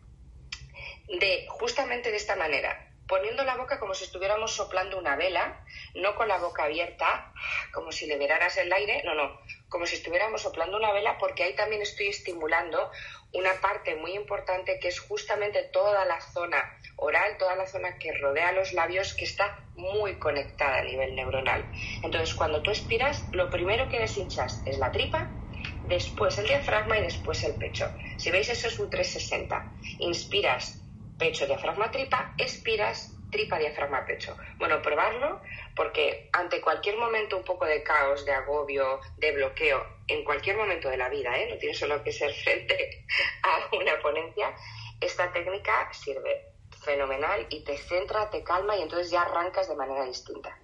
de 1.09 1.47
justamente 1.49 2.11
de 2.11 2.17
esta 2.17 2.37
manera 2.37 2.94
poniendo 3.07 3.45
la 3.45 3.57
boca 3.57 3.79
como 3.79 3.95
si 3.95 4.05
estuviéramos 4.05 4.53
soplando 4.53 4.99
una 4.99 5.17
vela, 5.17 5.65
no 5.95 6.15
con 6.15 6.29
la 6.29 6.39
boca 6.39 6.65
abierta, 6.65 7.33
como 7.73 7.93
si 7.93 8.07
liberaras 8.07 8.57
el 8.57 8.73
aire, 8.73 9.03
no, 9.05 9.15
no, 9.15 9.41
como 9.69 9.87
si 9.87 9.97
estuviéramos 9.97 10.43
soplando 10.43 10.77
una 10.77 10.93
vela, 10.93 11.19
porque 11.19 11.45
ahí 11.45 11.55
también 11.55 11.83
estoy 11.83 12.09
estimulando 12.09 12.91
una 13.33 13.53
parte 13.61 13.97
muy 13.97 14.13
importante 14.13 14.79
que 14.79 14.89
es 14.89 15.01
justamente 15.01 15.65
toda 15.65 16.05
la 16.05 16.21
zona 16.21 16.63
oral, 16.97 17.37
toda 17.39 17.57
la 17.57 17.67
zona 17.67 17.99
que 17.99 18.13
rodea 18.13 18.53
los 18.53 18.73
labios, 18.73 19.15
que 19.15 19.25
está 19.25 19.59
muy 19.75 20.19
conectada 20.19 20.79
a 20.79 20.85
nivel 20.85 21.15
neuronal. 21.17 21.69
Entonces, 22.03 22.35
cuando 22.35 22.63
tú 22.63 22.71
expiras, 22.71 23.29
lo 23.33 23.51
primero 23.51 23.89
que 23.89 23.99
deshinchas 23.99 24.63
es 24.65 24.79
la 24.79 24.93
tripa 24.93 25.31
después 25.83 26.39
el 26.39 26.47
diafragma 26.47 26.99
y 26.99 27.03
después 27.03 27.43
el 27.45 27.57
pecho. 27.57 27.91
Si 28.17 28.31
veis, 28.31 28.49
eso 28.49 28.69
es 28.69 28.79
un 28.79 28.91
360. 28.91 29.73
Inspiras 29.99 30.84
pecho, 31.19 31.47
diafragma, 31.47 31.91
tripa, 31.91 32.35
expiras 32.39 33.15
tripa, 33.35 33.59
diafragma, 33.59 34.07
pecho. 34.07 34.37
Bueno, 34.59 34.81
probarlo 34.81 35.41
porque 35.75 36.31
ante 36.33 36.61
cualquier 36.61 36.97
momento 36.97 37.37
un 37.37 37.43
poco 37.43 37.65
de 37.65 37.83
caos, 37.83 38.25
de 38.25 38.31
agobio, 38.31 39.01
de 39.17 39.33
bloqueo, 39.33 39.85
en 40.07 40.23
cualquier 40.23 40.57
momento 40.57 40.89
de 40.89 40.97
la 40.97 41.09
vida, 41.09 41.37
¿eh? 41.37 41.49
no 41.51 41.59
tiene 41.59 41.75
solo 41.75 42.03
que 42.05 42.13
ser 42.13 42.33
frente 42.33 43.05
a 43.43 43.75
una 43.77 44.01
ponencia, 44.01 44.55
esta 45.01 45.33
técnica 45.33 45.93
sirve 45.93 46.53
fenomenal 46.85 47.47
y 47.51 47.65
te 47.65 47.77
centra, 47.77 48.31
te 48.31 48.45
calma 48.45 48.77
y 48.77 48.83
entonces 48.83 49.11
ya 49.11 49.23
arrancas 49.23 49.69
de 49.69 49.75
manera 49.75 50.05
distinta. 50.05 50.57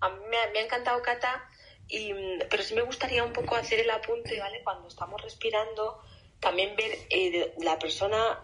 A 0.00 0.08
mí 0.08 0.24
me 0.28 0.38
ha, 0.38 0.60
encantado, 0.60 1.00
Cata, 1.02 1.48
y, 1.86 2.12
pero 2.50 2.64
sí 2.64 2.74
me 2.74 2.82
gustaría 2.82 3.22
un 3.22 3.32
poco 3.32 3.54
hacer 3.54 3.78
el 3.78 3.90
apunte, 3.90 4.40
¿vale? 4.40 4.60
Cuando 4.64 4.88
estamos 4.88 5.22
respirando, 5.22 6.02
también 6.40 6.74
ver 6.74 6.90
eh, 7.10 7.54
la 7.58 7.78
persona 7.78 8.40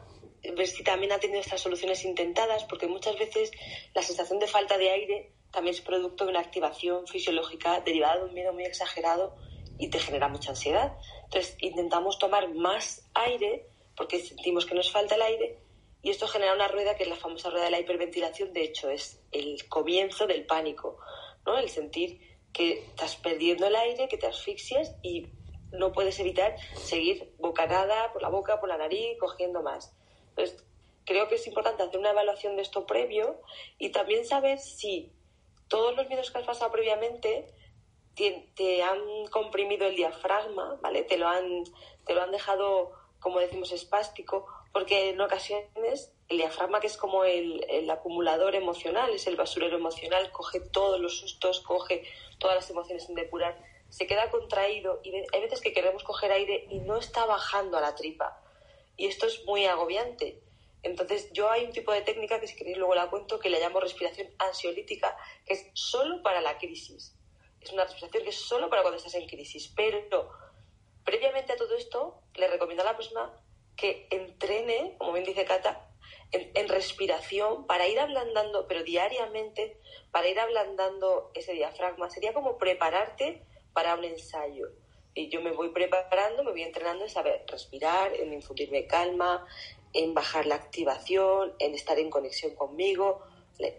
ver 0.54 0.66
si 0.66 0.82
también 0.82 1.12
ha 1.12 1.18
tenido 1.18 1.40
estas 1.40 1.60
soluciones 1.60 2.04
intentadas, 2.04 2.64
porque 2.64 2.86
muchas 2.86 3.18
veces 3.18 3.50
la 3.94 4.02
sensación 4.02 4.38
de 4.38 4.46
falta 4.46 4.78
de 4.78 4.90
aire 4.90 5.32
también 5.50 5.74
es 5.74 5.80
producto 5.80 6.24
de 6.24 6.30
una 6.30 6.40
activación 6.40 7.06
fisiológica 7.06 7.80
derivada 7.80 8.18
de 8.18 8.24
un 8.26 8.34
miedo 8.34 8.52
muy 8.52 8.64
exagerado 8.64 9.36
y 9.78 9.88
te 9.88 9.98
genera 9.98 10.28
mucha 10.28 10.50
ansiedad. 10.50 10.96
Entonces 11.24 11.56
intentamos 11.60 12.18
tomar 12.18 12.52
más 12.54 13.08
aire 13.14 13.66
porque 13.96 14.18
sentimos 14.20 14.66
que 14.66 14.74
nos 14.74 14.90
falta 14.90 15.14
el 15.14 15.22
aire 15.22 15.58
y 16.02 16.10
esto 16.10 16.28
genera 16.28 16.54
una 16.54 16.68
rueda 16.68 16.94
que 16.94 17.02
es 17.02 17.08
la 17.08 17.16
famosa 17.16 17.50
rueda 17.50 17.64
de 17.64 17.70
la 17.70 17.80
hiperventilación, 17.80 18.52
de 18.52 18.62
hecho 18.62 18.90
es 18.90 19.20
el 19.32 19.66
comienzo 19.68 20.26
del 20.26 20.46
pánico, 20.46 20.98
¿no? 21.44 21.58
El 21.58 21.68
sentir 21.68 22.20
que 22.52 22.78
estás 22.78 23.16
perdiendo 23.16 23.66
el 23.66 23.76
aire, 23.76 24.08
que 24.08 24.16
te 24.16 24.26
asfixias 24.26 24.94
y 25.02 25.26
no 25.72 25.92
puedes 25.92 26.18
evitar 26.20 26.56
seguir 26.76 27.34
bocanada 27.38 28.12
por 28.12 28.22
la 28.22 28.28
boca, 28.28 28.60
por 28.60 28.68
la 28.68 28.78
nariz, 28.78 29.18
cogiendo 29.18 29.62
más. 29.62 29.96
Entonces, 30.36 30.64
creo 31.06 31.28
que 31.28 31.36
es 31.36 31.46
importante 31.46 31.82
hacer 31.82 31.98
una 31.98 32.10
evaluación 32.10 32.56
de 32.56 32.62
esto 32.62 32.86
previo 32.86 33.40
y 33.78 33.90
también 33.90 34.26
saber 34.26 34.58
si 34.58 35.10
todos 35.68 35.96
los 35.96 36.08
miedos 36.08 36.30
que 36.30 36.38
has 36.38 36.44
pasado 36.44 36.70
previamente 36.70 37.46
te, 38.14 38.82
han 38.82 39.26
comprimido 39.30 39.86
el 39.86 39.96
diafragma, 39.96 40.78
¿vale? 40.82 41.02
Te 41.04 41.16
lo 41.16 41.28
han, 41.28 41.64
te 42.04 42.14
lo 42.14 42.22
han 42.22 42.30
dejado, 42.30 42.92
como 43.20 43.40
decimos, 43.40 43.72
espástico, 43.72 44.46
porque 44.72 45.10
en 45.10 45.20
ocasiones 45.20 46.12
el 46.28 46.38
diafragma, 46.38 46.80
que 46.80 46.86
es 46.86 46.96
como 46.96 47.24
el, 47.24 47.64
el 47.68 47.88
acumulador 47.90 48.54
emocional, 48.54 49.12
es 49.12 49.26
el 49.26 49.36
basurero 49.36 49.76
emocional, 49.76 50.30
coge 50.32 50.60
todos 50.60 51.00
los 51.00 51.18
sustos, 51.18 51.60
coge 51.60 52.04
todas 52.38 52.56
las 52.56 52.70
emociones 52.70 53.04
sin 53.04 53.14
depurar, 53.14 53.56
se 53.88 54.06
queda 54.06 54.30
contraído 54.30 55.00
y 55.04 55.14
hay 55.14 55.40
veces 55.40 55.60
que 55.60 55.72
queremos 55.72 56.02
coger 56.02 56.32
aire 56.32 56.66
y 56.70 56.80
no 56.80 56.96
está 56.96 57.24
bajando 57.26 57.76
a 57.76 57.80
la 57.80 57.94
tripa 57.94 58.42
y 58.96 59.06
esto 59.06 59.26
es 59.26 59.44
muy 59.44 59.66
agobiante. 59.66 60.40
Entonces, 60.82 61.30
yo 61.32 61.50
hay 61.50 61.64
un 61.64 61.72
tipo 61.72 61.92
de 61.92 62.02
técnica 62.02 62.40
que 62.40 62.46
si 62.46 62.54
queréis 62.54 62.76
luego 62.76 62.94
la 62.94 63.10
cuento 63.10 63.40
que 63.40 63.50
le 63.50 63.60
llamo 63.60 63.80
respiración 63.80 64.28
ansiolítica, 64.38 65.16
que 65.44 65.54
es 65.54 65.66
solo 65.74 66.22
para 66.22 66.40
la 66.40 66.58
crisis. 66.58 67.16
Es 67.60 67.72
una 67.72 67.84
respiración 67.84 68.22
que 68.22 68.30
es 68.30 68.36
solo 68.36 68.70
para 68.70 68.82
cuando 68.82 68.98
estás 68.98 69.14
en 69.14 69.26
crisis. 69.26 69.72
Pero 69.74 70.30
previamente 71.04 71.52
a 71.52 71.56
todo 71.56 71.76
esto, 71.76 72.22
le 72.34 72.46
recomiendo 72.46 72.82
a 72.82 72.86
la 72.86 72.96
persona 72.96 73.32
que 73.76 74.06
entrene, 74.10 74.94
como 74.98 75.12
bien 75.12 75.24
dice 75.24 75.44
Cata, 75.44 75.90
en, 76.30 76.52
en, 76.54 76.68
respiración 76.68 77.66
para 77.66 77.88
ir 77.88 77.98
ablandando, 77.98 78.68
pero 78.68 78.84
diariamente, 78.84 79.80
para 80.12 80.28
ir 80.28 80.38
ablandando 80.38 81.32
ese 81.34 81.52
diafragma. 81.52 82.10
Sería 82.10 82.32
como 82.32 82.58
prepararte 82.58 83.44
para 83.72 83.94
un 83.94 84.04
ensayo. 84.04 84.68
Y 85.16 85.30
yo 85.30 85.40
me 85.40 85.50
voy 85.50 85.70
preparando, 85.70 86.44
me 86.44 86.50
voy 86.50 86.62
entrenando 86.62 87.04
en 87.04 87.10
saber 87.10 87.42
respirar, 87.48 88.14
en 88.14 88.34
infundirme 88.34 88.86
calma, 88.86 89.46
en 89.94 90.12
bajar 90.12 90.44
la 90.44 90.56
activación, 90.56 91.54
en 91.58 91.74
estar 91.74 91.98
en 91.98 92.10
conexión 92.10 92.54
conmigo 92.54 93.22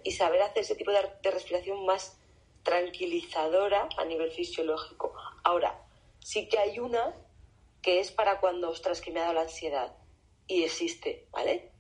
y 0.04 0.12
saber 0.14 0.42
hacer 0.42 0.64
ese 0.64 0.76
tipo 0.76 0.90
de, 0.92 1.32
respiración 1.32 1.86
más 1.86 2.18
tranquilizadora 2.64 3.88
a 3.98 4.06
nivel 4.06 4.32
fisiológico. 4.32 5.14
Ahora, 5.44 5.80
sí 6.20 6.50
que 6.50 6.58
hay 6.58 6.80
una 6.80 7.14
que 7.84 8.00
es 8.00 8.12
para 8.12 8.40
cuando, 8.40 8.72
ostras, 8.72 9.00
que 9.00 9.12
me 9.12 9.20
ha 9.20 9.26
dado 9.26 9.36
la 9.36 9.42
ansiedad 9.42 9.96
y 10.48 10.64
existe, 10.64 11.28
¿vale? 11.30 11.72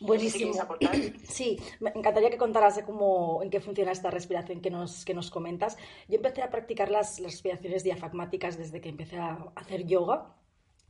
Buenísimo. 0.00 0.52
sí, 1.24 1.58
me 1.80 1.90
encantaría 1.90 2.30
que 2.30 2.38
contaras 2.38 2.76
de 2.76 2.84
cómo, 2.84 3.42
en 3.42 3.50
qué 3.50 3.60
funciona 3.60 3.92
esta 3.92 4.10
respiración 4.10 4.60
que 4.60 4.70
nos, 4.70 5.04
que 5.04 5.14
nos 5.14 5.30
comentas. 5.30 5.76
Yo 6.08 6.16
empecé 6.16 6.42
a 6.42 6.50
practicar 6.50 6.90
las, 6.90 7.20
las 7.20 7.32
respiraciones 7.32 7.84
diafragmáticas 7.84 8.56
desde 8.56 8.80
que 8.80 8.88
empecé 8.88 9.18
a 9.18 9.52
hacer 9.56 9.86
yoga 9.86 10.34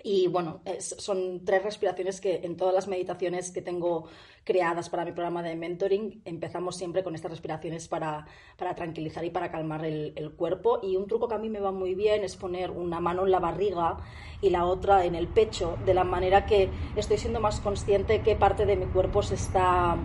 y 0.03 0.29
bueno, 0.29 0.61
son 0.79 1.45
tres 1.45 1.63
respiraciones 1.63 2.21
que 2.21 2.41
en 2.43 2.57
todas 2.57 2.75
las 2.75 2.89
meditaciones 2.89 3.51
que 3.51 3.61
tengo 3.61 4.07
creadas 4.45 4.89
para 4.89 5.05
mi 5.05 5.13
programa 5.13 5.43
de 5.43 5.55
mentoring 5.55 6.23
empezamos 6.25 6.77
siempre 6.77 7.03
con 7.03 7.15
estas 7.15 7.31
respiraciones 7.31 7.87
para, 7.89 8.27
para 8.57 8.75
tranquilizar 8.75 9.25
y 9.25 9.31
para 9.31 9.51
calmar 9.51 9.85
el, 9.85 10.33
cuerpo. 10.37 10.81
Y 10.83 10.97
un 10.97 11.07
truco 11.07 11.29
que 11.29 11.35
a 11.35 11.39
mí 11.39 11.51
me 11.51 11.61
va 11.61 11.73
muy 11.73 11.95
bien 11.95 12.25
es 12.25 12.37
poner 12.37 12.71
una 12.71 13.01
mano 13.01 13.25
en 13.25 13.31
la 13.31 13.41
barriga 13.41 13.99
y 14.41 14.51
la 14.51 14.65
otra 14.65 15.05
en 15.05 15.15
el 15.15 15.29
pecho, 15.29 15.77
de 15.85 15.93
la 15.93 16.05
manera 16.05 16.47
que 16.47 16.71
estoy 16.97 17.19
siendo 17.19 17.41
más 17.41 17.61
consciente 17.61 18.23
qué 18.23 18.37
parte 18.37 18.65
de 18.65 18.77
mi 18.77 18.87
cuerpo 18.87 19.23
se 19.23 19.35
está 19.35 19.97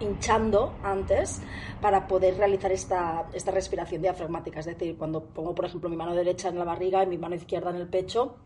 hinchando 0.00 0.74
antes 0.82 1.40
para 1.80 2.06
poder 2.06 2.36
realizar 2.36 2.72
esta, 2.72 3.28
esta 3.32 3.50
respiración 3.50 4.02
diafragmática. 4.02 4.60
Es 4.60 4.66
decir, 4.66 4.96
cuando 4.96 5.22
pongo, 5.22 5.54
por 5.54 5.66
ejemplo, 5.66 5.88
mi 5.88 5.96
mano 5.96 6.14
derecha 6.14 6.48
en 6.48 6.58
la 6.58 6.64
barriga 6.64 7.02
y 7.02 7.06
mi 7.06 7.18
mano 7.18 7.34
izquierda 7.34 7.70
en 7.70 7.76
el 7.76 7.88
pecho, 7.88 8.36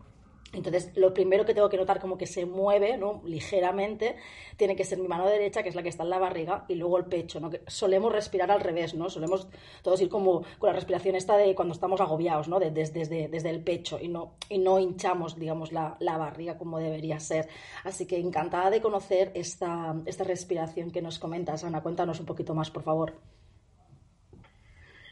entonces, 0.53 0.91
lo 0.95 1.13
primero 1.13 1.45
que 1.45 1.53
tengo 1.53 1.69
que 1.69 1.77
notar 1.77 1.99
como 1.99 2.17
que 2.17 2.27
se 2.27 2.45
mueve, 2.45 2.97
¿no? 2.97 3.21
Ligeramente, 3.23 4.17
tiene 4.57 4.75
que 4.75 4.83
ser 4.83 4.99
mi 4.99 5.07
mano 5.07 5.25
derecha, 5.25 5.63
que 5.63 5.69
es 5.69 5.75
la 5.75 5.83
que 5.83 5.89
está 5.89 6.03
en 6.03 6.09
la 6.09 6.19
barriga, 6.19 6.65
y 6.67 6.75
luego 6.75 6.97
el 6.97 7.05
pecho, 7.05 7.39
¿no? 7.39 7.49
Que 7.49 7.61
solemos 7.67 8.11
respirar 8.11 8.51
al 8.51 8.59
revés, 8.59 8.93
¿no? 8.93 9.09
Solemos 9.09 9.47
todos 9.81 10.01
ir 10.01 10.09
como 10.09 10.43
con 10.59 10.67
la 10.67 10.73
respiración 10.73 11.15
esta 11.15 11.37
de 11.37 11.55
cuando 11.55 11.73
estamos 11.73 12.01
agobiados, 12.01 12.49
¿no? 12.49 12.59
desde, 12.59 13.05
desde, 13.27 13.49
el 13.49 13.63
pecho 13.63 13.97
y 14.01 14.07
no, 14.07 14.35
y 14.49 14.57
no 14.57 14.79
hinchamos, 14.79 15.37
digamos, 15.37 15.71
la, 15.71 15.95
la, 15.99 16.17
barriga 16.17 16.57
como 16.57 16.79
debería 16.79 17.19
ser. 17.19 17.47
Así 17.83 18.05
que 18.05 18.17
encantada 18.17 18.69
de 18.69 18.81
conocer 18.81 19.31
esta, 19.33 19.95
esta 20.05 20.23
respiración 20.23 20.91
que 20.91 21.01
nos 21.01 21.17
comentas. 21.17 21.63
Ana, 21.63 21.81
cuéntanos 21.81 22.19
un 22.19 22.25
poquito 22.25 22.53
más, 22.53 22.69
por 22.71 22.83
favor. 22.83 23.15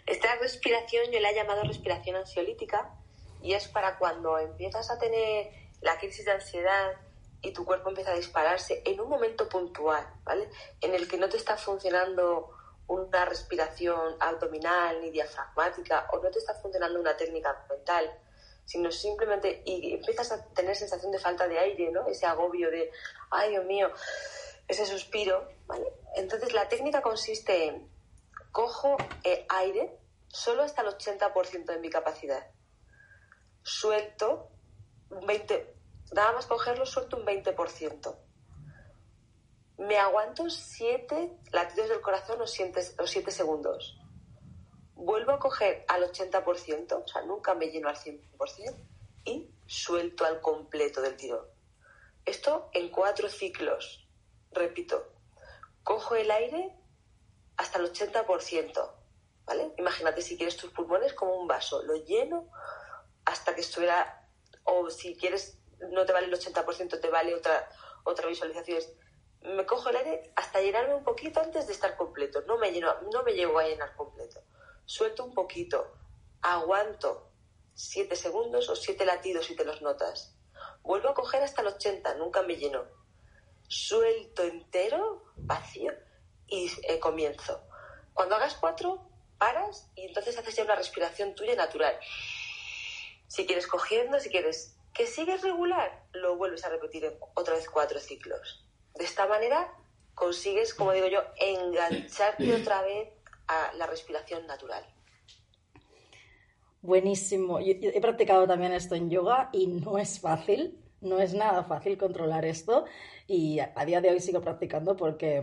Esta 0.06 0.36
respiración 0.36 1.06
yo 1.14 1.20
la 1.20 1.32
he 1.32 1.36
llamado 1.36 1.64
respiración 1.64 2.16
ansiolítica 2.16 2.96
y 3.42 3.54
es 3.54 3.68
para 3.68 3.98
cuando 3.98 4.38
empiezas 4.38 4.90
a 4.90 4.98
tener 4.98 5.52
la 5.82 5.98
crisis 5.98 6.26
de 6.26 6.32
ansiedad 6.32 6.94
y 7.42 7.52
tu 7.52 7.66
cuerpo 7.66 7.90
empieza 7.90 8.12
a 8.12 8.16
dispararse 8.16 8.82
en 8.86 9.00
un 9.00 9.10
momento 9.10 9.48
puntual, 9.48 10.06
¿vale? 10.24 10.50
En 10.82 10.94
el 10.94 11.08
que 11.08 11.18
no 11.18 11.30
te 11.30 11.38
está 11.38 11.56
funcionando 11.56 12.52
una 12.88 13.24
respiración 13.24 14.16
abdominal 14.20 15.00
ni 15.00 15.12
diafragmática 15.12 16.08
o 16.12 16.22
no 16.22 16.30
te 16.32 16.40
está 16.40 16.54
funcionando 16.56 17.00
una 17.00 17.16
técnica 17.16 17.66
mental, 17.70 18.12
sino 18.66 18.92
simplemente 18.92 19.62
y 19.66 19.94
empiezas 19.94 20.32
a 20.32 20.46
tener 20.50 20.76
sensación 20.76 21.12
de 21.12 21.20
falta 21.20 21.48
de 21.48 21.60
aire, 21.60 21.92
¿no? 21.92 22.08
Ese 22.08 22.26
agobio 22.26 22.70
de, 22.70 22.92
ay 23.32 23.52
Dios 23.52 23.66
mío, 23.66 23.90
ese 24.68 24.86
suspiro, 24.86 25.48
¿vale? 25.66 25.94
Entonces 26.16 26.54
la 26.54 26.68
técnica 26.68 27.02
consiste 27.02 27.68
en 27.68 27.90
cojo 28.52 28.98
eh, 29.24 29.46
aire 29.48 29.98
solo 30.28 30.64
hasta 30.64 30.82
el 30.82 30.90
80% 30.90 31.66
de 31.66 31.80
mi 31.80 31.90
capacidad 31.90 32.46
suelto 33.64 34.50
un 35.10 35.26
20, 35.26 35.76
nada 36.14 36.34
más 36.34 36.46
cogerlo 36.46 36.86
suelto 36.86 37.18
un 37.18 37.26
20%. 37.26 38.16
Me 39.78 39.98
aguanto 39.98 40.50
7 40.50 41.38
latidos 41.52 41.90
del 41.90 42.02
corazón 42.02 42.42
o 42.42 42.48
7 42.48 43.32
segundos. 43.32 43.98
Vuelvo 44.94 45.32
a 45.32 45.40
coger 45.40 45.86
al 45.88 46.04
80%, 46.04 47.04
o 47.04 47.08
sea, 47.08 47.22
nunca 47.22 47.56
me 47.56 47.68
lleno 47.68 47.88
al 47.88 47.96
100%, 47.96 48.76
y 49.26 49.50
suelto 49.66 50.26
al 50.26 50.42
completo 50.42 51.02
del 51.02 51.16
tirón. 51.16 51.46
Esto 52.26 52.70
en 52.74 52.90
cuatro 52.90 53.30
ciclos. 53.30 54.08
Repito, 54.52 55.14
cojo 55.84 56.16
el 56.16 56.30
aire 56.32 56.76
hasta 57.58 57.80
el 57.80 57.92
80%, 57.92 58.92
¿vale? 59.46 59.74
Imagínate 59.78 60.22
si 60.22 60.36
quieres 60.38 60.58
tus 60.58 60.72
pulmones 60.72 61.14
como 61.14 61.36
un 61.36 61.48
vaso, 61.48 61.84
lo 61.84 61.96
lleno 61.96 62.50
hasta 63.30 63.56
que 63.56 63.62
estuviera, 63.62 64.28
o 64.64 64.90
si 64.90 65.16
quieres, 65.16 65.58
no 65.92 66.06
te 66.06 66.14
vale 66.14 66.28
el 66.28 66.34
80%, 66.34 67.00
te 67.00 67.10
vale 67.10 67.36
otra, 67.36 67.70
otra 68.04 68.28
visualización. 68.28 68.82
Me 69.42 69.66
cojo 69.66 69.90
el 69.90 69.96
aire 69.98 70.34
hasta 70.36 70.60
llenarme 70.60 70.96
un 70.96 71.04
poquito 71.04 71.40
antes 71.40 71.68
de 71.68 71.74
estar 71.74 71.96
completo. 71.96 72.42
No 72.48 72.58
me, 72.58 72.72
lleno, 72.72 72.94
no 73.14 73.24
me 73.24 73.34
llego 73.34 73.58
a 73.58 73.64
llenar 73.64 73.96
completo. 73.96 74.42
Suelto 74.86 75.24
un 75.24 75.34
poquito, 75.34 75.94
aguanto 76.42 77.32
7 77.76 78.16
segundos 78.16 78.68
o 78.70 78.76
7 78.76 79.06
latidos 79.06 79.46
si 79.46 79.56
te 79.56 79.64
los 79.64 79.82
notas. 79.82 80.36
Vuelvo 80.82 81.10
a 81.10 81.14
coger 81.14 81.44
hasta 81.44 81.62
el 81.62 81.68
80, 81.68 82.16
nunca 82.16 82.42
me 82.42 82.56
lleno. 82.56 82.84
Suelto 83.68 84.44
entero, 84.44 85.24
vacío 85.38 85.94
y 86.48 86.70
eh, 86.84 87.00
comienzo. 87.00 87.64
Cuando 88.14 88.36
hagas 88.36 88.56
cuatro, 88.56 89.08
paras 89.38 89.90
y 89.96 90.06
entonces 90.08 90.38
haces 90.38 90.56
ya 90.56 90.64
una 90.64 90.76
respiración 90.76 91.36
tuya 91.36 91.56
natural. 91.56 91.98
Si 93.30 93.46
quieres 93.46 93.68
cogiendo, 93.68 94.20
si 94.20 94.30
quieres 94.30 94.76
que 94.94 95.08
sigues 95.08 95.42
regular, 95.42 96.04
lo 96.12 96.36
vuelves 96.36 96.66
a 96.66 96.70
repetir 96.70 97.10
otra 97.36 97.54
vez 97.54 97.70
cuatro 97.70 98.00
ciclos. 98.00 98.66
De 98.96 99.06
esta 99.06 99.26
manera 99.28 99.74
consigues, 100.14 100.74
como 100.74 100.92
digo 100.92 101.08
yo, 101.08 101.22
engancharte 101.40 102.54
otra 102.54 102.82
vez 102.82 103.08
a 103.48 103.72
la 103.78 103.88
respiración 103.88 104.46
natural. 104.46 104.84
Buenísimo. 106.82 107.60
he 107.60 108.02
practicado 108.02 108.46
también 108.48 108.74
esto 108.74 108.96
en 108.96 109.10
yoga 109.10 109.50
y 109.54 109.68
no 109.68 109.98
es 109.98 110.20
fácil, 110.20 110.78
no 111.02 111.20
es 111.20 111.34
nada 111.34 111.64
fácil 111.64 111.98
controlar 111.98 112.46
esto 112.46 112.86
y 113.28 113.60
a, 113.60 113.86
día 113.86 114.02
de 114.02 114.10
hoy 114.10 114.20
sigo 114.20 114.42
practicando 114.42 114.98
porque 114.98 115.42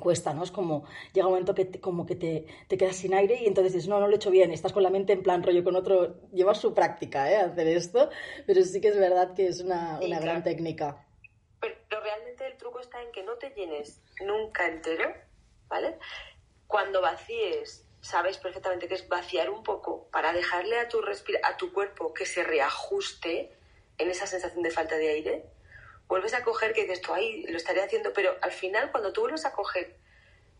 cuesta, 0.00 0.34
¿no? 0.34 0.42
Es 0.42 0.50
como, 0.50 0.84
llega 1.12 1.26
un 1.26 1.32
momento 1.32 1.54
que 1.54 1.80
como 1.80 2.06
que 2.06 2.16
te, 2.16 2.46
te, 2.66 2.76
quedas 2.76 2.96
sin 2.96 3.14
aire 3.14 3.36
y 3.42 3.46
entonces 3.46 3.72
dices, 3.72 3.88
no, 3.88 4.00
no 4.00 4.08
lo 4.08 4.14
he 4.14 4.16
hecho 4.16 4.30
bien, 4.30 4.50
estás 4.50 4.72
con 4.72 4.82
la 4.82 4.90
mente 4.90 5.12
en 5.12 5.22
plan 5.22 5.42
rollo 5.42 5.62
con 5.62 5.76
otro, 5.76 6.16
llevas 6.32 6.58
su 6.58 6.74
práctica, 6.74 7.30
¿eh? 7.30 7.36
Hacer 7.36 7.68
esto, 7.68 8.10
pero 8.46 8.62
sí 8.62 8.80
que 8.80 8.88
es 8.88 8.98
verdad 8.98 9.34
que 9.34 9.46
es 9.46 9.60
una, 9.60 10.00
una 10.02 10.18
gran 10.18 10.42
técnica. 10.42 11.06
Pero 11.60 12.00
realmente 12.02 12.46
el 12.46 12.56
truco 12.56 12.80
está 12.80 13.02
en 13.02 13.12
que 13.12 13.22
no 13.22 13.34
te 13.34 13.50
llenes 13.50 14.00
nunca 14.24 14.66
entero, 14.66 15.12
¿vale? 15.68 15.98
Cuando 16.66 17.00
vacíes, 17.00 17.86
sabes 18.00 18.38
perfectamente 18.38 18.88
que 18.88 18.94
es 18.94 19.08
vaciar 19.08 19.50
un 19.50 19.62
poco 19.62 20.08
para 20.10 20.32
dejarle 20.32 20.78
a 20.78 20.88
tu, 20.88 21.00
a 21.42 21.56
tu 21.56 21.72
cuerpo 21.72 22.14
que 22.14 22.26
se 22.26 22.42
reajuste 22.42 23.56
en 23.98 24.10
esa 24.10 24.26
sensación 24.26 24.62
de 24.62 24.70
falta 24.70 24.96
de 24.96 25.08
aire 25.10 25.44
vuelves 26.10 26.34
a 26.34 26.42
coger 26.42 26.72
que 26.72 26.82
dices 26.82 27.00
tú, 27.00 27.14
ahí 27.14 27.44
lo 27.44 27.56
estaría 27.56 27.84
haciendo, 27.84 28.12
pero 28.12 28.36
al 28.42 28.50
final 28.50 28.90
cuando 28.90 29.12
tú 29.12 29.22
vuelves 29.22 29.46
a 29.46 29.52
coger 29.52 29.96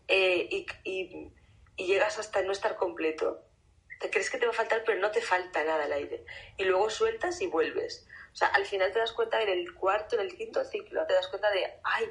eh, 0.07 0.65
y, 0.85 1.29
llegas 1.75 2.19
hasta 2.19 2.41
no 2.41 2.51
estar 2.53 2.77
completo, 2.77 3.43
te 3.99 4.09
crees 4.09 4.29
que 4.29 4.37
te 4.37 4.45
va 4.45 4.51
a 4.51 4.55
faltar, 4.55 4.83
pero 4.85 4.99
no 4.99 5.11
te 5.11 5.21
falta 5.21 5.63
nada 5.63 5.85
el 5.85 5.93
aire. 5.93 6.23
Y 6.57 6.63
luego 6.63 6.89
sueltas 6.89 7.41
y 7.41 7.47
vuelves. 7.47 8.07
O 8.31 8.35
sea, 8.35 8.47
al 8.49 8.65
final 8.65 8.93
te 8.93 8.99
das 8.99 9.11
cuenta 9.11 9.41
en 9.41 9.49
el 9.49 9.73
cuarto, 9.73 10.15
en 10.15 10.21
el 10.21 10.37
quinto 10.37 10.63
ciclo, 10.63 11.05
te 11.05 11.13
das 11.13 11.27
cuenta 11.27 11.49
de, 11.49 11.65
ay, 11.83 12.09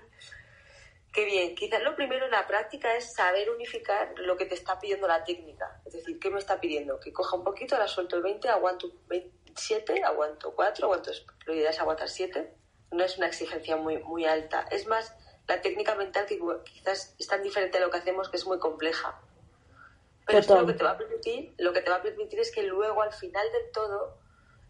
qué 1.12 1.24
bien. 1.24 1.54
Quizás 1.54 1.82
lo 1.82 1.96
primero 1.96 2.26
en 2.26 2.32
la 2.32 2.46
práctica 2.46 2.94
es 2.96 3.14
saber 3.14 3.48
unificar 3.48 4.12
lo 4.18 4.36
que 4.36 4.44
te 4.44 4.54
está 4.54 4.78
pidiendo 4.78 5.06
la 5.06 5.24
técnica. 5.24 5.80
Es 5.86 5.94
decir, 5.94 6.18
¿qué 6.18 6.30
me 6.30 6.40
está 6.40 6.60
pidiendo? 6.60 7.00
Que 7.00 7.12
coja 7.12 7.36
un 7.36 7.44
poquito, 7.44 7.76
ahora 7.76 7.88
suelto 7.88 8.16
el 8.16 8.22
20, 8.22 8.48
aguanto 8.48 8.92
27, 9.06 10.02
aguanto 10.02 10.52
4, 10.54 10.84
aguanto, 10.84 11.10
lo 11.46 11.54
ideal 11.54 11.72
es 11.72 11.80
aguantar 11.80 12.08
7 12.08 12.60
no 12.90 13.04
es 13.04 13.16
una 13.18 13.26
exigencia 13.26 13.76
muy, 13.76 13.98
muy 13.98 14.24
alta. 14.24 14.66
Es 14.70 14.86
más 14.86 15.14
la 15.46 15.60
técnica 15.60 15.94
mental 15.94 16.26
que 16.26 16.38
quizás 16.64 17.14
es 17.18 17.26
tan 17.26 17.42
diferente 17.42 17.78
a 17.78 17.80
lo 17.80 17.90
que 17.90 17.98
hacemos 17.98 18.28
que 18.28 18.36
es 18.36 18.46
muy 18.46 18.58
compleja. 18.58 19.20
Pero 20.26 20.60
lo 20.60 20.66
que 20.66 20.74
te 20.74 20.84
va 20.84 20.92
a 20.92 20.98
permitir, 20.98 21.54
lo 21.58 21.72
que 21.72 21.82
te 21.82 21.90
va 21.90 21.96
a 21.96 22.02
permitir 22.02 22.38
es 22.38 22.52
que 22.52 22.62
luego 22.62 23.02
al 23.02 23.12
final 23.12 23.46
del 23.52 23.72
todo 23.72 24.18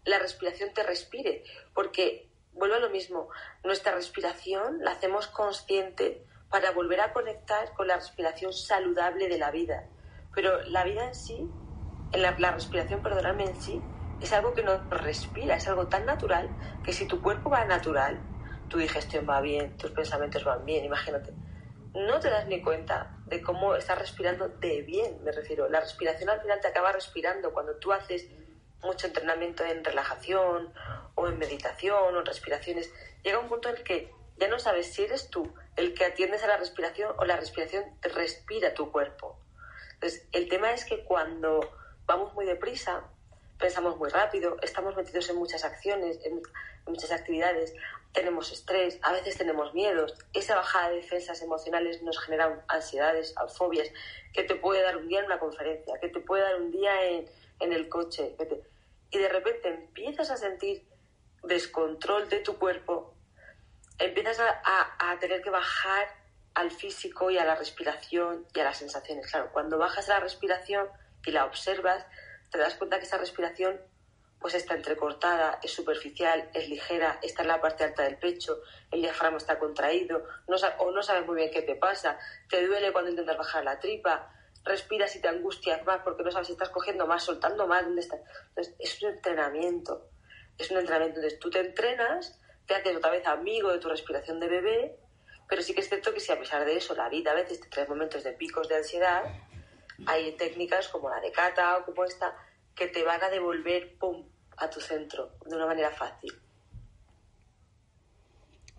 la 0.05 0.17
respiración 0.17 0.73
te 0.73 0.81
respire, 0.81 1.43
porque 1.75 2.29
vuelvo 2.53 2.75
a 2.75 2.79
lo 2.79 2.89
mismo, 2.89 3.29
nuestra 3.63 3.93
respiración 3.93 4.79
la 4.83 4.91
hacemos 4.91 5.27
consciente 5.27 6.25
para 6.49 6.71
volver 6.71 7.01
a 7.01 7.13
conectar 7.13 7.73
con 7.73 7.87
la 7.87 7.95
respiración 7.95 8.53
saludable 8.53 9.27
de 9.27 9.37
la 9.37 9.51
vida. 9.51 9.87
Pero 10.33 10.61
la 10.63 10.83
vida 10.83 11.05
en 11.05 11.15
sí, 11.15 11.47
en 12.11 12.21
la, 12.21 12.35
la 12.39 12.51
respiración, 12.51 13.03
perdonadme, 13.03 13.45
en 13.45 13.61
sí, 13.61 13.81
es 14.21 14.31
algo 14.33 14.53
que 14.53 14.63
no 14.63 14.77
respira, 14.89 15.55
es 15.55 15.67
algo 15.67 15.87
tan 15.87 16.05
natural 16.05 16.49
que 16.83 16.93
si 16.93 17.07
tu 17.07 17.21
cuerpo 17.21 17.49
va 17.49 17.65
natural, 17.65 18.21
tu 18.69 18.77
digestión 18.77 19.27
va 19.27 19.41
bien, 19.41 19.75
tus 19.77 19.91
pensamientos 19.91 20.43
van 20.43 20.63
bien, 20.63 20.85
imagínate. 20.85 21.33
No 21.93 22.19
te 22.19 22.29
das 22.29 22.47
ni 22.47 22.61
cuenta 22.61 23.17
de 23.25 23.41
cómo 23.41 23.75
estás 23.75 23.97
respirando 23.97 24.47
de 24.47 24.83
bien, 24.83 25.23
me 25.23 25.31
refiero. 25.31 25.67
La 25.67 25.81
respiración 25.81 26.29
al 26.29 26.39
final 26.39 26.61
te 26.61 26.67
acaba 26.67 26.91
respirando 26.91 27.51
cuando 27.51 27.75
tú 27.77 27.91
haces 27.91 28.29
mucho 28.81 29.07
entrenamiento 29.07 29.65
en 29.65 29.83
relajación 29.83 30.73
o 31.15 31.27
en 31.27 31.37
meditación 31.37 32.15
o 32.15 32.19
en 32.19 32.25
respiraciones. 32.25 32.93
Llega 33.23 33.39
un 33.39 33.49
punto 33.49 33.69
en 33.69 33.77
el 33.77 33.83
que 33.83 34.11
ya 34.37 34.47
no 34.47 34.59
sabes 34.59 34.93
si 34.93 35.03
eres 35.03 35.29
tú 35.29 35.53
el 35.75 35.93
que 35.93 36.05
atiendes 36.05 36.43
a 36.43 36.47
la 36.47 36.57
respiración 36.57 37.13
o 37.17 37.25
la 37.25 37.37
respiración 37.37 37.83
respira 38.01 38.73
tu 38.73 38.91
cuerpo. 38.91 39.39
Entonces, 39.95 40.27
el 40.31 40.47
tema 40.47 40.71
es 40.71 40.85
que 40.85 41.03
cuando 41.03 41.59
vamos 42.05 42.33
muy 42.33 42.45
deprisa, 42.45 43.03
pensamos 43.61 43.95
muy 43.97 44.09
rápido, 44.09 44.57
estamos 44.61 44.95
metidos 44.95 45.29
en 45.29 45.37
muchas 45.37 45.63
acciones, 45.63 46.19
en, 46.25 46.41
muchas 46.87 47.11
actividades, 47.11 47.73
tenemos 48.11 48.51
estrés, 48.51 48.99
a 49.03 49.13
veces 49.13 49.37
tenemos 49.37 49.73
miedos. 49.73 50.15
Esa 50.33 50.55
bajada 50.55 50.89
de 50.89 50.97
defensas 50.97 51.41
emocionales 51.41 52.01
nos 52.01 52.19
genera 52.19 52.65
ansiedades, 52.67 53.33
fobias, 53.55 53.87
que 54.33 54.43
te 54.43 54.55
puede 54.55 54.81
dar 54.81 54.97
un 54.97 55.07
día 55.07 55.19
en 55.19 55.25
una 55.25 55.39
conferencia, 55.39 55.97
que 56.01 56.09
te 56.09 56.19
puede 56.19 56.43
dar 56.43 56.55
un 56.55 56.71
día 56.71 56.91
en, 57.05 57.29
el 57.59 57.87
coche. 57.87 58.35
Y 59.11 59.17
de 59.19 59.29
repente 59.29 59.69
empiezas 59.69 60.31
a 60.31 60.37
sentir 60.37 60.83
descontrol 61.43 62.27
de 62.27 62.39
tu 62.39 62.57
cuerpo, 62.57 63.13
empiezas 63.99 64.39
a, 64.39 65.11
a 65.11 65.19
tener 65.19 65.41
que 65.41 65.51
bajar 65.51 66.07
al 66.55 66.71
físico 66.71 67.29
y 67.29 67.37
a 67.37 67.45
la 67.45 67.55
respiración 67.55 68.45
y 68.53 68.59
a 68.59 68.63
las 68.63 68.77
sensaciones. 68.77 69.29
Claro, 69.31 69.51
cuando 69.53 69.77
bajas 69.77 70.09
a 70.09 70.15
la 70.15 70.19
respiración 70.21 70.89
y 71.23 71.31
la 71.31 71.45
observas, 71.45 72.05
te 72.51 72.57
das 72.57 72.75
cuenta 72.75 72.99
que 72.99 73.05
esa 73.05 73.17
respiración 73.17 73.79
pues 74.39 74.55
está 74.55 74.73
entrecortada, 74.73 75.59
es 75.61 75.71
superficial, 75.71 76.49
es 76.53 76.67
ligera, 76.67 77.19
está 77.21 77.43
en 77.43 77.49
la 77.49 77.61
parte 77.61 77.83
alta 77.83 78.03
del 78.03 78.17
pecho, 78.17 78.61
el 78.89 79.01
diafragma 79.01 79.37
está 79.37 79.59
contraído, 79.59 80.25
no, 80.47 80.55
o 80.79 80.91
no 80.91 81.03
sabes 81.03 81.27
muy 81.27 81.35
bien 81.35 81.51
qué 81.51 81.61
te 81.61 81.75
pasa, 81.75 82.17
te 82.49 82.65
duele 82.65 82.91
cuando 82.91 83.11
intentas 83.11 83.37
bajar 83.37 83.63
la 83.63 83.79
tripa, 83.79 84.33
respiras 84.63 85.15
y 85.15 85.21
te 85.21 85.27
angustias 85.27 85.85
más 85.85 86.01
porque 86.01 86.23
no 86.23 86.31
sabes 86.31 86.47
si 86.47 86.53
estás 86.53 86.69
cogiendo 86.69 87.05
más, 87.05 87.23
soltando 87.23 87.67
más, 87.67 87.83
dónde 87.83 88.01
estás. 88.01 88.19
Entonces, 88.49 88.75
es 88.79 89.01
un 89.03 89.09
entrenamiento, 89.11 90.09
es 90.57 90.71
un 90.71 90.77
entrenamiento. 90.77 91.19
Entonces, 91.19 91.39
tú 91.39 91.51
te 91.51 91.59
entrenas, 91.59 92.39
te 92.65 92.75
haces 92.75 92.95
otra 92.95 93.11
vez 93.11 93.25
amigo 93.27 93.71
de 93.71 93.77
tu 93.77 93.89
respiración 93.89 94.39
de 94.39 94.47
bebé, 94.47 94.99
pero 95.47 95.61
sí 95.61 95.75
que 95.75 95.81
es 95.81 95.89
cierto 95.89 96.13
que 96.13 96.19
si 96.19 96.31
a 96.31 96.39
pesar 96.39 96.65
de 96.65 96.77
eso 96.77 96.95
la 96.95 97.09
vida 97.09 97.31
a 97.31 97.35
veces 97.35 97.59
te 97.59 97.69
trae 97.69 97.87
momentos 97.87 98.23
de 98.23 98.31
picos 98.33 98.67
de 98.67 98.77
ansiedad, 98.77 99.23
hay 100.05 100.31
técnicas 100.33 100.87
como 100.87 101.09
la 101.09 101.19
de 101.19 101.31
kata 101.31 101.77
o 101.77 101.85
como 101.85 102.03
esta 102.03 102.35
que 102.75 102.87
te 102.87 103.03
van 103.03 103.23
a 103.23 103.29
devolver 103.29 103.97
a 104.57 104.69
tu 104.69 104.79
centro 104.79 105.31
de 105.45 105.55
una 105.55 105.65
manera 105.65 105.91
fácil. 105.91 106.31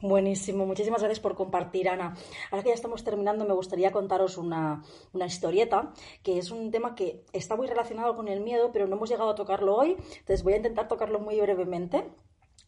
Buenísimo, 0.03 0.67
muchísimas 0.67 1.01
gracias 1.01 1.21
por 1.21 1.37
compartir, 1.37 1.89
Ana. 1.89 2.17
Ahora 2.51 2.65
que 2.65 2.71
ya 2.71 2.75
estamos 2.75 3.05
terminando, 3.05 3.45
me 3.45 3.55
gustaría 3.55 3.93
contaros 3.93 4.37
una, 4.37 4.83
una, 5.13 5.27
historieta, 5.27 5.93
que 6.25 6.39
es 6.39 6.51
un 6.51 6.73
tema 6.73 6.97
que 6.97 7.25
está 7.33 7.55
muy 7.55 7.69
relacionado 7.69 8.17
con 8.17 8.27
el 8.27 8.41
miedo, 8.41 8.73
pero 8.73 8.89
no 8.89 8.97
hemos 8.97 9.09
llegado 9.09 9.31
a 9.31 9.37
tocarlo 9.37 9.77
hoy, 9.77 9.91
entonces 9.93 10.43
voy 10.43 10.55
a 10.55 10.57
intentar 10.57 10.89
tocarlo 10.89 11.21
muy 11.21 11.41
brevemente. 11.41 12.11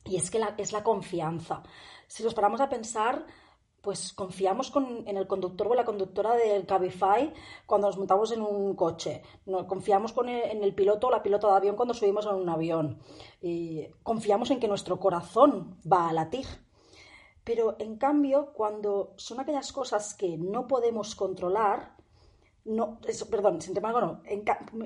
Y 0.05 0.17
es 0.17 0.31
que 0.31 0.39
la, 0.39 0.55
es 0.59 0.71
la 0.71 0.85
confianza. 0.85 1.65
Si 2.07 2.23
nos 2.23 2.35
paramos 2.35 2.61
a 2.61 2.69
pensar, 2.69 3.27
pues 3.85 4.15
confiamos 4.15 4.73
en 5.07 5.17
el 5.17 5.27
conductor 5.27 5.69
o 5.69 5.75
la 5.75 5.85
conductora 5.85 6.35
del 6.35 6.65
Cabify 6.65 7.33
cuando 7.67 7.87
nos 7.87 7.99
montamos 7.99 8.33
en 8.33 8.41
un 8.41 8.75
coche. 8.75 9.23
Confiamos 9.69 10.15
en 10.17 10.65
el 10.65 10.75
piloto 10.75 11.09
o 11.09 11.11
la 11.11 11.23
pilota 11.23 11.49
de 11.49 11.57
avión 11.57 11.77
cuando 11.77 11.93
subimos 11.93 12.25
en 12.25 12.35
un 12.35 12.49
avión. 12.49 12.99
Confiamos 14.03 14.51
en 14.51 14.59
que 14.59 14.69
nuestro 14.69 14.99
corazón 14.99 15.79
va 15.91 16.09
a 16.09 16.13
latir. 16.15 16.47
Pero 17.45 17.77
en 17.79 17.99
cambio, 17.99 18.55
cuando 18.55 19.13
son 19.17 19.39
aquellas 19.39 19.71
cosas 19.71 20.15
que 20.15 20.39
no 20.39 20.67
podemos 20.67 21.15
controlar, 21.15 21.95
no, 22.65 22.99
perdón, 23.31 23.61
sin 23.61 23.77
embargo, 23.77 24.01
no. 24.01 24.23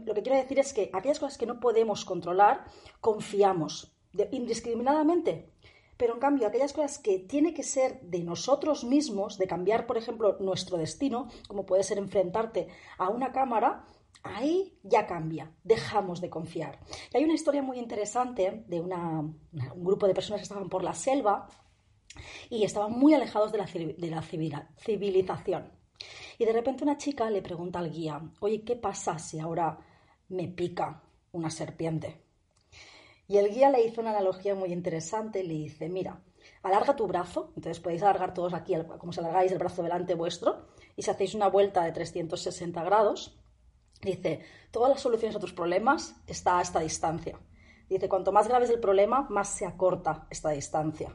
lo 0.05 0.14
que 0.14 0.22
quiero 0.22 0.36
decir 0.36 0.59
es 0.59 0.72
que 0.72 0.90
aquellas 0.92 1.20
cosas 1.20 1.38
que 1.38 1.46
no 1.46 1.61
podemos 1.61 2.05
controlar, 2.05 2.64
confiamos 3.01 3.94
indiscriminadamente 4.32 5.53
pero 5.99 6.14
en 6.14 6.20
cambio 6.20 6.46
aquellas 6.46 6.72
cosas 6.72 6.99
que 6.99 7.18
tiene 7.18 7.53
que 7.53 7.64
ser 7.64 8.01
de 8.01 8.22
nosotros 8.22 8.84
mismos, 8.84 9.36
de 9.36 9.46
cambiar, 9.46 9.86
por 9.86 9.99
ejemplo, 9.99 10.36
nuestro 10.40 10.78
destino, 10.78 11.28
como 11.49 11.66
puede 11.66 11.82
ser 11.82 11.99
enfrentarte 11.99 12.68
a 12.96 13.09
una 13.11 13.32
cámara, 13.32 13.84
ahí 14.22 14.78
ya 14.82 15.07
cambia, 15.07 15.53
dejamos 15.64 16.20
de 16.20 16.30
confiar. 16.30 16.78
Y 17.12 17.18
hay 17.18 17.24
una 17.24 17.34
historia 17.34 17.62
muy 17.62 17.78
interesante 17.78 18.64
de 18.66 18.80
un 18.80 19.40
grupo 19.76 20.07
de 20.07 20.14
personas 20.14 20.40
que 20.40 20.44
estaban 20.44 20.68
por 20.68 20.84
la 20.84 20.94
selva 20.94 21.49
y 22.49 22.64
estaban 22.64 22.92
muy 22.92 23.12
alejados 23.14 23.53
de 23.53 23.59
la, 23.59 23.66
de 23.66 24.11
la 24.11 24.22
civilización. 24.22 25.72
Y 26.38 26.44
de 26.44 26.53
repente 26.53 26.84
una 26.84 26.96
chica 26.96 27.28
le 27.28 27.42
pregunta 27.42 27.80
al 27.80 27.90
guía, 27.90 28.22
oye, 28.40 28.62
¿qué 28.62 28.76
pasa 28.76 29.18
si 29.18 29.40
ahora 29.40 29.78
me 30.28 30.46
pica 30.46 31.03
una 31.32 31.51
serpiente? 31.51 32.28
Y 33.29 33.37
el 33.37 33.51
guía 33.51 33.68
le 33.68 33.85
hizo 33.85 34.01
una 34.01 34.11
analogía 34.11 34.55
muy 34.55 34.72
interesante, 34.72 35.45
le 35.45 35.53
dice, 35.53 35.91
mira, 35.91 36.22
alarga 36.62 36.97
tu 36.97 37.07
brazo, 37.07 37.53
entonces 37.57 37.79
podéis 37.79 38.03
alargar 38.03 38.33
todos 38.33 38.55
aquí, 38.55 38.74
como 38.99 39.12
si 39.12 39.20
alargáis 39.20 39.53
el 39.53 39.59
brazo 39.59 39.83
delante 39.83 40.14
vuestro, 40.14 40.68
y 40.97 41.03
si 41.03 41.11
hacéis 41.11 41.35
una 41.35 41.49
vuelta 41.49 41.85
de 41.85 41.93
360 41.93 42.83
grados, 42.85 43.39
dice, 44.01 44.41
todas 44.70 44.89
las 44.89 45.01
soluciones 45.01 45.37
a 45.37 45.41
tus 45.41 45.53
problemas 45.53 46.16
está 46.26 46.59
a 46.59 46.62
esta 46.62 46.81
distancia. 46.81 47.39
Dice, 47.91 48.09
cuanto 48.09 48.33
más 48.33 48.49
grave 48.49 48.64
es 48.64 48.70
el 48.70 48.81
problema, 48.81 49.26
más 49.29 49.49
se 49.49 49.66
acorta 49.66 50.26
esta 50.31 50.49
distancia. 50.49 51.14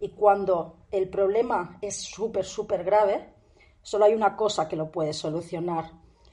Y 0.00 0.10
cuando 0.10 0.86
el 0.90 1.08
problema 1.08 1.78
es 1.80 1.96
súper, 1.96 2.44
súper 2.44 2.84
grave, 2.84 3.32
solo 3.80 4.04
hay 4.04 4.12
una 4.14 4.36
cosa 4.36 4.68
que 4.68 4.76
lo 4.76 4.92
puede 4.92 5.14
solucionar, 5.14 5.92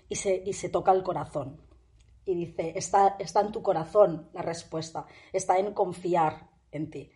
y 0.10 0.16
se, 0.16 0.44
y 0.46 0.52
se 0.52 0.68
toca 0.68 0.92
el 0.92 1.04
corazón. 1.04 1.71
Dice, 2.36 2.74
está, 2.76 3.16
está 3.20 3.42
en 3.42 3.52
tu 3.52 3.62
corazón 3.62 4.30
la 4.34 4.42
respuesta, 4.42 5.06
está 5.34 5.58
en 5.60 5.74
confiar 5.74 6.48
en 6.72 6.90
ti. 6.90 7.12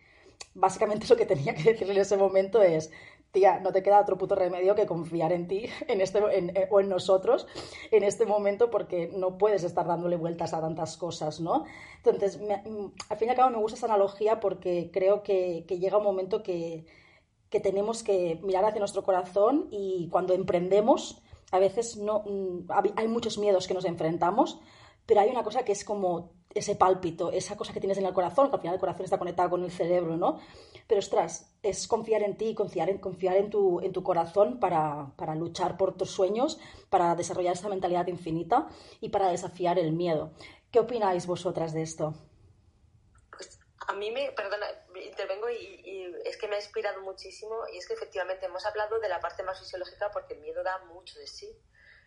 Básicamente 0.54 1.06
lo 1.10 1.16
que 1.16 1.26
tenía 1.26 1.54
que 1.54 1.72
decir 1.72 1.90
en 1.90 1.96
ese 1.96 2.16
momento 2.16 2.62
es, 2.62 2.90
tía, 3.32 3.60
no 3.60 3.72
te 3.72 3.82
queda 3.82 4.00
otro 4.00 4.16
puto 4.16 4.34
remedio 4.34 4.74
que 4.74 4.86
confiar 4.86 5.32
en 5.32 5.46
ti 5.46 5.66
en 5.88 6.00
este, 6.00 6.18
eh, 6.18 6.68
o 6.70 6.80
en 6.80 6.88
nosotros 6.88 7.46
en 7.90 8.02
este 8.02 8.24
momento 8.26 8.70
porque 8.70 9.10
no 9.14 9.38
puedes 9.38 9.64
estar 9.64 9.86
dándole 9.86 10.16
vueltas 10.16 10.54
a 10.54 10.60
tantas 10.60 10.96
cosas, 10.96 11.40
¿no? 11.40 11.64
Entonces, 12.02 12.40
mm, 12.40 12.86
al 13.08 13.16
fin 13.16 13.28
y 13.28 13.30
al 13.30 13.36
cabo 13.36 13.50
me 13.50 13.58
gusta 13.58 13.76
esa 13.76 13.86
analogía 13.86 14.40
porque 14.40 14.90
creo 14.92 15.22
que, 15.22 15.64
llega 15.68 15.98
un 15.98 16.04
momento 16.04 16.42
que, 16.42 16.86
que 17.50 17.60
tenemos 17.60 18.02
que 18.02 18.40
mirar 18.42 18.64
hacia 18.64 18.78
nuestro 18.78 19.02
corazón 19.02 19.68
y 19.70 20.08
cuando 20.10 20.32
emprendemos, 20.32 21.22
a 21.52 21.58
veces 21.58 21.96
no, 21.96 22.24
mm, 22.26 22.68
hay 22.96 23.08
muchos 23.08 23.38
miedos 23.38 23.66
que 23.66 23.74
nos 23.74 23.84
enfrentamos, 23.84 24.60
pero 25.06 25.20
hay 25.20 25.30
una 25.30 25.44
cosa 25.44 25.64
que 25.64 25.72
es 25.72 25.84
como 25.84 26.36
ese 26.54 26.74
pálpito, 26.74 27.30
esa 27.30 27.56
cosa 27.56 27.72
que 27.72 27.80
tienes 27.80 27.98
en 27.98 28.06
el 28.06 28.14
corazón, 28.14 28.48
que 28.48 28.56
al 28.56 28.60
final 28.60 28.74
el 28.74 28.80
corazón 28.80 29.04
está 29.04 29.18
conectado 29.18 29.50
con 29.50 29.62
el 29.62 29.70
cerebro, 29.70 30.16
¿no? 30.16 30.40
Pero 30.86 31.00
ostras, 31.00 31.54
es 31.62 31.86
confiar 31.86 32.22
en 32.22 32.36
ti, 32.36 32.54
confiar 32.54 32.88
en, 32.88 32.98
confiar 32.98 33.36
en, 33.36 33.50
tu, 33.50 33.80
en 33.80 33.92
tu 33.92 34.02
corazón 34.02 34.58
para, 34.58 35.12
para 35.16 35.34
luchar 35.34 35.76
por 35.76 35.96
tus 35.96 36.10
sueños, 36.10 36.58
para 36.88 37.14
desarrollar 37.14 37.54
esa 37.54 37.68
mentalidad 37.68 38.06
infinita 38.06 38.68
y 39.00 39.10
para 39.10 39.28
desafiar 39.28 39.78
el 39.78 39.92
miedo. 39.92 40.32
¿Qué 40.70 40.80
opináis 40.80 41.26
vosotras 41.26 41.74
de 41.74 41.82
esto? 41.82 42.14
Pues 43.30 43.60
a 43.88 43.92
mí 43.94 44.10
me, 44.10 44.32
perdona, 44.32 44.66
intervengo 45.04 45.50
y, 45.50 45.56
y, 45.56 46.14
es 46.24 46.36
que 46.36 46.48
me 46.48 46.56
ha 46.56 46.58
inspirado 46.58 47.02
muchísimo 47.02 47.54
y 47.72 47.78
es 47.78 47.86
que 47.86 47.94
efectivamente 47.94 48.46
hemos 48.46 48.64
hablado 48.64 48.98
de 49.00 49.08
la 49.08 49.20
parte 49.20 49.42
más 49.42 49.58
fisiológica 49.58 50.10
porque 50.10 50.34
el 50.34 50.40
miedo 50.40 50.62
da 50.62 50.78
mucho 50.86 51.18
de 51.18 51.26
sí. 51.26 51.50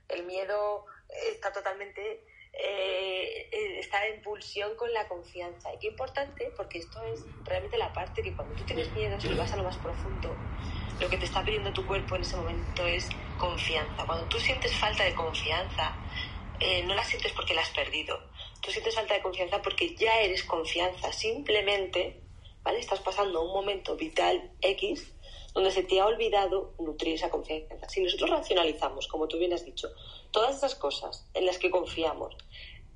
El 0.07 0.25
miedo 0.25 0.85
está 1.07 1.53
totalmente 1.53 2.25
eh, 2.53 3.49
eh, 3.51 3.79
está 3.79 4.05
en 4.07 4.21
con 4.77 4.93
la 4.93 5.07
confianza. 5.07 5.73
Y 5.73 5.79
qué 5.79 5.87
importante, 5.87 6.51
porque 6.55 6.79
esto 6.79 7.01
es 7.03 7.25
realmente 7.43 7.77
la 7.77 7.93
parte 7.93 8.21
que 8.21 8.35
cuando 8.35 8.55
tú 8.55 8.63
tienes 8.63 8.93
miedo, 8.93 9.19
si 9.19 9.33
vas 9.33 9.53
a 9.53 9.57
lo 9.57 9.63
más 9.63 9.77
profundo, 9.77 10.35
lo 10.99 11.09
que 11.09 11.17
te 11.17 11.25
está 11.25 11.43
pidiendo 11.43 11.71
tu 11.73 11.85
cuerpo 11.85 12.15
en 12.15 12.21
ese 12.21 12.35
momento 12.35 12.85
es 12.85 13.09
confianza. 13.37 14.05
Cuando 14.05 14.27
tú 14.27 14.39
sientes 14.39 14.75
falta 14.75 15.03
de 15.03 15.13
confianza, 15.15 15.95
eh, 16.59 16.83
no 16.83 16.93
la 16.93 17.03
sientes 17.03 17.31
porque 17.33 17.53
la 17.53 17.61
has 17.61 17.71
perdido. 17.71 18.19
Tú 18.61 18.71
sientes 18.71 18.95
falta 18.95 19.13
de 19.13 19.21
confianza 19.21 19.61
porque 19.61 19.95
ya 19.95 20.19
eres 20.21 20.43
confianza. 20.43 21.11
Simplemente, 21.13 22.21
¿vale? 22.63 22.79
Estás 22.79 22.99
pasando 22.99 23.41
un 23.41 23.53
momento 23.53 23.95
vital 23.95 24.51
X 24.61 25.13
donde 25.53 25.71
se 25.71 25.83
te 25.83 25.99
ha 25.99 26.05
olvidado 26.05 26.73
nutrir 26.79 27.15
esa 27.15 27.29
confianza. 27.29 27.87
Si 27.89 28.01
nosotros 28.01 28.29
racionalizamos, 28.29 29.07
como 29.07 29.27
tú 29.27 29.37
bien 29.37 29.53
has 29.53 29.65
dicho, 29.65 29.89
todas 30.31 30.57
esas 30.57 30.75
cosas 30.75 31.27
en 31.33 31.45
las 31.45 31.57
que 31.57 31.71
confiamos 31.71 32.35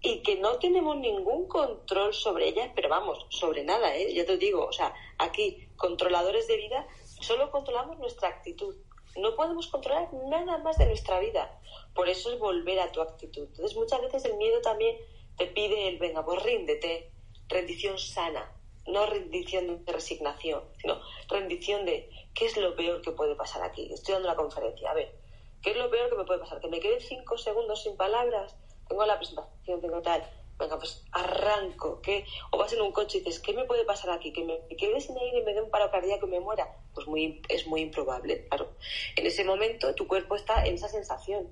y 0.01 0.21
que 0.21 0.35
no 0.35 0.59
tenemos 0.59 0.97
ningún 0.97 1.47
control 1.47 2.13
sobre 2.13 2.49
ellas, 2.49 2.69
pero 2.75 2.89
vamos, 2.89 3.25
sobre 3.29 3.63
nada, 3.63 3.95
¿eh? 3.95 4.13
ya 4.13 4.25
te 4.25 4.37
digo, 4.37 4.65
o 4.65 4.73
sea, 4.73 4.93
aquí, 5.17 5.65
controladores 5.77 6.45
de 6.47 6.57
vida, 6.57 6.85
solo 7.21 7.49
controlamos 7.51 7.97
nuestra 7.99 8.27
actitud. 8.27 8.75
No 9.15 9.35
podemos 9.35 9.67
controlar 9.67 10.11
nada 10.13 10.57
más 10.57 10.77
de 10.77 10.87
nuestra 10.87 11.19
vida. 11.19 11.57
Por 11.95 12.09
eso 12.09 12.33
es 12.33 12.39
volver 12.39 12.79
a 12.81 12.91
tu 12.91 12.99
actitud. 12.99 13.47
Entonces, 13.47 13.77
muchas 13.77 14.01
veces 14.01 14.25
el 14.25 14.35
miedo 14.35 14.59
también 14.61 14.97
te 15.37 15.47
pide 15.47 15.87
el, 15.87 15.99
venga, 15.99 16.25
pues 16.25 16.43
ríndete, 16.43 17.11
rendición 17.47 17.97
sana, 17.97 18.51
no 18.85 19.05
rendición 19.05 19.85
de 19.85 19.91
resignación, 19.91 20.63
sino 20.81 20.99
rendición 21.29 21.85
de 21.85 22.09
qué 22.33 22.47
es 22.47 22.57
lo 22.57 22.75
peor 22.75 23.01
que 23.01 23.11
puede 23.11 23.35
pasar 23.35 23.63
aquí. 23.63 23.89
Estoy 23.93 24.15
dando 24.15 24.27
la 24.27 24.35
conferencia, 24.35 24.91
a 24.91 24.95
ver, 24.95 25.22
¿qué 25.63 25.71
es 25.71 25.77
lo 25.77 25.89
peor 25.89 26.09
que 26.09 26.15
me 26.17 26.25
puede 26.25 26.39
pasar? 26.39 26.59
Que 26.59 26.67
me 26.67 26.79
quede 26.79 26.99
cinco 26.99 27.37
segundos 27.37 27.81
sin 27.81 27.95
palabras, 27.97 28.55
tengo 28.87 29.05
la 29.05 29.17
presentación, 29.17 29.81
tengo 29.81 30.01
tal, 30.01 30.21
venga, 30.59 30.77
pues 30.77 31.03
arranco, 31.11 32.01
¿qué? 32.01 32.25
O 32.51 32.57
vas 32.57 32.73
en 32.73 32.81
un 32.81 32.91
coche 32.91 33.17
y 33.17 33.21
dices, 33.21 33.39
¿qué 33.39 33.53
me 33.53 33.65
puede 33.65 33.85
pasar 33.85 34.11
aquí? 34.11 34.31
¿Que 34.31 34.43
me 34.43 34.59
quede 34.75 34.99
sin 34.99 35.17
aire 35.17 35.39
y 35.39 35.43
me 35.43 35.53
dé 35.53 35.61
un 35.61 35.71
paro 35.71 35.89
cardíaco 35.89 36.27
y 36.27 36.31
me 36.31 36.39
muera? 36.39 36.67
Pues 36.93 37.07
muy, 37.07 37.41
es 37.49 37.65
muy 37.65 37.81
improbable, 37.81 38.45
claro. 38.49 38.73
En 39.15 39.25
ese 39.25 39.43
momento 39.43 39.95
tu 39.95 40.07
cuerpo 40.07 40.35
está 40.35 40.65
en 40.65 40.75
esa 40.75 40.89
sensación, 40.89 41.49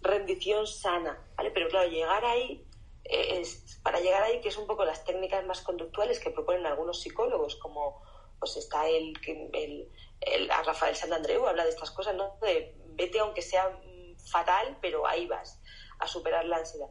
rendición 0.00 0.66
sana, 0.66 1.18
¿vale? 1.36 1.50
Pero 1.50 1.68
claro, 1.68 1.90
llegar 1.90 2.24
ahí 2.24 2.64
es, 3.04 3.80
para 3.82 4.00
llegar 4.00 4.22
ahí, 4.22 4.40
que 4.40 4.48
es 4.48 4.56
un 4.56 4.66
poco 4.66 4.84
las 4.84 5.04
técnicas 5.04 5.44
más 5.44 5.60
conductuales 5.62 6.20
que 6.20 6.30
proponen 6.30 6.66
algunos 6.66 7.00
psicólogos, 7.00 7.56
como 7.56 8.00
pues 8.38 8.56
está 8.56 8.88
el, 8.88 9.14
el, 9.52 9.88
el 10.20 10.50
a 10.50 10.62
Rafael 10.62 10.94
Santandreu 10.94 11.46
habla 11.46 11.64
de 11.64 11.70
estas 11.70 11.90
cosas, 11.90 12.14
¿no? 12.14 12.36
De 12.40 12.72
vete 12.98 13.20
aunque 13.20 13.40
sea 13.40 13.80
fatal, 14.30 14.76
pero 14.82 15.06
ahí 15.06 15.26
vas 15.26 15.60
a 16.00 16.06
superar 16.06 16.44
la 16.44 16.58
ansiedad. 16.58 16.90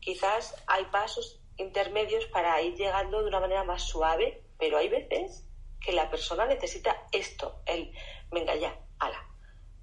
Quizás 0.00 0.54
hay 0.66 0.84
pasos 0.86 1.40
intermedios 1.56 2.26
para 2.26 2.60
ir 2.60 2.74
llegando 2.76 3.22
de 3.22 3.28
una 3.28 3.40
manera 3.40 3.64
más 3.64 3.82
suave, 3.82 4.44
pero 4.58 4.78
hay 4.78 4.88
veces 4.88 5.44
que 5.80 5.92
la 5.92 6.10
persona 6.10 6.46
necesita 6.46 7.06
esto, 7.10 7.62
el, 7.66 7.92
venga 8.30 8.54
ya, 8.54 8.78
ala, 8.98 9.26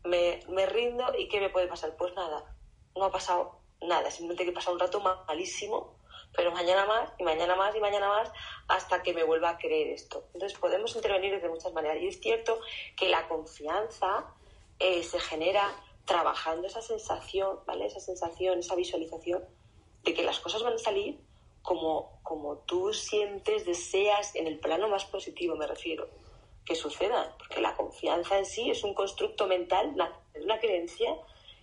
me, 0.03 0.39
me 0.49 0.65
rindo 0.65 1.05
y 1.17 1.27
¿qué 1.27 1.39
me 1.39 1.49
puede 1.49 1.67
pasar? 1.67 1.95
Pues 1.97 2.13
nada, 2.15 2.55
no 2.95 3.05
ha 3.05 3.11
pasado 3.11 3.59
nada, 3.81 4.09
simplemente 4.11 4.45
que 4.45 4.51
pasa 4.51 4.71
un 4.71 4.79
rato 4.79 4.99
malísimo, 5.01 5.97
pero 6.35 6.51
mañana 6.51 6.85
más 6.85 7.11
y 7.17 7.23
mañana 7.23 7.55
más 7.55 7.75
y 7.75 7.79
mañana 7.79 8.07
más 8.07 8.31
hasta 8.67 9.01
que 9.01 9.13
me 9.13 9.23
vuelva 9.23 9.49
a 9.49 9.57
creer 9.57 9.87
esto. 9.87 10.27
Entonces 10.33 10.57
podemos 10.57 10.95
intervenir 10.95 11.39
de 11.39 11.49
muchas 11.49 11.73
maneras 11.73 11.97
y 12.01 12.07
es 12.07 12.19
cierto 12.19 12.59
que 12.95 13.09
la 13.09 13.27
confianza 13.27 14.33
eh, 14.83 15.01
se 15.01 15.19
genera 15.19 15.73
trabajando 16.05 16.67
esa 16.67 16.81
sensación, 16.81 17.59
¿vale? 17.65 17.85
Esa 17.85 18.01
sensación, 18.01 18.59
esa 18.59 18.75
visualización 18.75 19.43
de 20.03 20.13
que 20.13 20.23
las 20.23 20.39
cosas 20.41 20.61
van 20.61 20.73
a 20.73 20.77
salir 20.77 21.19
como, 21.61 22.19
como 22.23 22.57
tú 22.57 22.93
sientes, 22.93 23.65
deseas, 23.65 24.35
en 24.35 24.47
el 24.47 24.59
plano 24.59 24.89
más 24.89 25.05
positivo 25.05 25.55
me 25.55 25.65
refiero, 25.65 26.09
que 26.65 26.75
sucedan. 26.75 27.33
Porque 27.37 27.61
la 27.61 27.75
confianza 27.75 28.37
en 28.37 28.45
sí 28.45 28.69
es 28.69 28.83
un 28.83 28.93
constructo 28.93 29.47
mental, 29.47 29.95
es 30.33 30.43
una 30.43 30.59
creencia, 30.59 31.15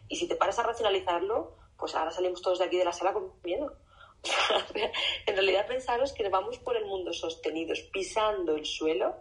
y 0.09 0.16
si 0.16 0.27
te 0.27 0.37
paras 0.37 0.59
a 0.59 0.62
racionalizarlo, 0.62 1.55
pues 1.79 1.95
ahora 1.95 2.11
salimos 2.11 2.41
todos 2.41 2.59
de 2.59 2.64
aquí 2.64 2.79
de 2.79 2.87
la 2.87 2.93
sala 2.93 3.12
con 3.12 3.33
miedo. 3.45 3.77
en 5.27 5.35
realidad 5.35 5.66
pensaros 5.66 6.12
que 6.12 6.29
vamos 6.29 6.59
por 6.59 6.77
el 6.77 6.87
mundo 6.87 7.12
sostenidos, 7.12 7.81
pisando 7.93 8.57
el 8.57 8.64
suelo, 8.64 9.14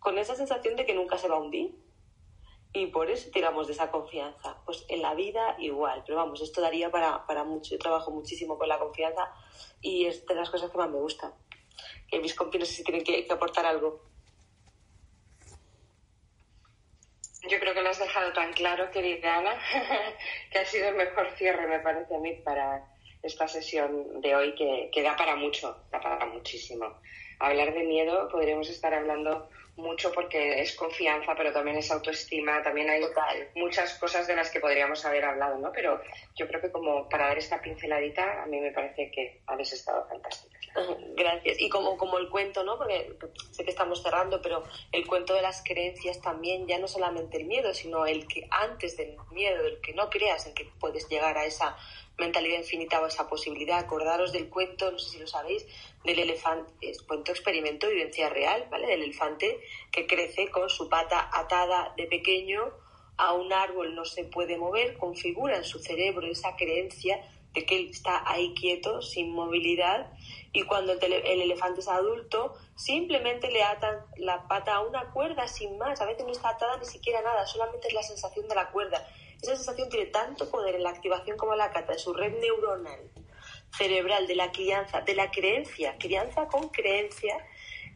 con 0.00 0.16
esa 0.16 0.34
sensación 0.34 0.76
de 0.76 0.86
que 0.86 0.94
nunca 0.94 1.18
se 1.18 1.28
va 1.28 1.36
a 1.36 1.40
hundir. 1.40 1.74
Y 2.72 2.86
por 2.86 3.10
eso 3.10 3.30
tiramos 3.32 3.66
de 3.66 3.72
esa 3.72 3.90
confianza. 3.90 4.56
Pues 4.64 4.84
en 4.88 5.02
la 5.02 5.14
vida 5.14 5.56
igual, 5.58 6.02
pero 6.06 6.18
vamos, 6.18 6.40
esto 6.42 6.60
daría 6.60 6.90
para, 6.90 7.26
para 7.26 7.44
mucho. 7.44 7.70
Yo 7.70 7.78
trabajo 7.78 8.10
muchísimo 8.10 8.58
con 8.58 8.68
la 8.68 8.78
confianza 8.78 9.32
y 9.80 10.06
es 10.06 10.26
de 10.26 10.34
las 10.34 10.50
cosas 10.50 10.70
que 10.70 10.78
más 10.78 10.90
me 10.90 10.98
gustan. 10.98 11.32
Que 12.08 12.20
mis 12.20 12.34
compañeros 12.34 12.68
si 12.68 12.84
tienen 12.84 13.04
que 13.04 13.26
aportar 13.30 13.64
algo. 13.64 14.08
Yo 17.48 17.60
creo 17.60 17.72
que 17.72 17.82
lo 17.82 17.90
has 17.90 17.98
dejado 17.98 18.32
tan 18.32 18.52
claro, 18.52 18.90
querida 18.90 19.38
Ana, 19.38 19.58
que 20.50 20.58
ha 20.58 20.64
sido 20.64 20.88
el 20.88 20.96
mejor 20.96 21.30
cierre, 21.36 21.68
me 21.68 21.78
parece 21.78 22.14
a 22.14 22.18
mí, 22.18 22.34
para 22.44 22.84
esta 23.22 23.46
sesión 23.46 24.20
de 24.20 24.34
hoy, 24.34 24.54
que, 24.54 24.90
que 24.92 25.02
da 25.02 25.16
para 25.16 25.36
mucho, 25.36 25.84
da 25.90 26.00
para 26.00 26.26
muchísimo. 26.26 27.00
Hablar 27.38 27.72
de 27.72 27.84
miedo, 27.84 28.28
podríamos 28.28 28.68
estar 28.68 28.92
hablando 28.92 29.48
mucho 29.78 30.12
porque 30.12 30.60
es 30.60 30.74
confianza, 30.74 31.34
pero 31.36 31.52
también 31.52 31.78
es 31.78 31.90
autoestima, 31.90 32.62
también 32.62 32.90
hay 32.90 33.02
muchas 33.54 33.94
cosas 33.98 34.26
de 34.26 34.36
las 34.36 34.50
que 34.50 34.60
podríamos 34.60 35.04
haber 35.04 35.24
hablado, 35.24 35.58
¿no? 35.58 35.72
Pero 35.72 36.00
yo 36.36 36.46
creo 36.46 36.60
que 36.60 36.70
como 36.70 37.08
para 37.08 37.28
dar 37.28 37.38
esta 37.38 37.60
pinceladita, 37.60 38.42
a 38.42 38.46
mí 38.46 38.60
me 38.60 38.72
parece 38.72 39.10
que 39.10 39.40
habéis 39.46 39.72
estado 39.72 40.06
fantásticas. 40.08 40.57
Gracias. 41.16 41.60
Y 41.60 41.68
como, 41.68 41.96
como 41.96 42.18
el 42.18 42.28
cuento, 42.28 42.64
¿no? 42.64 42.78
Porque 42.78 43.16
sé 43.50 43.64
que 43.64 43.70
estamos 43.70 44.02
cerrando, 44.02 44.40
pero 44.42 44.62
el 44.92 45.06
cuento 45.06 45.34
de 45.34 45.42
las 45.42 45.62
creencias 45.62 46.20
también, 46.20 46.66
ya 46.66 46.78
no 46.78 46.88
solamente 46.88 47.38
el 47.38 47.46
miedo, 47.46 47.74
sino 47.74 48.06
el 48.06 48.26
que 48.26 48.46
antes 48.50 48.96
del 48.96 49.16
miedo, 49.30 49.66
el 49.66 49.80
que 49.80 49.94
no 49.94 50.10
creas 50.10 50.46
en 50.46 50.54
que 50.54 50.64
puedes 50.78 51.08
llegar 51.08 51.36
a 51.38 51.44
esa 51.44 51.76
mentalidad 52.18 52.58
infinita 52.58 53.00
o 53.00 53.06
esa 53.06 53.28
posibilidad. 53.28 53.78
Acordaros 53.78 54.32
del 54.32 54.48
cuento, 54.48 54.90
no 54.90 54.98
sé 54.98 55.10
si 55.10 55.18
lo 55.18 55.26
sabéis, 55.26 55.66
del 56.04 56.18
elefante, 56.18 56.72
es 56.80 57.02
cuento 57.02 57.32
experimento, 57.32 57.88
vivencia 57.88 58.28
real, 58.28 58.66
¿vale? 58.70 58.86
Del 58.86 59.02
elefante 59.02 59.60
que 59.90 60.06
crece 60.06 60.50
con 60.50 60.68
su 60.68 60.88
pata 60.88 61.30
atada 61.32 61.94
de 61.96 62.06
pequeño 62.06 62.72
a 63.16 63.32
un 63.32 63.52
árbol, 63.52 63.94
no 63.96 64.04
se 64.04 64.24
puede 64.24 64.56
mover, 64.56 64.96
configura 64.96 65.56
en 65.56 65.64
su 65.64 65.80
cerebro 65.80 66.26
esa 66.28 66.54
creencia 66.54 67.20
de 67.58 67.66
que 67.66 67.90
está 67.90 68.22
ahí 68.30 68.54
quieto, 68.54 69.02
sin 69.02 69.30
movilidad, 69.30 70.12
y 70.52 70.62
cuando 70.62 70.92
el, 70.92 71.12
el, 71.12 71.42
elefante 71.42 71.80
es 71.80 71.88
adulto, 71.88 72.54
simplemente 72.76 73.50
le 73.50 73.62
atan 73.62 73.98
la 74.16 74.46
pata 74.48 74.76
a 74.76 74.80
una 74.80 75.10
cuerda 75.10 75.46
sin 75.46 75.76
más, 75.78 76.00
a 76.00 76.06
veces 76.06 76.24
no 76.24 76.32
está 76.32 76.50
atada 76.50 76.76
ni 76.78 76.86
siquiera 76.86 77.20
nada, 77.22 77.46
solamente 77.46 77.88
es 77.88 77.94
la 77.94 78.02
sensación 78.02 78.48
de 78.48 78.54
la 78.54 78.70
cuerda. 78.70 79.06
Esa 79.42 79.56
sensación 79.56 79.88
tiene 79.88 80.06
tanto 80.06 80.50
poder 80.50 80.74
en 80.74 80.82
la 80.82 80.90
activación 80.90 81.36
como 81.36 81.52
en 81.52 81.58
la 81.58 81.70
cata 81.70 81.92
de 81.92 81.98
su 81.98 82.12
red 82.12 82.38
neuronal 82.40 83.10
cerebral, 83.76 84.26
de 84.26 84.34
la 84.34 84.50
crianza, 84.50 85.00
de 85.02 85.14
la 85.14 85.30
creencia, 85.30 85.96
crianza 85.98 86.46
con 86.46 86.68
creencia, 86.68 87.36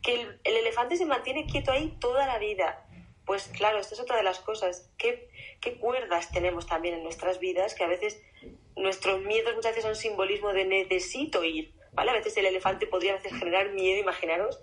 que 0.02 0.14
el, 0.14 0.40
elefante 0.44 0.96
se 0.96 1.06
mantiene 1.06 1.46
quieto 1.46 1.72
ahí 1.72 1.96
toda 2.00 2.26
la 2.26 2.38
vida. 2.38 2.86
Pues 3.24 3.48
claro, 3.48 3.78
esta 3.78 3.94
es 3.94 4.00
otra 4.00 4.16
de 4.16 4.24
las 4.24 4.40
cosas. 4.40 4.90
¿Qué, 4.98 5.30
¿Qué, 5.60 5.78
cuerdas 5.78 6.30
tenemos 6.32 6.66
también 6.66 6.96
en 6.96 7.04
nuestras 7.04 7.38
vidas 7.38 7.74
que 7.74 7.84
a 7.84 7.88
veces 7.88 8.20
nuestros 8.82 9.22
miedos 9.22 9.54
muchas 9.54 9.72
veces 9.72 9.84
son 9.84 9.96
simbolismo 9.96 10.52
de 10.52 10.64
necesito 10.64 11.44
ir. 11.44 11.72
¿Vale? 11.92 12.10
A 12.10 12.14
veces 12.14 12.34
el 12.38 12.46
elefante 12.46 12.86
podría 12.86 13.20
generar 13.20 13.70
miedo, 13.72 14.00
imaginaros, 14.00 14.58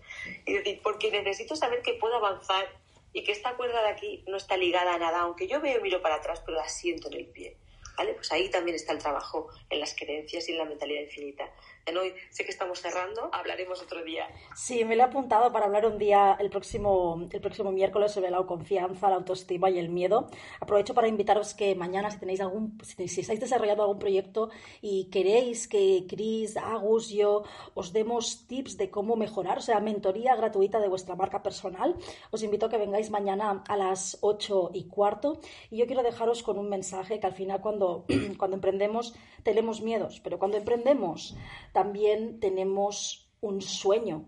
y 0.48 0.54
decir, 0.54 0.80
porque 0.82 1.12
necesito 1.12 1.56
saber 1.56 1.84
que 1.84 1.94
puedo 1.94 2.16
avanzar 2.16 2.68
y 3.14 3.24
que 3.24 3.32
esta 3.32 3.56
cuerda 3.56 3.84
de 3.84 3.90
aquí 3.90 4.24
no 4.28 4.38
está 4.38 4.58
ligada 4.58 4.96
a 4.96 4.98
nada, 4.98 5.20
aunque 5.20 5.48
yo 5.48 5.62
veo 5.62 5.80
miro 5.80 6.02
para 6.02 6.16
atrás, 6.16 6.42
pero 6.44 6.58
la 6.58 6.68
siento 6.68 7.08
en 7.08 7.14
el 7.16 7.28
pie. 7.28 7.56
¿Vale? 7.98 8.14
Pues 8.14 8.32
ahí 8.32 8.50
también 8.50 8.76
está 8.76 8.94
el 8.94 9.00
trabajo 9.00 9.50
en 9.70 9.80
las 9.80 9.94
creencias 9.94 10.48
y 10.50 10.54
en 10.54 10.58
la 10.58 10.66
mentalidad 10.66 11.02
infinita 11.02 11.52
hoy 11.98 12.14
sé 12.30 12.44
que 12.44 12.52
estamos 12.52 12.82
cerrando, 12.82 13.30
hablaremos 13.34 13.82
otro 13.82 14.04
día. 14.04 14.28
Sí, 14.56 14.84
me 14.86 14.96
lo 14.96 15.04
he 15.04 15.06
apuntado 15.06 15.52
para 15.52 15.66
hablar 15.66 15.86
un 15.86 15.98
día 15.98 16.38
el 16.40 16.50
próximo, 16.50 17.28
el 17.32 17.42
próximo 17.42 17.72
miércoles 17.72 18.12
sobre 18.12 18.32
la 18.32 18.44
confianza, 18.44 19.10
la 19.10 19.16
autoestima 19.16 19.70
y 19.70 19.80
el 19.80 19.90
miedo. 19.90 20.28
Aprovecho 20.60 20.94
para 20.94 21.08
invitaros 21.08 21.54
que 21.54 21.76
mañana, 21.76 22.12
si 22.12 22.20
tenéis 22.20 22.42
algún, 22.42 22.78
si, 22.84 23.22
estáis 23.22 23.40
desarrollando 23.40 23.84
algún 23.84 24.00
proyecto 24.00 24.50
y 24.82 25.10
queréis 25.10 25.68
que 25.68 26.06
Chris, 26.08 26.58
Agus, 26.58 27.10
yo 27.10 27.44
os 27.74 27.94
demos 27.94 28.48
tips 28.48 28.78
de 28.78 28.90
cómo 28.90 29.16
mejorar, 29.16 29.60
o 29.60 29.62
sea, 29.62 29.80
mentoría 29.80 30.36
gratuita 30.36 30.80
de 30.80 30.88
vuestra 30.88 31.16
marca 31.16 31.44
personal, 31.44 31.96
os 32.32 32.44
invito 32.44 32.68
a 32.68 32.70
que 32.70 32.78
vengáis 32.78 33.10
mañana 33.10 33.64
a 33.68 33.78
las 33.78 34.18
8 34.22 34.72
y 34.74 34.86
cuarto. 34.86 35.40
Y 35.70 35.78
yo 35.78 35.86
quiero 35.86 36.04
dejaros 36.04 36.44
con 36.44 36.58
un 36.58 36.70
mensaje 36.70 37.20
que 37.20 37.28
al 37.28 37.34
final 37.34 37.62
cuando, 37.62 38.06
cuando 38.38 38.56
emprendemos 38.56 39.16
tenemos 39.44 39.82
miedos, 39.82 40.20
pero 40.20 40.38
cuando 40.38 40.58
emprendemos 40.58 41.36
también 41.80 42.42
tenemos 42.42 43.32
un 43.40 43.62
sueño 43.62 44.26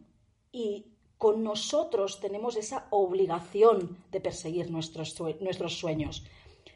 y 0.54 0.86
con 1.18 1.44
nosotros 1.44 2.22
tenemos 2.22 2.56
esa 2.56 2.88
obligación 2.92 3.98
de 4.10 4.22
perseguir 4.22 4.72
nuestros, 4.72 5.20
nuestros 5.42 5.78
sueños. 5.78 6.26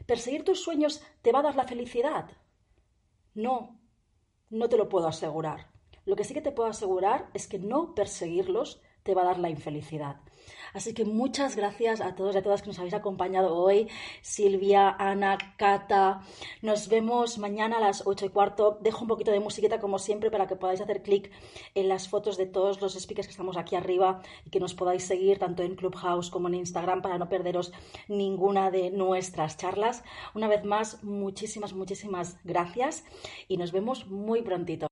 ¿Perseguir 0.04 0.44
tus 0.44 0.62
sueños 0.62 1.02
te 1.22 1.32
va 1.32 1.38
a 1.38 1.44
dar 1.44 1.56
la 1.56 1.66
felicidad? 1.66 2.30
No, 3.32 3.80
no 4.50 4.68
te 4.68 4.76
lo 4.76 4.90
puedo 4.90 5.08
asegurar. 5.08 5.70
Lo 6.04 6.14
que 6.14 6.24
sí 6.24 6.34
que 6.34 6.42
te 6.42 6.52
puedo 6.52 6.68
asegurar 6.68 7.30
es 7.32 7.48
que 7.48 7.58
no 7.58 7.94
perseguirlos 7.94 8.82
te 9.02 9.14
va 9.14 9.22
a 9.22 9.30
dar 9.30 9.38
la 9.38 9.48
infelicidad. 9.48 10.20
Así 10.76 10.92
que 10.92 11.06
muchas 11.06 11.56
gracias 11.56 12.02
a 12.02 12.14
todos 12.14 12.34
y 12.34 12.38
a 12.38 12.42
todas 12.42 12.60
que 12.60 12.66
nos 12.68 12.78
habéis 12.78 12.92
acompañado 12.92 13.56
hoy. 13.56 13.88
Silvia, 14.20 14.94
Ana, 14.98 15.38
Cata. 15.56 16.20
Nos 16.60 16.88
vemos 16.88 17.38
mañana 17.38 17.78
a 17.78 17.80
las 17.80 18.06
8 18.06 18.26
y 18.26 18.28
cuarto. 18.28 18.76
Dejo 18.82 19.00
un 19.00 19.08
poquito 19.08 19.30
de 19.30 19.40
musiquita 19.40 19.80
como 19.80 19.98
siempre 19.98 20.30
para 20.30 20.46
que 20.46 20.54
podáis 20.54 20.82
hacer 20.82 21.02
clic 21.02 21.30
en 21.74 21.88
las 21.88 22.10
fotos 22.10 22.36
de 22.36 22.44
todos 22.44 22.82
los 22.82 22.92
speakers 22.92 23.26
que 23.26 23.30
estamos 23.30 23.56
aquí 23.56 23.74
arriba 23.74 24.20
y 24.44 24.50
que 24.50 24.60
nos 24.60 24.74
podáis 24.74 25.04
seguir 25.04 25.38
tanto 25.38 25.62
en 25.62 25.76
Clubhouse 25.76 26.28
como 26.28 26.48
en 26.48 26.56
Instagram 26.56 27.00
para 27.00 27.16
no 27.16 27.30
perderos 27.30 27.72
ninguna 28.06 28.70
de 28.70 28.90
nuestras 28.90 29.56
charlas. 29.56 30.04
Una 30.34 30.46
vez 30.46 30.62
más, 30.62 31.02
muchísimas, 31.02 31.72
muchísimas 31.72 32.36
gracias 32.44 33.02
y 33.48 33.56
nos 33.56 33.72
vemos 33.72 34.08
muy 34.08 34.42
prontito. 34.42 34.85